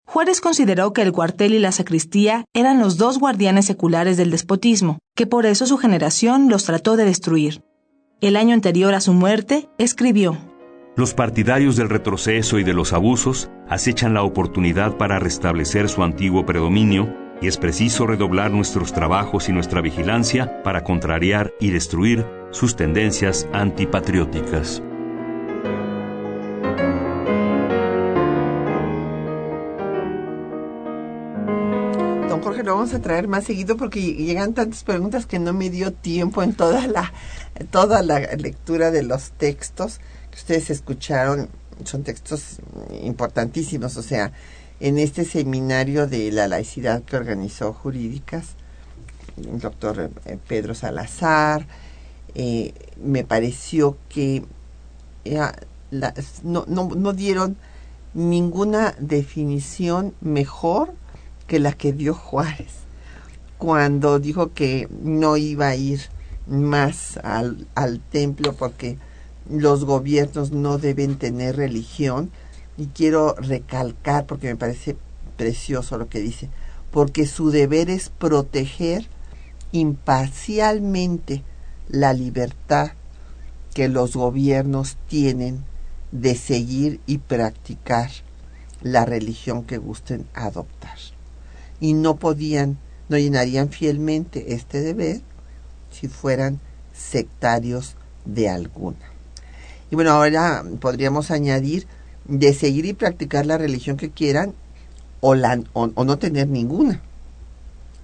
Juárez 0.04 0.40
consideró 0.40 0.92
que 0.92 1.02
el 1.02 1.12
cuartel 1.12 1.54
y 1.54 1.60
la 1.60 1.70
sacristía 1.70 2.44
eran 2.54 2.80
los 2.80 2.96
dos 2.96 3.20
guardianes 3.20 3.66
seculares 3.66 4.16
del 4.16 4.32
despotismo, 4.32 4.98
que 5.14 5.28
por 5.28 5.46
eso 5.46 5.64
su 5.64 5.76
generación 5.76 6.48
los 6.48 6.64
trató 6.64 6.96
de 6.96 7.04
destruir. 7.04 7.62
El 8.20 8.34
año 8.34 8.52
anterior 8.52 8.94
a 8.94 9.00
su 9.00 9.12
muerte, 9.12 9.68
escribió, 9.78 10.36
Los 10.96 11.14
partidarios 11.14 11.76
del 11.76 11.88
retroceso 11.88 12.58
y 12.58 12.64
de 12.64 12.74
los 12.74 12.92
abusos 12.92 13.48
acechan 13.68 14.12
la 14.12 14.24
oportunidad 14.24 14.96
para 14.96 15.20
restablecer 15.20 15.88
su 15.88 16.02
antiguo 16.02 16.44
predominio 16.44 17.27
y 17.40 17.46
es 17.46 17.56
preciso 17.56 18.06
redoblar 18.06 18.50
nuestros 18.50 18.92
trabajos 18.92 19.48
y 19.48 19.52
nuestra 19.52 19.80
vigilancia 19.80 20.62
para 20.62 20.82
contrariar 20.82 21.52
y 21.60 21.70
destruir 21.70 22.26
sus 22.50 22.76
tendencias 22.76 23.46
antipatrióticas. 23.52 24.82
Don 32.28 32.42
Jorge, 32.42 32.62
lo 32.64 32.74
vamos 32.74 32.94
a 32.94 33.00
traer 33.00 33.28
más 33.28 33.44
seguido 33.44 33.76
porque 33.76 34.00
llegan 34.00 34.54
tantas 34.54 34.82
preguntas 34.82 35.26
que 35.26 35.38
no 35.38 35.52
me 35.52 35.70
dio 35.70 35.92
tiempo 35.92 36.42
en 36.42 36.54
toda 36.54 36.86
la, 36.86 37.12
toda 37.70 38.02
la 38.02 38.20
lectura 38.36 38.90
de 38.90 39.02
los 39.02 39.32
textos 39.32 40.00
que 40.30 40.36
ustedes 40.36 40.70
escucharon. 40.70 41.48
Son 41.84 42.02
textos 42.02 42.58
importantísimos, 43.02 43.96
o 43.96 44.02
sea, 44.02 44.32
en 44.80 44.98
este 44.98 45.24
seminario 45.24 46.06
de 46.06 46.30
la 46.32 46.48
laicidad 46.48 47.02
que 47.02 47.16
organizó 47.16 47.72
Jurídicas, 47.72 48.54
el 49.36 49.60
doctor 49.60 50.10
eh, 50.24 50.38
Pedro 50.46 50.74
Salazar, 50.74 51.66
eh, 52.34 52.74
me 53.02 53.24
pareció 53.24 53.96
que 54.08 54.44
no, 56.42 56.64
no, 56.66 56.88
no 56.88 57.12
dieron 57.12 57.56
ninguna 58.14 58.94
definición 58.98 60.14
mejor 60.20 60.92
que 61.46 61.58
la 61.58 61.72
que 61.72 61.92
dio 61.92 62.14
Juárez 62.14 62.88
cuando 63.58 64.20
dijo 64.20 64.54
que 64.54 64.88
no 65.02 65.36
iba 65.36 65.68
a 65.68 65.76
ir 65.76 66.00
más 66.46 67.18
al, 67.18 67.66
al 67.74 68.00
templo 68.00 68.54
porque 68.54 68.96
los 69.50 69.84
gobiernos 69.84 70.52
no 70.52 70.78
deben 70.78 71.18
tener 71.18 71.56
religión, 71.56 72.30
y 72.78 72.86
quiero 72.86 73.34
recalcar 73.34 74.24
porque 74.24 74.46
me 74.46 74.56
parece 74.56 74.96
precioso 75.36 75.98
lo 75.98 76.08
que 76.08 76.20
dice, 76.20 76.48
porque 76.90 77.26
su 77.26 77.50
deber 77.50 77.90
es 77.90 78.08
proteger 78.08 79.08
imparcialmente 79.72 81.42
la 81.88 82.14
libertad 82.14 82.92
que 83.74 83.88
los 83.88 84.14
gobiernos 84.16 84.96
tienen 85.08 85.64
de 86.12 86.36
seguir 86.36 87.00
y 87.06 87.18
practicar 87.18 88.10
la 88.80 89.04
religión 89.04 89.64
que 89.64 89.78
gusten 89.78 90.26
adoptar. 90.32 90.98
Y 91.80 91.94
no 91.94 92.16
podían, 92.16 92.78
no 93.08 93.18
llenarían 93.18 93.70
fielmente 93.70 94.54
este 94.54 94.80
deber 94.80 95.20
si 95.90 96.08
fueran 96.08 96.60
sectarios 96.92 97.96
de 98.24 98.48
alguna. 98.48 98.98
Y 99.90 99.94
bueno, 99.94 100.12
ahora 100.12 100.64
podríamos 100.80 101.30
añadir 101.30 101.86
de 102.28 102.52
seguir 102.52 102.84
y 102.84 102.92
practicar 102.92 103.46
la 103.46 103.58
religión 103.58 103.96
que 103.96 104.10
quieran 104.10 104.54
o, 105.20 105.34
la, 105.34 105.60
o, 105.72 105.86
no 105.86 106.18
tener 106.18 106.48
ninguna, 106.48 107.00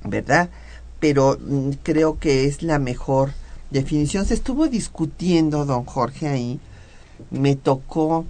¿verdad? 0.02 0.50
Pero 0.98 1.38
mm, 1.40 1.70
creo 1.82 2.18
que 2.18 2.46
es 2.46 2.62
la 2.62 2.78
mejor 2.78 3.32
definición. 3.70 4.26
Se 4.26 4.34
estuvo 4.34 4.66
discutiendo, 4.66 5.64
don 5.64 5.84
Jorge, 5.84 6.28
ahí. 6.28 6.60
Me 7.30 7.54
tocó 7.54 8.24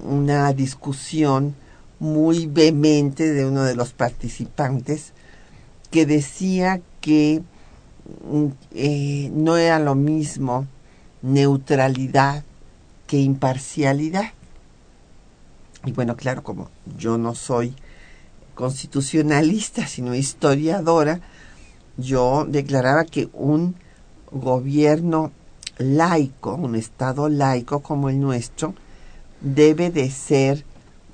una 0.00 0.52
discusión 0.52 1.54
muy 1.98 2.46
vehemente 2.46 3.32
de 3.32 3.46
uno 3.46 3.64
de 3.64 3.74
los 3.74 3.92
participantes 3.92 5.12
que 5.90 6.06
decía 6.06 6.80
que 7.00 7.42
mm, 8.30 8.46
eh, 8.74 9.30
no 9.32 9.56
era 9.56 9.78
lo 9.78 9.94
mismo 9.94 10.66
neutralidad 11.22 12.44
que 13.06 13.18
imparcialidad. 13.18 14.32
Y 15.84 15.92
bueno, 15.92 16.16
claro, 16.16 16.42
como 16.42 16.70
yo 16.96 17.18
no 17.18 17.34
soy 17.34 17.74
constitucionalista, 18.54 19.86
sino 19.86 20.14
historiadora, 20.14 21.20
yo 21.96 22.46
declaraba 22.48 23.04
que 23.04 23.28
un 23.32 23.76
gobierno 24.30 25.32
laico, 25.78 26.54
un 26.54 26.74
Estado 26.74 27.28
laico 27.28 27.80
como 27.80 28.08
el 28.08 28.20
nuestro, 28.20 28.74
debe 29.40 29.90
de 29.90 30.10
ser 30.10 30.64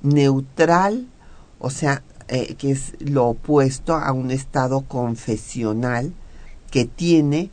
neutral, 0.01 1.07
o 1.59 1.69
sea, 1.69 2.03
eh, 2.27 2.55
que 2.55 2.71
es 2.71 2.93
lo 2.99 3.27
opuesto 3.27 3.95
a 3.95 4.11
un 4.13 4.31
Estado 4.31 4.81
confesional 4.81 6.13
que 6.71 6.85
tiene 6.85 7.49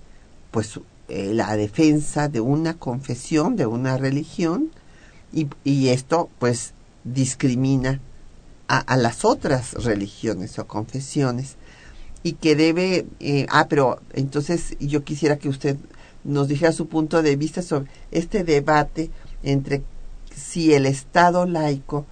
pues 0.50 0.78
eh, 1.08 1.32
la 1.34 1.56
defensa 1.56 2.28
de 2.28 2.40
una 2.40 2.74
confesión, 2.74 3.56
de 3.56 3.66
una 3.66 3.96
religión, 3.96 4.70
y, 5.32 5.48
y 5.64 5.88
esto 5.88 6.30
pues 6.38 6.74
discrimina 7.12 8.00
a, 8.68 8.96
las 8.96 9.24
otras 9.24 9.72
religiones 9.72 10.58
o 10.58 10.66
confesiones 10.66 11.56
y 12.22 12.34
que 12.34 12.54
debe, 12.54 13.06
eh, 13.20 13.46
ah, 13.48 13.66
pero 13.68 14.00
entonces 14.12 14.76
yo 14.78 15.04
quisiera 15.04 15.38
que 15.38 15.48
usted 15.48 15.76
nos 16.24 16.48
dijera 16.48 16.72
su 16.72 16.86
punto 16.86 17.22
de 17.22 17.36
vista 17.36 17.62
sobre 17.62 17.90
este 18.10 18.44
debate 18.44 19.10
entre 19.42 19.82
si 20.34 20.74
el 20.74 20.84
Estado 20.84 21.46
laico 21.46 22.04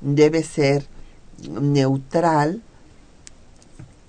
debe 0.00 0.42
ser 0.42 0.86
neutral 1.48 2.62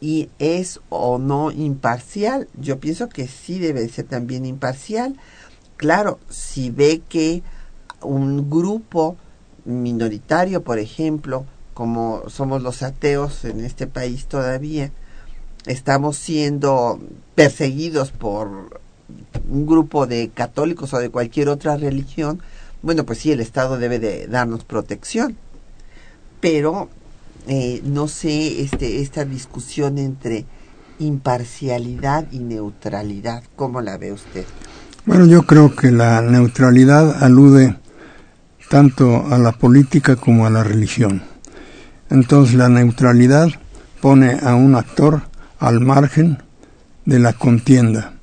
y 0.01 0.29
es 0.39 0.81
o 0.89 1.17
no 1.17 1.51
imparcial. 1.51 2.49
Yo 2.59 2.79
pienso 2.79 3.07
que 3.07 3.27
sí 3.27 3.59
debe 3.59 3.87
ser 3.87 4.05
también 4.05 4.45
imparcial. 4.45 5.15
Claro, 5.77 6.19
si 6.29 6.69
ve 6.69 7.01
que 7.07 7.41
un 8.01 8.49
grupo 8.49 9.15
minoritario, 9.65 10.63
por 10.63 10.79
ejemplo, 10.79 11.45
como 11.73 12.23
somos 12.27 12.61
los 12.61 12.83
ateos 12.83 13.45
en 13.45 13.63
este 13.63 13.87
país 13.87 14.25
todavía, 14.25 14.91
estamos 15.65 16.17
siendo 16.17 16.99
perseguidos 17.35 18.11
por 18.11 18.79
un 19.49 19.65
grupo 19.65 20.07
de 20.07 20.29
católicos 20.29 20.93
o 20.93 20.99
de 20.99 21.09
cualquier 21.09 21.49
otra 21.49 21.77
religión, 21.77 22.41
bueno, 22.81 23.05
pues 23.05 23.19
sí, 23.19 23.31
el 23.31 23.39
Estado 23.39 23.77
debe 23.77 23.97
de 23.99 24.27
darnos 24.27 24.65
protección. 24.65 25.37
Pero 26.41 26.89
eh, 27.47 27.81
no 27.85 28.07
sé, 28.07 28.61
este, 28.61 29.01
esta 29.01 29.23
discusión 29.25 29.97
entre 29.97 30.45
imparcialidad 30.99 32.25
y 32.31 32.39
neutralidad, 32.39 33.43
¿cómo 33.55 33.81
la 33.81 33.97
ve 33.97 34.11
usted? 34.11 34.45
Bueno, 35.05 35.25
yo 35.25 35.43
creo 35.43 35.75
que 35.75 35.91
la 35.91 36.21
neutralidad 36.21 37.23
alude 37.23 37.77
tanto 38.73 39.27
a 39.31 39.37
la 39.37 39.51
política 39.51 40.15
como 40.15 40.47
a 40.47 40.49
la 40.49 40.63
religión. 40.63 41.21
Entonces 42.09 42.55
la 42.55 42.69
neutralidad 42.69 43.49
pone 44.01 44.39
a 44.41 44.55
un 44.55 44.73
actor 44.73 45.21
al 45.59 45.79
margen 45.79 46.41
de 47.05 47.19
la 47.19 47.33
contienda. 47.33 48.13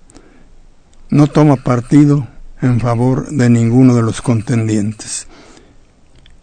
No 1.09 1.29
toma 1.29 1.55
partido 1.55 2.27
en 2.61 2.81
favor 2.81 3.29
de 3.29 3.49
ninguno 3.49 3.95
de 3.95 4.03
los 4.03 4.23
contendientes. 4.23 5.29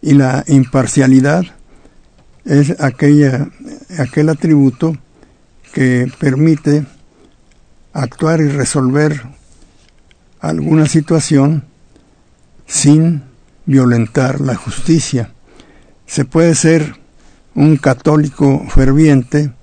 Y 0.02 0.14
la 0.14 0.46
imparcialidad 0.48 1.44
es 2.46 2.80
aquella, 2.80 3.50
aquel 4.00 4.30
atributo 4.30 4.96
que 5.74 6.10
permite 6.18 6.86
actuar 7.92 8.40
y 8.40 8.48
resolver 8.48 9.22
alguna 10.40 10.86
situación 10.86 11.66
sin 12.68 13.27
violentar 13.68 14.42
la 14.42 14.56
justicia. 14.56 15.32
Se 16.08 16.26
puede 16.26 16.56
ser 16.56 16.96
un 17.54 17.78
católico 17.78 18.66
ferviente 18.70 19.54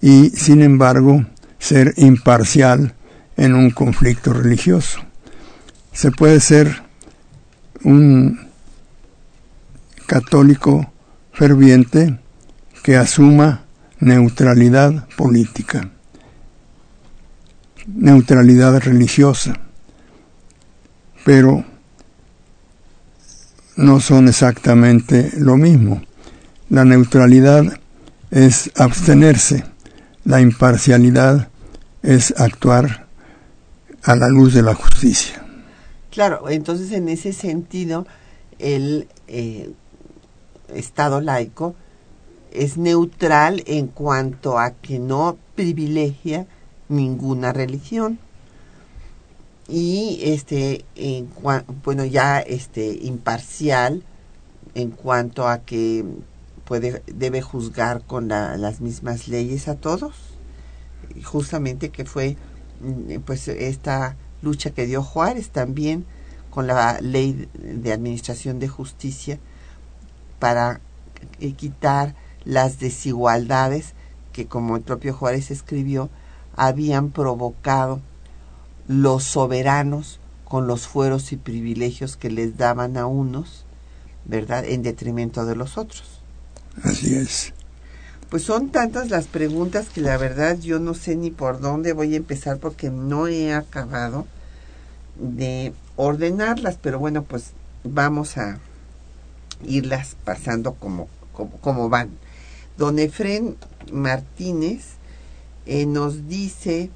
y, 0.00 0.30
sin 0.30 0.62
embargo, 0.62 1.24
ser 1.58 1.94
imparcial 1.96 2.94
en 3.36 3.54
un 3.54 3.70
conflicto 3.70 4.32
religioso. 4.32 5.00
Se 5.92 6.10
puede 6.10 6.40
ser 6.40 6.82
un 7.84 8.48
católico 10.06 10.92
ferviente 11.32 12.18
que 12.82 12.96
asuma 12.96 13.64
neutralidad 14.00 15.08
política, 15.16 15.90
neutralidad 17.86 18.80
religiosa, 18.80 19.54
pero 21.24 21.64
no 23.76 24.00
son 24.00 24.28
exactamente 24.28 25.30
lo 25.36 25.56
mismo. 25.56 26.02
La 26.68 26.84
neutralidad 26.84 27.64
es 28.30 28.70
abstenerse, 28.74 29.64
la 30.24 30.40
imparcialidad 30.40 31.48
es 32.02 32.34
actuar 32.38 33.06
a 34.02 34.16
la 34.16 34.28
luz 34.28 34.54
de 34.54 34.62
la 34.62 34.74
justicia. 34.74 35.42
Claro, 36.10 36.48
entonces 36.48 36.92
en 36.92 37.08
ese 37.08 37.32
sentido, 37.32 38.06
el 38.58 39.08
eh, 39.28 39.70
Estado 40.74 41.20
laico 41.20 41.74
es 42.52 42.78
neutral 42.78 43.62
en 43.66 43.88
cuanto 43.88 44.58
a 44.58 44.70
que 44.70 44.98
no 44.98 45.36
privilegia 45.54 46.46
ninguna 46.88 47.52
religión 47.52 48.18
y 49.68 50.20
este 50.22 50.84
en 50.94 51.28
bueno 51.82 52.04
ya 52.04 52.40
este 52.40 52.98
imparcial 53.02 54.04
en 54.74 54.90
cuanto 54.90 55.48
a 55.48 55.58
que 55.58 56.04
puede 56.64 57.02
debe 57.06 57.42
juzgar 57.42 58.02
con 58.02 58.28
las 58.28 58.80
mismas 58.80 59.28
leyes 59.28 59.68
a 59.68 59.76
todos. 59.76 60.14
Justamente 61.24 61.90
que 61.90 62.04
fue 62.04 62.36
mm, 62.80 63.20
pues 63.24 63.48
esta 63.48 64.16
lucha 64.42 64.70
que 64.70 64.86
dio 64.86 65.02
Juárez 65.02 65.50
también 65.50 66.04
con 66.50 66.66
la 66.66 67.00
ley 67.00 67.48
de 67.54 67.92
administración 67.92 68.58
de 68.58 68.68
justicia 68.68 69.38
para 70.38 70.80
quitar 71.56 72.14
las 72.44 72.78
desigualdades 72.78 73.94
que, 74.32 74.46
como 74.46 74.76
el 74.76 74.82
propio 74.82 75.14
Juárez 75.14 75.50
escribió, 75.50 76.10
habían 76.54 77.10
provocado 77.10 78.00
los 78.88 79.24
soberanos 79.24 80.20
con 80.44 80.66
los 80.66 80.86
fueros 80.86 81.32
y 81.32 81.36
privilegios 81.36 82.16
que 82.16 82.30
les 82.30 82.56
daban 82.56 82.96
a 82.96 83.06
unos, 83.06 83.64
¿verdad?, 84.24 84.64
en 84.64 84.82
detrimento 84.82 85.44
de 85.44 85.56
los 85.56 85.76
otros. 85.76 86.20
Así 86.82 87.14
es. 87.14 87.52
Pues 88.30 88.42
son 88.42 88.70
tantas 88.70 89.08
las 89.10 89.26
preguntas 89.26 89.88
que 89.88 90.00
la 90.00 90.16
verdad 90.16 90.58
yo 90.58 90.80
no 90.80 90.94
sé 90.94 91.16
ni 91.16 91.30
por 91.30 91.60
dónde 91.60 91.92
voy 91.92 92.14
a 92.14 92.16
empezar 92.16 92.58
porque 92.58 92.90
no 92.90 93.28
he 93.28 93.54
acabado 93.54 94.26
de 95.16 95.72
ordenarlas, 95.96 96.78
pero 96.80 96.98
bueno, 96.98 97.22
pues 97.22 97.52
vamos 97.84 98.36
a 98.36 98.58
irlas 99.64 100.16
pasando 100.24 100.74
como, 100.74 101.08
como, 101.60 101.88
van. 101.88 102.10
Don 102.76 102.98
Efren 102.98 103.56
Martínez 103.92 104.94
eh, 105.64 105.86
nos 105.86 106.28
dice 106.28 106.90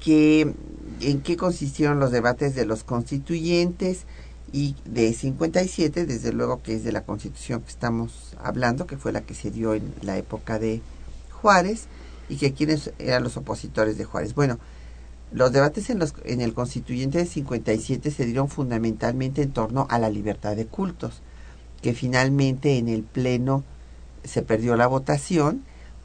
que 0.00 0.52
en 1.00 1.20
qué 1.20 1.36
consistieron 1.36 1.98
los 1.98 2.10
debates 2.10 2.54
de 2.54 2.66
los 2.66 2.84
constituyentes 2.84 4.04
y 4.52 4.76
de 4.84 5.12
57, 5.12 6.06
desde 6.06 6.32
luego 6.32 6.62
que 6.62 6.74
es 6.74 6.84
de 6.84 6.92
la 6.92 7.04
constitución 7.04 7.62
que 7.62 7.70
estamos 7.70 8.34
hablando, 8.42 8.86
que 8.86 8.96
fue 8.96 9.12
la 9.12 9.22
que 9.22 9.34
se 9.34 9.50
dio 9.50 9.74
en 9.74 9.94
la 10.02 10.18
época 10.18 10.58
de 10.58 10.80
Juárez, 11.30 11.86
y 12.28 12.36
que 12.36 12.52
quienes 12.52 12.92
eran 12.98 13.22
los 13.22 13.36
opositores 13.36 13.98
de 13.98 14.04
Juárez. 14.04 14.34
Bueno, 14.34 14.58
los 15.32 15.52
debates 15.52 15.90
en, 15.90 15.98
los, 15.98 16.14
en 16.24 16.40
el 16.40 16.54
constituyente 16.54 17.18
de 17.18 17.26
57 17.26 18.10
se 18.10 18.24
dieron 18.24 18.48
fundamentalmente 18.48 19.42
en 19.42 19.52
torno 19.52 19.86
a 19.90 19.98
la 19.98 20.10
libertad 20.10 20.56
de 20.56 20.66
cultos 20.66 21.22
que 21.82 21.94
finalmente 21.94 22.78
en 22.78 22.88
el 22.88 23.02
Pleno 23.02 23.64
se 24.24 24.42
perdió 24.42 24.76
la 24.76 24.86
votación, 24.86 25.64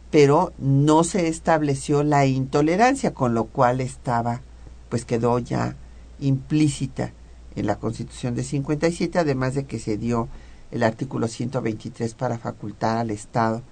pero 0.09 0.53
no 0.57 1.03
se 1.03 1.27
estableció 1.27 2.03
la 2.03 2.25
intolerancia, 2.25 3.13
con 3.13 3.33
lo 3.33 3.45
cual 3.45 3.81
estaba, 3.81 4.41
pues 4.89 5.05
quedó 5.05 5.39
ya 5.39 5.75
implícita 6.19 7.11
en 7.55 7.67
la 7.67 7.77
Constitución 7.77 8.35
de 8.35 8.43
57, 8.43 9.19
además 9.19 9.55
de 9.55 9.65
que 9.65 9.79
se 9.79 9.97
dio 9.97 10.27
el 10.71 10.83
artículo 10.83 11.27
123 11.27 12.13
para 12.15 12.37
facultar 12.37 12.97
al 12.97 13.11
Estado 13.11 13.63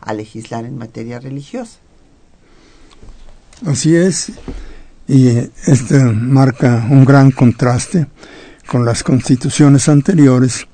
a 0.00 0.14
legislar 0.14 0.64
en 0.64 0.78
materia 0.78 1.18
religiosa. 1.18 1.78
Así 3.66 3.94
es, 3.94 4.32
y 5.06 5.28
este 5.66 5.98
marca 6.04 6.86
un 6.90 7.04
gran 7.04 7.30
contraste 7.30 8.06
con 8.66 8.84
las 8.84 9.02
constituciones 9.02 9.88
anteriores 9.88 10.66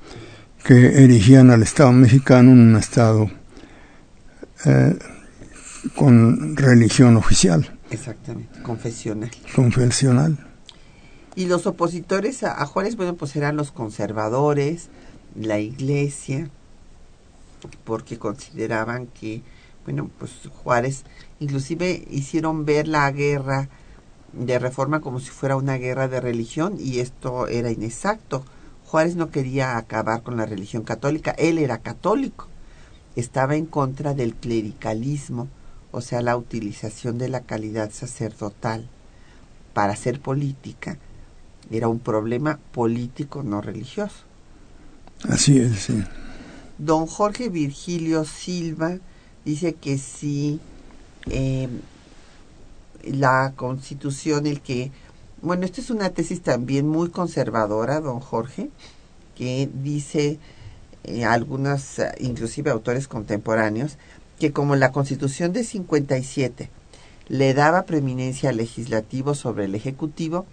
que 0.63 1.03
erigían 1.03 1.51
al 1.51 1.63
Estado 1.63 1.91
mexicano 1.91 2.51
un 2.51 2.75
Estado 2.75 3.29
eh, 4.65 4.97
con 5.95 6.55
religión 6.55 7.17
oficial. 7.17 7.78
Exactamente, 7.91 8.61
confesional. 8.61 9.31
Confesional. 9.55 10.37
Y 11.35 11.45
los 11.45 11.65
opositores 11.67 12.43
a, 12.43 12.65
Juárez, 12.65 12.95
bueno, 12.95 13.15
pues 13.15 13.35
eran 13.35 13.55
los 13.55 13.71
conservadores, 13.71 14.89
la 15.35 15.59
iglesia, 15.59 16.49
porque 17.83 18.17
consideraban 18.17 19.07
que, 19.07 19.41
bueno, 19.85 20.09
pues 20.17 20.31
Juárez, 20.63 21.03
inclusive 21.39 22.05
hicieron 22.09 22.65
ver 22.65 22.87
la 22.87 23.09
guerra 23.11 23.69
de 24.33 24.59
reforma 24.59 25.01
como 25.01 25.19
si 25.19 25.29
fuera 25.29 25.55
una 25.55 25.75
guerra 25.75 26.07
de 26.07 26.21
religión 26.21 26.75
y 26.79 26.99
esto 26.99 27.47
era 27.47 27.71
inexacto. 27.71 28.43
Juárez 28.85 29.15
no 29.15 29.29
quería 29.29 29.77
acabar 29.77 30.23
con 30.23 30.37
la 30.37 30.45
religión 30.45 30.83
católica, 30.83 31.31
él 31.37 31.57
era 31.57 31.79
católico, 31.79 32.47
estaba 33.15 33.55
en 33.55 33.65
contra 33.65 34.13
del 34.13 34.35
clericalismo, 34.35 35.47
o 35.91 36.01
sea, 36.01 36.21
la 36.21 36.37
utilización 36.37 37.17
de 37.17 37.29
la 37.29 37.41
calidad 37.41 37.91
sacerdotal 37.91 38.87
para 39.73 39.93
hacer 39.93 40.19
política. 40.19 40.97
Era 41.71 41.87
un 41.87 41.99
problema 41.99 42.59
político, 42.71 43.43
no 43.43 43.61
religioso. 43.61 44.23
Así 45.27 45.59
es, 45.59 45.79
sí. 45.79 46.03
Don 46.77 47.07
Jorge 47.07 47.49
Virgilio 47.49 48.25
Silva 48.25 48.97
dice 49.45 49.73
que 49.73 49.97
sí, 49.97 50.59
eh, 51.29 51.67
la 53.03 53.53
constitución, 53.55 54.47
el 54.47 54.61
que 54.61 54.91
bueno, 55.41 55.65
esta 55.65 55.79
es 55.79 55.89
una 55.89 56.09
tesis 56.09 56.41
también 56.41 56.87
muy 56.87 57.09
conservadora, 57.09 58.01
don 58.01 58.19
Jorge, 58.19 58.69
que 59.37 59.69
dice 59.73 60.37
eh, 61.05 61.23
algunos, 61.23 62.01
inclusive 62.19 62.71
autores 62.71 63.07
contemporáneos, 63.07 63.97
que 64.39 64.51
como 64.51 64.75
la 64.75 64.91
Constitución 64.91 65.53
de 65.53 65.63
57 65.63 66.69
le 67.27 67.53
daba 67.53 67.83
preeminencia 67.83 68.49
al 68.49 68.57
legislativo 68.57 69.35
sobre 69.35 69.65
el 69.65 69.75
ejecutivo, 69.75 70.45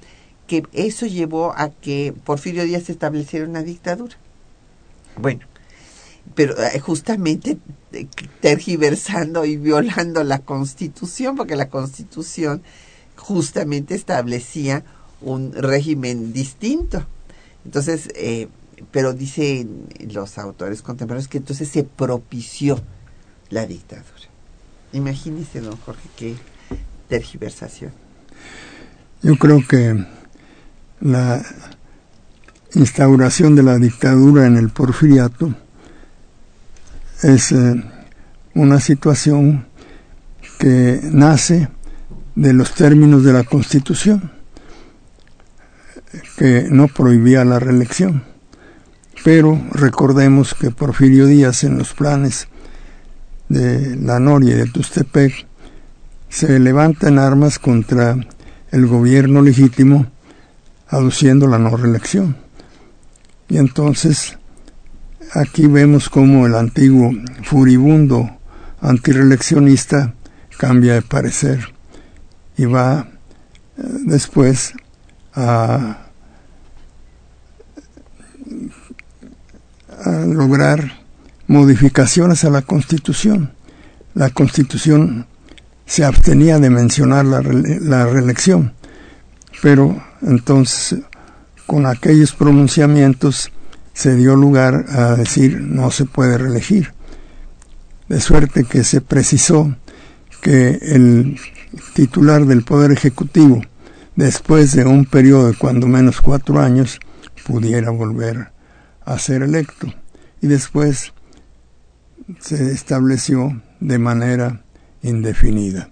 que 0.47 0.63
eso 0.73 1.07
llevó 1.07 1.53
a 1.57 1.71
que 1.71 2.15
Porfirio 2.25 2.65
Díaz 2.65 2.91
estableciera 2.91 3.47
una 3.47 3.63
dictadura. 3.63 4.17
Bueno, 5.17 5.41
pero 6.35 6.55
eh, 6.63 6.79
justamente 6.81 7.59
eh, 7.93 8.07
tergiversando 8.41 9.45
y 9.45 9.57
violando 9.57 10.23
la 10.25 10.41
Constitución, 10.41 11.37
porque 11.37 11.57
la 11.57 11.71
Constitución 11.71 12.63
justamente 13.17 13.95
establecía 13.95 14.85
un 15.21 15.53
régimen 15.53 16.33
distinto. 16.33 17.07
Entonces, 17.65 18.11
eh, 18.15 18.49
pero 18.91 19.15
dicen 19.15 19.87
los 20.13 20.37
autores 20.39 20.83
contemporáneos 20.83 21.29
que 21.29 21.39
entonces 21.39 21.69
se 21.69 21.85
propició 21.85 22.81
la 23.51 23.67
dictadura. 23.67 24.07
Imagínese, 24.93 25.61
don 25.61 25.77
Jorge, 25.77 26.09
qué 26.17 26.37
tergiversación. 27.09 27.93
Yo 29.23 29.37
creo 29.37 29.61
que 29.67 30.07
la 31.01 31.43
instauración 32.75 33.55
de 33.57 33.63
la 33.63 33.79
dictadura 33.79 34.47
en 34.47 34.57
el 34.57 34.71
porfiriato 34.71 35.55
es 37.23 37.53
eh, 37.53 37.85
una 38.55 38.81
situación 38.81 39.67
que 40.59 41.01
nace 41.03 41.69
de 42.35 42.53
los 42.53 42.75
términos 42.75 43.25
de 43.25 43.33
la 43.33 43.45
Constitución, 43.45 44.31
que 46.37 46.67
no 46.71 46.89
prohibía 46.89 47.45
la 47.45 47.59
reelección. 47.59 48.25
Pero 49.25 49.61
recordemos 49.73 50.55
que 50.55 50.71
Porfirio 50.71 51.27
Díaz 51.27 51.65
en 51.65 51.79
los 51.79 51.95
planes 51.95 52.49
de 53.49 53.97
la 53.97 54.19
Noria 54.19 54.55
y 54.55 54.59
de 54.59 54.67
Tustepec 54.67 55.47
se 56.29 56.59
levanta 56.59 57.09
en 57.09 57.19
armas 57.19 57.59
contra 57.59 58.17
el 58.71 58.87
gobierno 58.87 59.43
legítimo 59.43 60.07
aduciendo 60.89 61.47
la 61.47 61.59
no 61.59 61.77
reelección. 61.77 62.37
Y 63.49 63.59
entonces 63.59 64.39
aquí 65.33 65.67
vemos 65.67 66.09
cómo 66.09 66.47
el 66.47 66.55
antiguo 66.55 67.13
furibundo 67.43 68.31
antireeleccionista 68.81 70.15
cambia 70.59 70.95
de 70.95 71.03
parecer 71.03 71.73
y 72.57 72.65
va 72.65 73.09
eh, 73.77 73.83
después 74.05 74.75
a, 75.35 75.99
a 80.05 80.11
lograr 80.27 81.06
modificaciones 81.47 82.45
a 82.45 82.51
la 82.51 82.63
Constitución. 82.63 83.53
La 84.15 84.31
Constitución 84.31 85.27
se 85.85 86.05
abstenía 86.05 86.59
de 86.59 86.71
mencionar 86.71 87.25
la, 87.25 87.41
reelección, 88.07 88.73
pero 89.63 90.03
entonces 90.23 91.01
con 91.67 91.87
aquellos 91.87 92.33
pronunciamientos 92.33 93.51
se 93.93 94.15
dio 94.17 94.37
lugar 94.37 94.87
a 94.91 95.15
decir 95.15 95.61
no 95.61 95.91
se 95.91 96.05
puede 96.05 96.39
reelegir. 96.39 96.93
De 98.09 98.21
suerte 98.21 98.65
que 98.65 98.85
se 98.85 99.01
precisó 99.01 99.77
que 100.41 100.79
el 100.83 101.39
titular 101.95 102.47
del 102.47 102.63
Poder 102.63 102.93
Ejecutivo, 102.93 103.63
después 104.15 104.73
de 104.73 104.85
un 104.85 105.07
periodo 105.07 105.49
de 105.49 105.57
cuando 105.57 105.87
menos 105.87 106.21
cuatro 106.21 106.61
años, 106.61 107.01
pudiera 107.47 107.91
volver 107.91 108.53
a 109.05 109.19
ser 109.19 109.43
electo. 109.43 109.93
Y 110.41 110.49
después 110.49 111.13
se 112.41 112.73
estableció 112.73 113.63
de 113.81 113.99
manera 113.99 114.63
indefinida. 115.03 115.91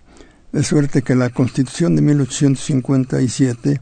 De 0.52 0.62
suerte 0.62 1.02
que 1.02 1.14
la 1.14 1.30
Constitución 1.30 1.96
de 1.96 2.02
1857, 2.02 3.80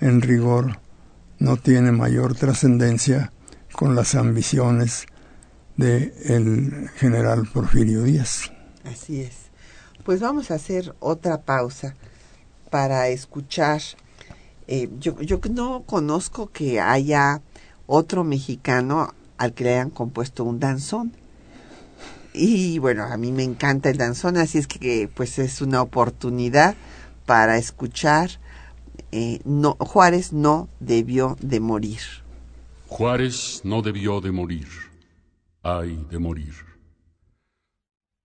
en 0.00 0.20
rigor, 0.20 0.78
no 1.38 1.56
tiene 1.56 1.92
mayor 1.92 2.34
trascendencia 2.34 3.32
con 3.72 3.94
las 3.94 4.14
ambiciones 4.14 5.06
del 5.76 6.12
el 6.24 6.90
general 6.96 7.48
Porfirio 7.52 8.02
Díaz. 8.02 8.52
Así 8.84 9.22
es. 9.22 9.50
Pues 10.04 10.20
vamos 10.20 10.50
a 10.50 10.54
hacer 10.54 10.94
otra 11.00 11.42
pausa 11.42 11.94
para 12.70 13.08
escuchar. 13.08 13.80
Eh, 14.66 14.90
yo, 14.98 15.20
yo 15.20 15.40
no 15.50 15.82
conozco 15.82 16.50
que 16.50 16.80
haya 16.80 17.40
otro 17.86 18.24
mexicano 18.24 19.14
al 19.38 19.52
que 19.54 19.64
le 19.64 19.74
hayan 19.74 19.90
compuesto 19.90 20.44
un 20.44 20.60
danzón. 20.60 21.12
Y 22.34 22.78
bueno, 22.78 23.04
a 23.04 23.16
mí 23.16 23.30
me 23.32 23.42
encanta 23.42 23.90
el 23.90 23.98
danzón, 23.98 24.36
así 24.36 24.58
es 24.58 24.66
que 24.66 25.08
pues 25.14 25.38
es 25.38 25.60
una 25.60 25.82
oportunidad 25.82 26.74
para 27.26 27.58
escuchar. 27.58 28.30
Eh, 29.10 29.40
no, 29.44 29.76
Juárez 29.78 30.32
no 30.32 30.68
debió 30.80 31.36
de 31.40 31.60
morir. 31.60 32.00
Juárez 32.86 33.60
no 33.64 33.82
debió 33.82 34.20
de 34.20 34.32
morir. 34.32 34.68
Ay, 35.62 36.04
de 36.10 36.18
morir. 36.18 36.54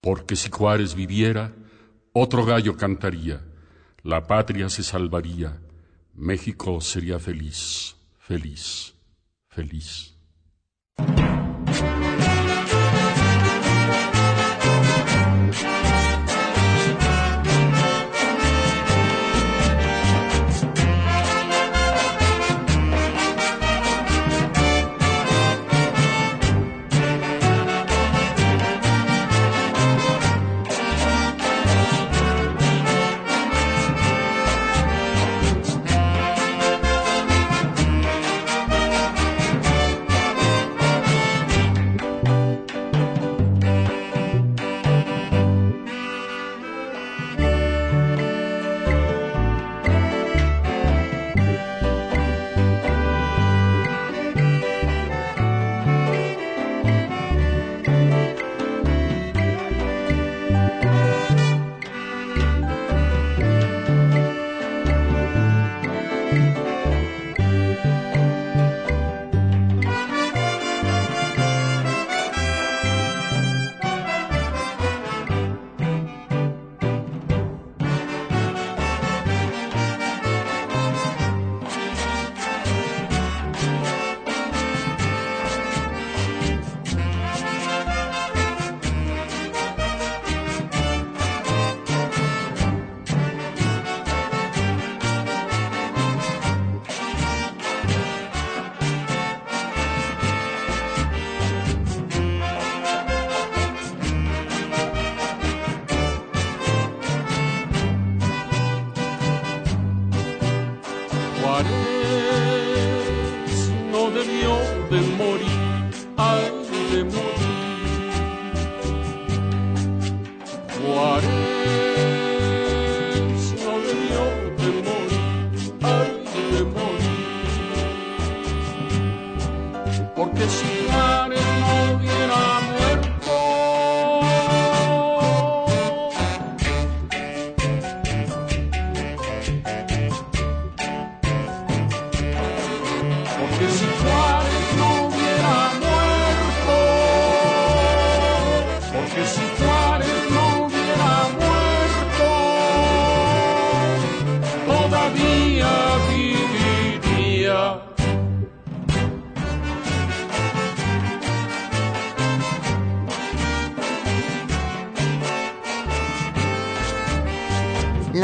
Porque 0.01 0.35
si 0.35 0.49
Juárez 0.49 0.95
viviera, 0.95 1.53
otro 2.13 2.45
gallo 2.45 2.77
cantaría, 2.77 3.41
la 4.03 4.25
patria 4.25 4.69
se 4.69 4.83
salvaría, 4.83 5.59
México 6.13 6.81
sería 6.81 7.19
feliz, 7.19 7.95
feliz, 8.17 8.95
feliz. 9.49 10.15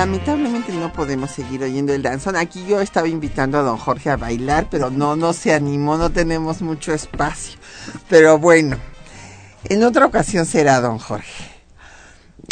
Lamentablemente 0.04 0.74
no 0.74 0.92
podemos 0.92 1.32
seguir 1.32 1.64
oyendo 1.64 1.94
el 1.94 2.04
danzón. 2.04 2.36
Aquí 2.36 2.66
yo 2.68 2.82
estaba 2.82 3.08
invitando 3.08 3.58
a 3.58 3.62
don 3.62 3.78
Jorge 3.78 4.10
a 4.10 4.18
bailar, 4.18 4.68
pero 4.70 4.90
no, 4.90 5.16
no 5.16 5.32
se 5.32 5.54
animó, 5.54 5.98
no 5.98 6.10
tenemos 6.10 6.62
mucho 6.62 6.94
espacio. 6.94 7.58
Pero 8.10 8.38
bueno, 8.38 8.76
en 9.70 9.82
otra 9.82 10.06
ocasión 10.06 10.46
será 10.46 10.82
don 10.82 11.00
Jorge. 11.00 11.46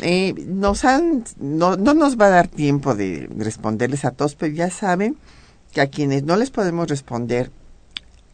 Eh, 0.02 0.34
nos 0.48 0.86
han, 0.86 1.26
no, 1.42 1.76
no 1.76 1.94
nos 1.94 2.18
va 2.18 2.28
a 2.28 2.30
dar 2.30 2.48
tiempo 2.48 2.96
de 2.96 3.28
responderles 3.36 4.06
a 4.06 4.12
todos, 4.12 4.36
pero 4.36 4.54
ya 4.54 4.70
saben 4.70 5.18
que 5.74 5.82
a 5.82 5.88
quienes 5.88 6.24
no 6.24 6.38
les 6.38 6.52
podemos 6.52 6.88
responder 6.88 7.52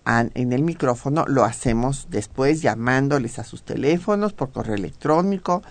en 0.05 0.53
el 0.53 0.61
micrófono 0.61 1.26
lo 1.28 1.43
hacemos 1.43 2.05
después 2.11 2.61
llamándoles 2.61 3.39
a 3.39 3.43
sus 3.43 3.63
teléfonos 3.63 4.34
por 4.34 4.51
correo 4.51 4.76
electrónico, 4.76 5.63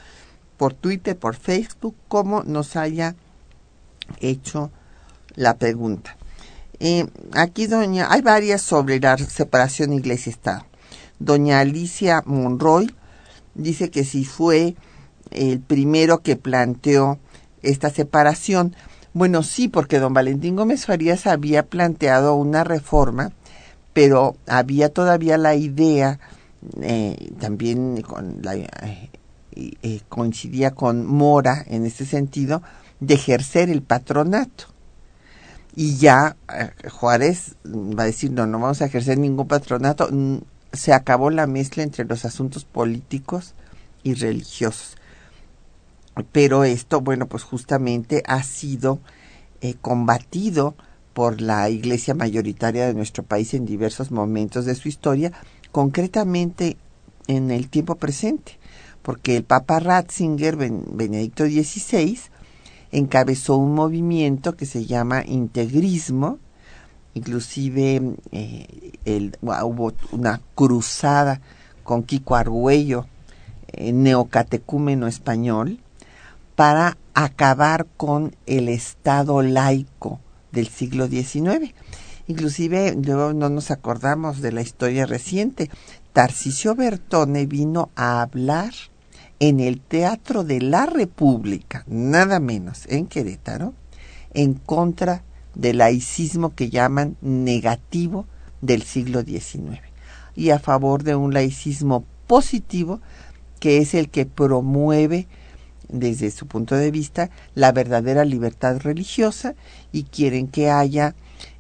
por 0.56 0.74
Twitter, 0.74 1.16
por 1.16 1.36
Facebook, 1.36 1.94
como 2.08 2.42
nos 2.42 2.74
haya 2.74 3.14
hecho 4.20 4.70
la 5.34 5.56
pregunta. 5.56 6.16
Eh, 6.78 7.06
aquí 7.32 7.66
doña, 7.66 8.08
hay 8.10 8.20
varias 8.20 8.62
sobre 8.62 9.00
la 9.00 9.16
separación 9.16 9.92
iglesia-estado. 9.92 10.64
Doña 11.18 11.60
Alicia 11.60 12.22
Monroy 12.26 12.94
dice 13.54 13.90
que 13.90 14.04
si 14.04 14.24
fue 14.24 14.76
el 15.30 15.60
primero 15.60 16.18
que 16.18 16.36
planteó 16.36 17.18
esta 17.62 17.90
separación. 17.90 18.74
Bueno, 19.12 19.42
sí, 19.42 19.68
porque 19.68 19.98
don 19.98 20.14
Valentín 20.14 20.56
Gómez 20.56 20.86
Farías 20.86 21.26
había 21.26 21.64
planteado 21.64 22.34
una 22.34 22.64
reforma, 22.64 23.32
pero 23.92 24.36
había 24.46 24.90
todavía 24.90 25.38
la 25.38 25.54
idea, 25.54 26.18
eh, 26.82 27.32
también 27.40 28.02
con 28.02 28.38
la, 28.42 28.56
eh, 28.56 30.00
coincidía 30.08 30.72
con 30.72 31.06
Mora 31.06 31.64
en 31.66 31.86
este 31.86 32.04
sentido, 32.04 32.62
de 33.00 33.14
ejercer 33.14 33.70
el 33.70 33.82
patronato. 33.82 34.66
Y 35.74 35.96
ya 35.96 36.36
eh, 36.54 36.70
Juárez 36.90 37.56
va 37.66 38.04
a 38.04 38.06
decir, 38.06 38.32
no, 38.32 38.46
no 38.46 38.58
vamos 38.58 38.80
a 38.80 38.86
ejercer 38.86 39.18
ningún 39.18 39.46
patronato. 39.46 40.08
Se 40.72 40.92
acabó 40.92 41.30
la 41.30 41.46
mezcla 41.46 41.82
entre 41.82 42.04
los 42.04 42.24
asuntos 42.24 42.64
políticos 42.64 43.54
y 44.02 44.14
religiosos. 44.14 44.96
Pero 46.32 46.64
esto, 46.64 47.00
bueno, 47.02 47.26
pues 47.26 47.42
justamente 47.42 48.22
ha 48.26 48.42
sido 48.42 49.00
eh, 49.60 49.74
combatido 49.80 50.74
por 51.12 51.40
la 51.40 51.68
iglesia 51.70 52.14
mayoritaria 52.14 52.86
de 52.86 52.94
nuestro 52.94 53.22
país 53.22 53.52
en 53.54 53.66
diversos 53.66 54.10
momentos 54.10 54.64
de 54.64 54.74
su 54.74 54.88
historia, 54.88 55.32
concretamente 55.72 56.76
en 57.26 57.50
el 57.50 57.68
tiempo 57.68 57.96
presente, 57.96 58.58
porque 59.02 59.36
el 59.36 59.44
Papa 59.44 59.80
Ratzinger, 59.80 60.56
Ben- 60.56 60.84
Benedicto 60.92 61.44
XVI, 61.44 62.18
encabezó 62.92 63.56
un 63.56 63.74
movimiento 63.74 64.56
que 64.56 64.66
se 64.66 64.86
llama 64.86 65.24
integrismo, 65.24 66.38
inclusive 67.14 68.16
eh, 68.32 69.32
hubo 69.42 69.92
una 70.12 70.40
cruzada 70.54 71.40
con 71.82 72.02
Kiko 72.02 72.36
Argüello, 72.36 73.06
eh, 73.68 73.92
neocatecúmeno 73.92 75.06
español, 75.06 75.80
para 76.54 76.96
acabar 77.14 77.86
con 77.96 78.34
el 78.46 78.68
Estado 78.68 79.42
laico 79.42 80.20
del 80.52 80.68
siglo 80.68 81.06
XIX. 81.06 81.74
Inclusive 82.28 82.96
luego 82.96 83.32
no 83.32 83.48
nos 83.48 83.70
acordamos 83.70 84.40
de 84.40 84.52
la 84.52 84.62
historia 84.62 85.06
reciente. 85.06 85.70
Tarcisio 86.12 86.74
Bertone 86.74 87.46
vino 87.46 87.90
a 87.94 88.22
hablar 88.22 88.72
en 89.38 89.60
el 89.60 89.80
Teatro 89.80 90.44
de 90.44 90.60
la 90.60 90.86
República, 90.86 91.84
nada 91.86 92.40
menos, 92.40 92.86
en 92.88 93.06
Querétaro, 93.06 93.74
en 94.32 94.54
contra 94.54 95.24
del 95.54 95.78
laicismo 95.78 96.54
que 96.54 96.70
llaman 96.70 97.16
negativo 97.20 98.26
del 98.60 98.82
siglo 98.82 99.22
XIX 99.22 99.80
y 100.34 100.50
a 100.50 100.58
favor 100.58 101.02
de 101.02 101.16
un 101.16 101.32
laicismo 101.32 102.04
positivo 102.26 103.00
que 103.58 103.78
es 103.78 103.94
el 103.94 104.10
que 104.10 104.26
promueve 104.26 105.26
desde 105.88 106.30
su 106.30 106.46
punto 106.46 106.74
de 106.74 106.90
vista 106.90 107.30
la 107.54 107.72
verdadera 107.72 108.24
libertad 108.24 108.80
religiosa 108.80 109.54
y 109.92 110.04
quieren 110.04 110.48
que 110.48 110.70
haya 110.70 111.14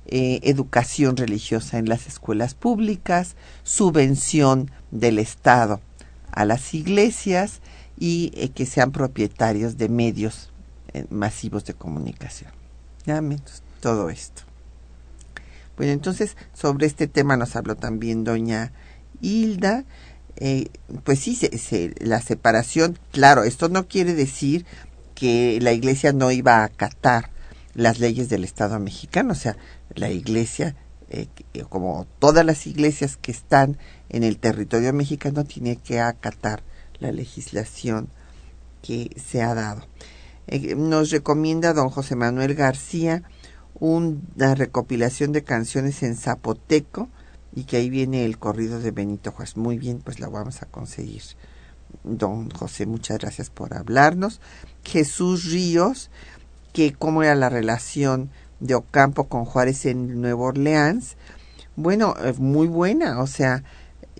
eh, 0.06 0.40
educación 0.42 1.16
religiosa 1.16 1.78
en 1.78 1.88
las 1.88 2.06
escuelas 2.06 2.54
públicas, 2.54 3.36
subvención 3.62 4.70
del 4.90 5.18
Estado 5.18 5.80
a 6.36 6.44
las 6.44 6.74
iglesias 6.74 7.60
y 7.98 8.30
eh, 8.34 8.50
que 8.50 8.66
sean 8.66 8.92
propietarios 8.92 9.78
de 9.78 9.88
medios 9.88 10.50
eh, 10.92 11.06
masivos 11.10 11.64
de 11.64 11.74
comunicación. 11.74 12.52
Ya 13.06 13.20
menos 13.22 13.62
todo 13.80 14.10
esto. 14.10 14.42
Bueno, 15.76 15.92
entonces 15.92 16.36
sobre 16.52 16.86
este 16.86 17.08
tema 17.08 17.36
nos 17.36 17.56
habló 17.56 17.74
también 17.74 18.22
doña 18.22 18.72
Hilda. 19.22 19.84
Eh, 20.36 20.68
pues 21.04 21.20
sí, 21.20 21.34
se, 21.34 21.94
la 22.00 22.20
separación, 22.20 22.98
claro, 23.12 23.42
esto 23.44 23.70
no 23.70 23.88
quiere 23.88 24.14
decir 24.14 24.66
que 25.14 25.58
la 25.62 25.72
iglesia 25.72 26.12
no 26.12 26.30
iba 26.30 26.56
a 26.58 26.64
acatar 26.64 27.30
las 27.72 27.98
leyes 27.98 28.28
del 28.28 28.44
Estado 28.44 28.78
mexicano, 28.78 29.32
o 29.32 29.36
sea, 29.36 29.56
la 29.94 30.10
iglesia, 30.10 30.76
como 31.70 32.06
todas 32.18 32.44
las 32.44 32.66
iglesias 32.66 33.16
que 33.16 33.32
están 33.32 33.78
en 34.08 34.22
el 34.22 34.38
territorio 34.38 34.92
mexicano, 34.92 35.44
tiene 35.44 35.76
que 35.76 36.00
acatar 36.00 36.62
la 36.98 37.12
legislación 37.12 38.08
que 38.82 39.10
se 39.16 39.42
ha 39.42 39.54
dado. 39.54 39.86
Eh, 40.46 40.74
nos 40.76 41.10
recomienda 41.10 41.72
don 41.72 41.90
José 41.90 42.14
Manuel 42.14 42.54
García 42.54 43.22
una 43.78 44.54
recopilación 44.54 45.32
de 45.32 45.44
canciones 45.44 46.02
en 46.02 46.16
zapoteco 46.16 47.08
y 47.54 47.64
que 47.64 47.78
ahí 47.78 47.90
viene 47.90 48.24
el 48.24 48.38
corrido 48.38 48.80
de 48.80 48.90
Benito 48.90 49.32
Juárez. 49.32 49.56
Muy 49.56 49.78
bien, 49.78 50.00
pues 50.02 50.20
la 50.20 50.28
vamos 50.28 50.62
a 50.62 50.66
conseguir. 50.66 51.22
Don 52.04 52.50
José, 52.50 52.86
muchas 52.86 53.18
gracias 53.18 53.50
por 53.50 53.74
hablarnos. 53.74 54.40
Jesús 54.84 55.50
Ríos, 55.50 56.10
que 56.72 56.92
cómo 56.92 57.22
era 57.22 57.34
la 57.34 57.48
relación 57.48 58.30
de 58.60 58.74
Ocampo 58.74 59.24
con 59.24 59.44
Juárez 59.44 59.86
en 59.86 60.20
Nueva 60.20 60.44
Orleans. 60.44 61.16
Bueno, 61.76 62.14
muy 62.38 62.68
buena, 62.68 63.20
o 63.20 63.26
sea, 63.26 63.62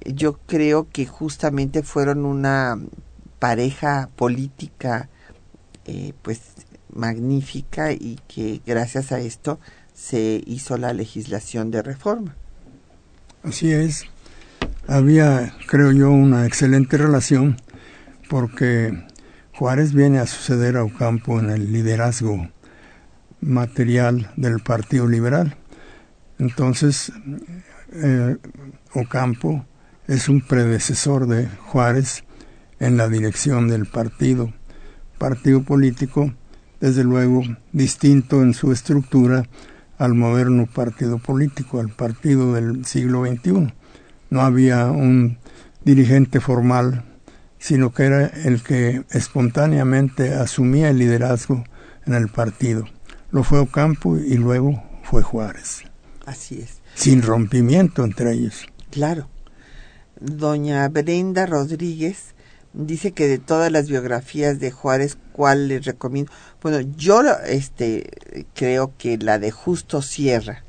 yo 0.04 0.38
creo 0.46 0.88
que 0.90 1.06
justamente 1.06 1.82
fueron 1.82 2.24
una 2.24 2.78
pareja 3.38 4.10
política 4.16 5.08
eh, 5.84 6.12
pues 6.22 6.40
magnífica 6.92 7.92
y 7.92 8.18
que 8.28 8.60
gracias 8.66 9.12
a 9.12 9.20
esto 9.20 9.60
se 9.94 10.42
hizo 10.46 10.76
la 10.78 10.92
legislación 10.92 11.70
de 11.70 11.82
reforma. 11.82 12.34
Así 13.42 13.72
es. 13.72 14.04
Había, 14.88 15.54
creo 15.66 15.92
yo, 15.92 16.10
una 16.10 16.46
excelente 16.46 16.96
relación 16.96 17.56
porque 18.28 19.06
Juárez 19.54 19.92
viene 19.92 20.18
a 20.18 20.26
suceder 20.26 20.76
a 20.76 20.84
Ocampo 20.84 21.38
en 21.38 21.50
el 21.50 21.72
liderazgo 21.72 22.48
material 23.40 24.32
del 24.36 24.60
Partido 24.60 25.06
Liberal. 25.06 25.56
Entonces, 26.38 27.12
eh, 27.92 28.36
Ocampo 28.94 29.64
es 30.08 30.28
un 30.28 30.40
predecesor 30.40 31.26
de 31.26 31.48
Juárez 31.48 32.24
en 32.78 32.96
la 32.96 33.08
dirección 33.08 33.68
del 33.68 33.86
partido, 33.86 34.52
partido 35.18 35.62
político, 35.62 36.32
desde 36.80 37.04
luego 37.04 37.42
distinto 37.72 38.42
en 38.42 38.54
su 38.54 38.72
estructura 38.72 39.44
al 39.98 40.14
moderno 40.14 40.66
partido 40.66 41.18
político, 41.18 41.80
al 41.80 41.88
partido 41.88 42.52
del 42.52 42.84
siglo 42.84 43.24
XXI. 43.26 43.72
No 44.30 44.40
había 44.42 44.86
un 44.86 45.38
dirigente 45.84 46.40
formal, 46.40 47.04
sino 47.58 47.92
que 47.92 48.04
era 48.04 48.26
el 48.26 48.62
que 48.62 49.04
espontáneamente 49.10 50.34
asumía 50.34 50.90
el 50.90 50.98
liderazgo 50.98 51.64
en 52.06 52.14
el 52.14 52.28
partido. 52.28 52.84
Lo 53.30 53.42
fue 53.42 53.58
Ocampo 53.58 54.16
y 54.18 54.36
luego 54.36 54.82
fue 55.02 55.22
Juárez. 55.22 55.82
Así 56.26 56.60
es. 56.60 56.80
Sin 56.94 57.22
rompimiento 57.22 58.04
entre 58.04 58.32
ellos. 58.32 58.66
Claro. 58.90 59.28
Doña 60.20 60.88
Brenda 60.88 61.46
Rodríguez 61.46 62.34
dice 62.72 63.12
que 63.12 63.26
de 63.26 63.38
todas 63.38 63.72
las 63.72 63.88
biografías 63.88 64.60
de 64.60 64.70
Juárez, 64.70 65.16
¿cuál 65.32 65.68
les 65.68 65.84
recomiendo? 65.84 66.30
Bueno, 66.62 66.80
yo 66.96 67.22
este 67.46 68.10
creo 68.54 68.92
que 68.98 69.18
la 69.18 69.38
de 69.38 69.50
Justo 69.50 70.02
Sierra. 70.02 70.62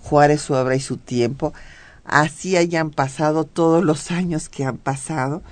Juárez, 0.00 0.42
su 0.42 0.54
obra 0.54 0.76
y 0.76 0.80
su 0.80 0.98
tiempo. 0.98 1.54
Así 2.04 2.56
hayan 2.56 2.90
pasado 2.90 3.44
todos 3.44 3.82
los 3.82 4.10
años 4.10 4.50
que 4.50 4.64
han 4.64 4.76
pasado, 4.76 5.42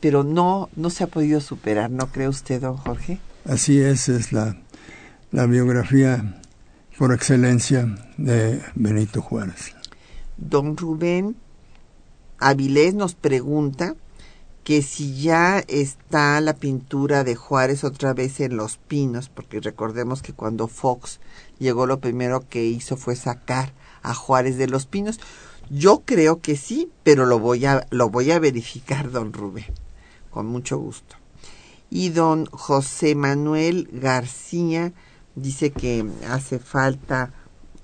pero 0.00 0.22
no, 0.22 0.68
no 0.76 0.90
se 0.90 1.04
ha 1.04 1.08
podido 1.08 1.40
superar, 1.40 1.90
¿no 1.90 2.06
cree 2.12 2.28
usted, 2.28 2.60
don 2.60 2.76
Jorge? 2.76 3.18
Así 3.44 3.80
es, 3.80 4.08
es 4.08 4.32
la, 4.32 4.56
la 5.32 5.46
biografía 5.46 6.40
por 6.96 7.12
excelencia 7.12 7.96
de 8.16 8.62
Benito 8.76 9.20
Juárez. 9.20 9.74
Don 10.36 10.76
Rubén 10.76 11.36
Avilés 12.38 12.94
nos 12.94 13.14
pregunta 13.14 13.96
que 14.66 14.82
si 14.82 15.22
ya 15.22 15.60
está 15.68 16.40
la 16.40 16.54
pintura 16.54 17.22
de 17.22 17.36
Juárez 17.36 17.84
otra 17.84 18.14
vez 18.14 18.40
en 18.40 18.56
Los 18.56 18.78
Pinos, 18.78 19.28
porque 19.28 19.60
recordemos 19.60 20.22
que 20.22 20.32
cuando 20.32 20.66
Fox 20.66 21.20
llegó 21.60 21.86
lo 21.86 22.00
primero 22.00 22.48
que 22.48 22.64
hizo 22.64 22.96
fue 22.96 23.14
sacar 23.14 23.72
a 24.02 24.12
Juárez 24.12 24.56
de 24.56 24.66
Los 24.66 24.86
Pinos. 24.86 25.20
Yo 25.70 26.02
creo 26.04 26.40
que 26.40 26.56
sí, 26.56 26.90
pero 27.02 27.26
lo 27.26 27.38
voy 27.38 27.64
a, 27.64 27.86
lo 27.90 28.10
voy 28.10 28.30
a 28.30 28.38
verificar, 28.38 29.10
don 29.10 29.32
Rubén, 29.32 29.72
con 30.30 30.46
mucho 30.46 30.78
gusto. 30.78 31.16
Y 31.88 32.08
don 32.08 32.46
José 32.46 33.14
Manuel 33.14 33.88
García 33.92 34.92
dice 35.36 35.70
que 35.70 36.04
hace 36.28 36.58
falta 36.58 37.32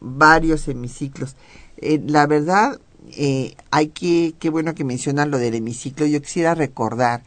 varios 0.00 0.66
hemiciclos. 0.66 1.36
Eh, 1.76 2.02
la 2.04 2.26
verdad, 2.26 2.80
eh, 3.16 3.54
hay 3.70 3.88
que, 3.88 4.34
qué 4.38 4.50
bueno 4.50 4.74
que 4.74 4.84
menciona 4.84 5.26
lo 5.26 5.38
del 5.38 5.54
hemiciclo. 5.54 6.06
Yo 6.06 6.20
quisiera 6.22 6.54
recordar 6.54 7.22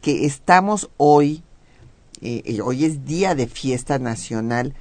que 0.00 0.24
estamos 0.24 0.90
hoy, 0.96 1.42
eh, 2.22 2.60
hoy 2.62 2.84
es 2.84 3.04
día 3.04 3.34
de 3.34 3.46
fiesta 3.46 3.98
nacional, 3.98 4.74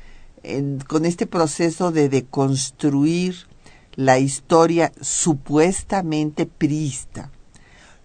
con 0.88 1.06
este 1.06 1.28
proceso 1.28 1.92
de 1.92 2.08
deconstruir 2.08 3.36
la 3.96 4.20
historia 4.20 4.94
supuestamente 5.02 6.46
priista. 6.46 7.30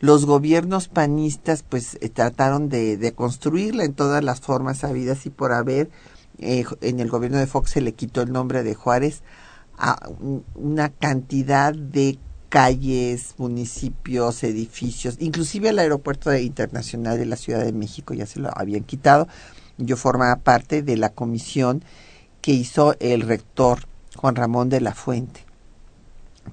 Los 0.00 0.26
gobiernos 0.26 0.88
panistas 0.88 1.62
pues 1.62 1.96
trataron 2.12 2.68
de, 2.68 2.96
de 2.96 3.12
construirla 3.12 3.84
en 3.84 3.94
todas 3.94 4.24
las 4.24 4.40
formas 4.40 4.82
habidas 4.82 5.26
y 5.26 5.30
por 5.30 5.52
haber. 5.52 5.90
en 6.38 6.98
el 6.98 7.08
gobierno 7.08 7.38
de 7.38 7.46
Fox 7.46 7.70
se 7.70 7.80
le 7.80 7.92
quitó 7.92 8.22
el 8.22 8.32
nombre 8.32 8.64
de 8.64 8.74
Juárez 8.74 9.22
a 9.78 10.08
una 10.54 10.88
cantidad 10.90 11.74
de 11.74 12.18
calles, 12.48 13.34
municipios, 13.38 14.44
edificios, 14.44 15.16
inclusive 15.18 15.70
el 15.70 15.78
aeropuerto 15.78 16.32
internacional 16.36 17.18
de 17.18 17.26
la 17.26 17.36
Ciudad 17.36 17.64
de 17.64 17.72
México 17.72 18.14
ya 18.14 18.26
se 18.26 18.38
lo 18.38 18.50
habían 18.56 18.84
quitado. 18.84 19.26
Yo 19.76 19.96
formaba 19.96 20.36
parte 20.36 20.82
de 20.82 20.96
la 20.96 21.08
comisión 21.08 21.82
que 22.40 22.52
hizo 22.52 22.94
el 23.00 23.22
rector 23.22 23.80
Juan 24.16 24.36
Ramón 24.36 24.68
de 24.68 24.80
la 24.80 24.94
Fuente 24.94 25.44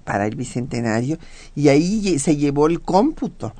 para 0.03 0.25
el 0.25 0.35
bicentenario 0.35 1.17
y 1.53 1.67
ahí 1.67 2.17
se 2.17 2.35
llevó 2.35 2.67
el 2.67 2.81
cómputo 2.81 3.53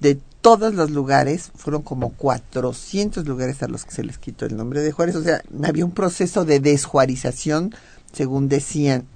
de 0.00 0.18
todos 0.40 0.74
los 0.74 0.90
lugares, 0.90 1.52
fueron 1.54 1.82
como 1.82 2.10
400 2.10 3.26
lugares 3.26 3.62
a 3.62 3.68
los 3.68 3.84
que 3.84 3.92
se 3.92 4.04
les 4.04 4.18
quitó 4.18 4.44
el 4.44 4.56
nombre 4.56 4.80
de 4.80 4.92
Juárez, 4.92 5.16
o 5.16 5.22
sea, 5.22 5.40
había 5.62 5.84
un 5.84 5.92
proceso 5.92 6.44
de 6.44 6.60
desjuarización 6.60 7.74
según 8.14 8.48
decían 8.48 9.06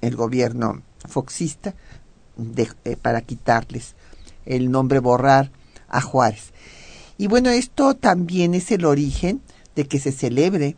el 0.00 0.16
gobierno 0.16 0.82
foxista, 1.08 1.74
eh, 2.84 2.96
para 3.00 3.20
quitarles 3.20 3.94
el 4.46 4.70
nombre, 4.70 4.98
borrar 4.98 5.50
a 5.88 6.00
Juárez. 6.00 6.52
Y 7.18 7.28
bueno, 7.28 7.50
esto 7.50 7.94
también 7.94 8.54
es 8.54 8.70
el 8.70 8.84
origen 8.84 9.40
de 9.76 9.86
que 9.86 9.98
se 9.98 10.12
celebre 10.12 10.76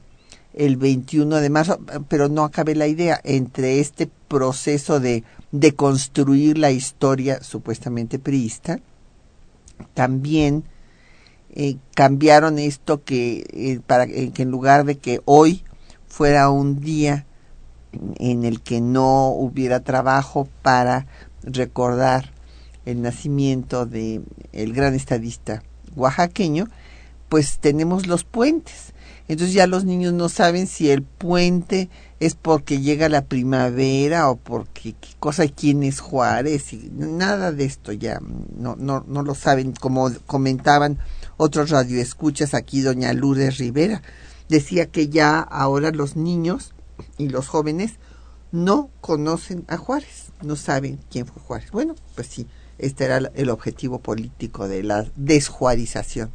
el 0.53 0.77
21 0.77 1.37
de 1.37 1.51
marzo, 1.51 1.81
pero 2.09 2.29
no 2.29 2.45
acabe 2.45 2.75
la 2.75 2.87
idea, 2.87 3.21
entre 3.25 3.81
este 3.81 4.11
proceso 4.29 5.01
de, 5.01 5.25
de 5.53 5.75
construir 5.75 6.59
la 6.59 6.71
historia 6.71 7.43
supuestamente 7.43 8.19
priista, 8.19 8.81
también 9.95 10.65
eh, 11.55 11.77
cambiaron 11.95 12.59
esto 12.59 13.03
que, 13.05 13.47
eh, 13.51 13.81
para 13.87 14.07
que 14.07 14.43
en 14.43 14.51
lugar 14.51 14.85
de 14.85 14.99
que 14.99 15.21
hoy 15.25 15.65
fuera 16.07 16.51
un 16.51 16.81
día 16.81 17.27
en 17.93 18.45
el 18.45 18.61
que 18.61 18.81
no 18.81 19.29
hubiera 19.29 19.81
trabajo 19.81 20.49
para 20.63 21.07
recordar 21.43 22.33
el 22.85 23.03
nacimiento 23.03 23.87
de 23.87 24.23
el 24.53 24.73
gran 24.73 24.95
estadista 24.95 25.63
oaxaqueño, 25.95 26.69
pues 27.29 27.59
tenemos 27.59 28.07
los 28.07 28.25
puentes. 28.25 28.93
Entonces 29.29 29.55
ya 29.55 29.67
los 29.67 29.85
niños 29.85 30.13
no 30.13 30.29
saben 30.29 30.69
si 30.69 30.91
el 30.91 31.03
puente 31.03 31.89
es 32.21 32.37
porque 32.37 32.81
llega 32.81 33.09
la 33.09 33.25
primavera 33.25 34.31
o 34.31 34.37
porque 34.37 34.95
qué 34.95 35.09
cosa 35.19 35.49
quién 35.49 35.83
es 35.83 35.99
Juárez 35.99 36.73
y 36.73 36.91
nada 36.93 37.51
de 37.51 37.65
esto 37.65 37.93
ya 37.93 38.21
no 38.57 38.77
no 38.77 39.05
no 39.07 39.23
lo 39.23 39.35
saben 39.35 39.73
como 39.73 40.11
comentaban 40.27 40.99
otros 41.37 41.71
radioescuchas 41.71 42.55
aquí 42.55 42.81
doña 42.81 43.13
Lourdes 43.13 43.59
Rivera 43.59 44.01
decía 44.49 44.87
que 44.87 45.09
ya 45.09 45.41
ahora 45.41 45.91
los 45.91 46.17
niños 46.17 46.73
y 47.19 47.29
los 47.29 47.49
jóvenes 47.49 47.95
no 48.53 48.91
conocen 49.01 49.65
a 49.69 49.77
Juárez, 49.77 50.33
no 50.43 50.57
saben 50.57 50.99
quién 51.11 51.27
fue 51.27 51.43
Juárez. 51.43 51.71
Bueno, 51.71 51.95
pues 52.15 52.29
sí, 52.29 52.47
este 52.79 53.05
era 53.05 53.19
el 53.35 53.51
objetivo 53.51 53.99
político 53.99 54.69
de 54.69 54.83
la 54.83 55.07
desjuarización. 55.17 56.31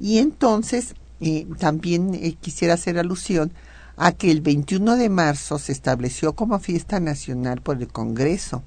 Y 0.00 0.18
entonces 0.18 0.94
eh, 1.20 1.46
también 1.58 2.14
eh, 2.14 2.36
quisiera 2.40 2.74
hacer 2.74 2.98
alusión 2.98 3.52
a 3.96 4.12
que 4.12 4.30
el 4.30 4.40
21 4.40 4.96
de 4.96 5.08
marzo 5.08 5.58
se 5.58 5.72
estableció 5.72 6.34
como 6.34 6.58
fiesta 6.60 7.00
nacional 7.00 7.60
por 7.60 7.78
el 7.78 7.88
Congreso 7.88 8.62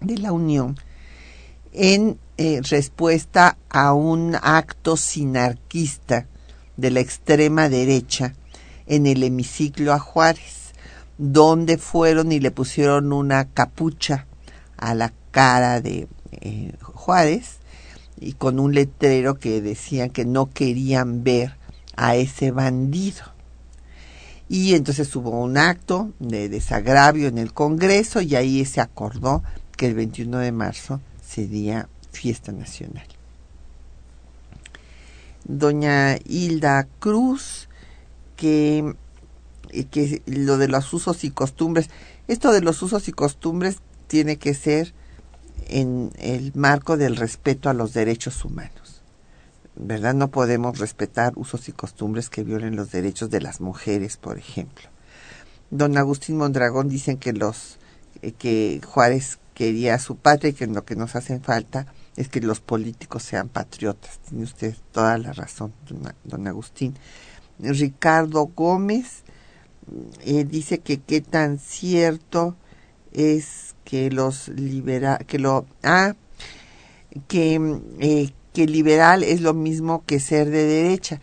de 0.00 0.18
la 0.18 0.32
Unión 0.32 0.76
en 1.72 2.18
eh, 2.36 2.60
respuesta 2.62 3.58
a 3.68 3.92
un 3.92 4.36
acto 4.40 4.96
sinarquista 4.96 6.26
de 6.76 6.90
la 6.90 7.00
extrema 7.00 7.68
derecha 7.68 8.34
en 8.86 9.06
el 9.06 9.22
hemiciclo 9.22 9.92
a 9.92 9.98
Juárez, 9.98 10.72
donde 11.18 11.78
fueron 11.78 12.32
y 12.32 12.40
le 12.40 12.50
pusieron 12.50 13.12
una 13.12 13.48
capucha 13.48 14.26
a 14.76 14.94
la 14.94 15.12
cara 15.30 15.80
de 15.80 16.08
eh, 16.32 16.72
Juárez 16.82 17.58
y 18.18 18.34
con 18.34 18.58
un 18.58 18.74
letrero 18.74 19.38
que 19.38 19.60
decían 19.60 20.10
que 20.10 20.24
no 20.24 20.50
querían 20.50 21.24
ver 21.24 21.56
a 21.96 22.16
ese 22.16 22.50
bandido. 22.50 23.24
Y 24.48 24.74
entonces 24.74 25.14
hubo 25.16 25.30
un 25.30 25.56
acto 25.58 26.12
de 26.20 26.48
desagravio 26.48 27.28
en 27.28 27.38
el 27.38 27.52
Congreso 27.52 28.20
y 28.20 28.36
ahí 28.36 28.64
se 28.64 28.80
acordó 28.80 29.42
que 29.76 29.86
el 29.86 29.94
21 29.94 30.38
de 30.38 30.52
marzo 30.52 31.00
sería 31.20 31.88
fiesta 32.12 32.52
nacional. 32.52 33.06
Doña 35.44 36.16
Hilda 36.24 36.86
Cruz 36.98 37.65
que, 38.36 38.94
que 39.90 40.22
lo 40.26 40.58
de 40.58 40.68
los 40.68 40.92
usos 40.92 41.24
y 41.24 41.30
costumbres, 41.30 41.90
esto 42.28 42.52
de 42.52 42.60
los 42.60 42.82
usos 42.82 43.08
y 43.08 43.12
costumbres 43.12 43.78
tiene 44.06 44.36
que 44.36 44.54
ser 44.54 44.94
en 45.68 46.12
el 46.18 46.52
marco 46.54 46.96
del 46.96 47.16
respeto 47.16 47.68
a 47.68 47.74
los 47.74 47.92
derechos 47.92 48.44
humanos. 48.44 49.02
¿Verdad? 49.74 50.14
No 50.14 50.30
podemos 50.30 50.78
respetar 50.78 51.34
usos 51.36 51.68
y 51.68 51.72
costumbres 51.72 52.30
que 52.30 52.44
violen 52.44 52.76
los 52.76 52.90
derechos 52.90 53.28
de 53.30 53.42
las 53.42 53.60
mujeres, 53.60 54.16
por 54.16 54.38
ejemplo. 54.38 54.88
Don 55.70 55.98
Agustín 55.98 56.38
Mondragón 56.38 56.88
dicen 56.88 57.18
que 57.18 57.32
los 57.32 57.78
eh, 58.22 58.32
que 58.32 58.80
Juárez 58.86 59.38
quería 59.54 59.94
a 59.94 59.98
su 59.98 60.16
patria 60.16 60.50
y 60.50 60.54
que 60.54 60.66
lo 60.66 60.84
que 60.84 60.96
nos 60.96 61.16
hace 61.16 61.40
falta 61.40 61.86
es 62.16 62.28
que 62.28 62.40
los 62.40 62.60
políticos 62.60 63.22
sean 63.22 63.48
patriotas. 63.48 64.18
Tiene 64.28 64.44
usted 64.44 64.74
toda 64.92 65.18
la 65.18 65.32
razón, 65.32 65.72
don 66.24 66.46
Agustín. 66.46 66.94
Ricardo 67.58 68.46
Gómez 68.54 69.24
eh, 70.24 70.44
dice 70.44 70.78
que 70.78 70.98
qué 70.98 71.20
tan 71.20 71.58
cierto 71.58 72.56
es 73.12 73.74
que 73.84 74.10
los 74.10 74.48
libera 74.48 75.18
que 75.26 75.38
lo 75.38 75.66
ah 75.82 76.14
que 77.28 77.80
eh, 78.00 78.30
que 78.52 78.66
liberal 78.66 79.22
es 79.22 79.40
lo 79.40 79.54
mismo 79.54 80.04
que 80.06 80.20
ser 80.20 80.50
de 80.50 80.64
derecha. 80.64 81.20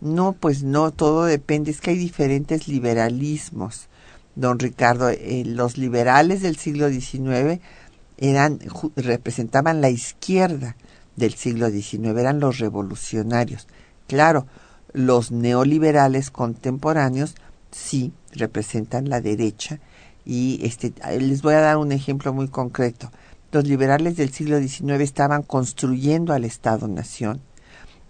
No 0.00 0.32
pues 0.32 0.62
no 0.62 0.92
todo 0.92 1.24
depende 1.24 1.70
es 1.70 1.80
que 1.80 1.90
hay 1.90 1.98
diferentes 1.98 2.68
liberalismos. 2.68 3.88
Don 4.34 4.58
Ricardo 4.58 5.08
eh, 5.08 5.44
los 5.46 5.78
liberales 5.78 6.42
del 6.42 6.56
siglo 6.56 6.88
XIX 6.88 7.60
eran 8.18 8.58
representaban 8.96 9.80
la 9.80 9.90
izquierda 9.90 10.76
del 11.16 11.34
siglo 11.34 11.70
XIX 11.70 12.18
eran 12.18 12.40
los 12.40 12.58
revolucionarios. 12.58 13.66
Claro 14.06 14.46
los 14.96 15.30
neoliberales 15.30 16.30
contemporáneos 16.30 17.34
sí 17.70 18.14
representan 18.32 19.10
la 19.10 19.20
derecha 19.20 19.78
y 20.24 20.58
este 20.62 20.94
les 21.20 21.42
voy 21.42 21.52
a 21.52 21.60
dar 21.60 21.76
un 21.76 21.92
ejemplo 21.92 22.32
muy 22.32 22.48
concreto. 22.48 23.12
Los 23.52 23.64
liberales 23.64 24.16
del 24.16 24.32
siglo 24.32 24.58
XIX 24.58 25.02
estaban 25.02 25.42
construyendo 25.42 26.32
al 26.32 26.46
Estado 26.46 26.88
Nación. 26.88 27.42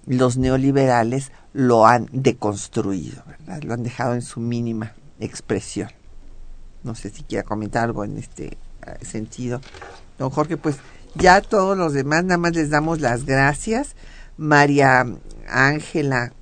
Los 0.07 0.37
neoliberales 0.37 1.32
lo 1.53 1.87
han 1.87 2.09
deconstruido. 2.12 3.24
Lo 3.62 3.74
han 3.74 3.82
dejado 3.82 4.14
en 4.14 4.22
su 4.22 4.39
mínima 4.39 4.95
expresión. 5.18 5.91
no 6.84 6.95
sé 6.95 7.11
si 7.11 7.24
quiera 7.24 7.43
comentar 7.43 7.82
algo 7.82 8.05
en 8.05 8.16
este 8.16 8.59
eh, 8.87 9.05
sentido. 9.05 9.61
Don 10.18 10.30
Jorge, 10.30 10.57
pues 10.57 10.76
ya 11.16 11.41
todos 11.41 11.76
los 11.76 11.95
demás, 11.95 12.22
nada 12.22 12.39
más 12.39 12.55
les 12.55 12.70
damos 12.70 13.01
las 13.01 13.24
gracias. 13.24 13.97
María 14.37 15.05
Ángela 15.49 16.32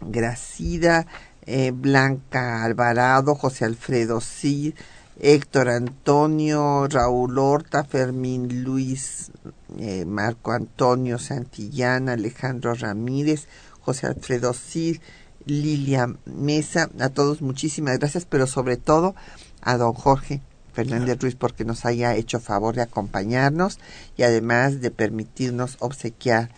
Gracida, 0.00 1.06
eh, 1.42 1.72
Blanca 1.72 2.64
Alvarado, 2.64 3.34
José 3.34 3.64
Alfredo 3.64 4.20
Cid, 4.20 4.74
Héctor 5.20 5.68
Antonio, 5.68 6.86
Raúl 6.88 7.38
Horta, 7.38 7.84
Fermín 7.84 8.62
Luis, 8.62 9.32
eh, 9.78 10.04
Marco 10.04 10.52
Antonio 10.52 11.18
Santillana, 11.18 12.12
Alejandro 12.12 12.74
Ramírez, 12.74 13.48
José 13.80 14.06
Alfredo 14.06 14.52
Cid, 14.54 15.00
Lilia 15.44 16.14
Mesa, 16.26 16.90
a 17.00 17.08
todos 17.08 17.42
muchísimas 17.42 17.98
gracias, 17.98 18.26
pero 18.26 18.46
sobre 18.46 18.76
todo 18.76 19.14
a 19.62 19.76
don 19.76 19.94
Jorge 19.94 20.42
Fernández 20.72 21.18
Ruiz 21.18 21.34
porque 21.34 21.64
nos 21.64 21.84
haya 21.86 22.14
hecho 22.14 22.38
favor 22.38 22.76
de 22.76 22.82
acompañarnos 22.82 23.80
y 24.16 24.22
además 24.22 24.80
de 24.80 24.90
permitirnos 24.90 25.76
obsequiar 25.80 26.50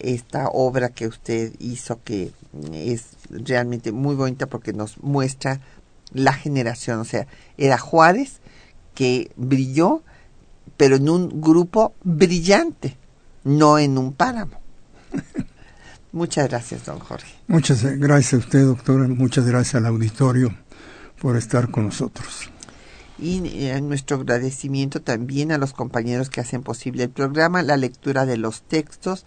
esta 0.00 0.48
obra 0.48 0.90
que 0.90 1.06
usted 1.06 1.52
hizo 1.58 2.02
que 2.02 2.32
es 2.72 3.04
realmente 3.30 3.92
muy 3.92 4.14
bonita 4.14 4.46
porque 4.46 4.72
nos 4.72 4.98
muestra 5.02 5.60
la 6.12 6.32
generación, 6.32 7.00
o 7.00 7.04
sea, 7.04 7.26
era 7.56 7.78
Juárez 7.78 8.40
que 8.94 9.30
brilló, 9.36 10.02
pero 10.76 10.96
en 10.96 11.08
un 11.08 11.40
grupo 11.40 11.94
brillante, 12.02 12.96
no 13.44 13.78
en 13.78 13.96
un 13.96 14.12
páramo. 14.12 14.60
Muchas 16.12 16.48
gracias, 16.48 16.84
don 16.84 16.98
Jorge. 16.98 17.32
Muchas 17.46 17.84
gracias 17.84 18.34
a 18.34 18.36
usted, 18.38 18.64
doctora. 18.64 19.06
Muchas 19.06 19.46
gracias 19.46 19.76
al 19.76 19.86
auditorio 19.86 20.54
por 21.20 21.36
estar 21.36 21.70
con 21.70 21.84
nosotros. 21.84 22.50
Y 23.18 23.66
eh, 23.66 23.80
nuestro 23.80 24.16
agradecimiento 24.16 25.02
también 25.02 25.52
a 25.52 25.58
los 25.58 25.72
compañeros 25.72 26.30
que 26.30 26.40
hacen 26.40 26.62
posible 26.62 27.04
el 27.04 27.10
programa, 27.10 27.62
la 27.62 27.76
lectura 27.76 28.24
de 28.24 28.38
los 28.38 28.62
textos 28.62 29.26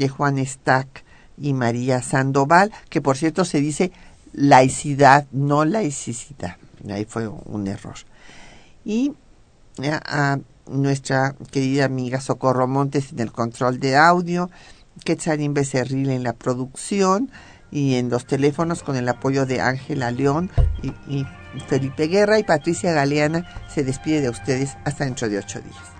de 0.00 0.08
Juan 0.08 0.44
Stack 0.44 1.04
y 1.36 1.52
María 1.52 2.02
Sandoval, 2.02 2.72
que 2.88 3.02
por 3.02 3.18
cierto 3.18 3.44
se 3.44 3.60
dice 3.60 3.92
laicidad, 4.32 5.26
no 5.30 5.64
laicidad. 5.64 6.56
Ahí 6.90 7.04
fue 7.04 7.28
un 7.28 7.66
error. 7.66 7.96
Y 8.84 9.12
eh, 9.82 9.92
a 9.92 10.38
nuestra 10.66 11.34
querida 11.50 11.84
amiga 11.84 12.20
Socorro 12.20 12.66
Montes 12.66 13.12
en 13.12 13.20
el 13.20 13.30
control 13.30 13.78
de 13.78 13.96
audio, 13.96 14.50
Quetzalín 15.04 15.52
Becerril 15.52 16.08
en 16.10 16.22
la 16.22 16.32
producción 16.32 17.30
y 17.70 17.96
en 17.96 18.08
los 18.08 18.24
teléfonos 18.24 18.82
con 18.82 18.96
el 18.96 19.08
apoyo 19.08 19.44
de 19.44 19.60
Ángela 19.60 20.10
León 20.10 20.50
y, 20.82 21.26
Felipe 21.66 22.06
Guerra 22.06 22.38
y 22.38 22.44
Patricia 22.44 22.92
Galeana 22.92 23.44
se 23.68 23.82
despide 23.82 24.20
de 24.20 24.30
ustedes 24.30 24.76
hasta 24.84 25.04
dentro 25.04 25.28
de 25.28 25.38
ocho 25.38 25.60
días. 25.60 25.99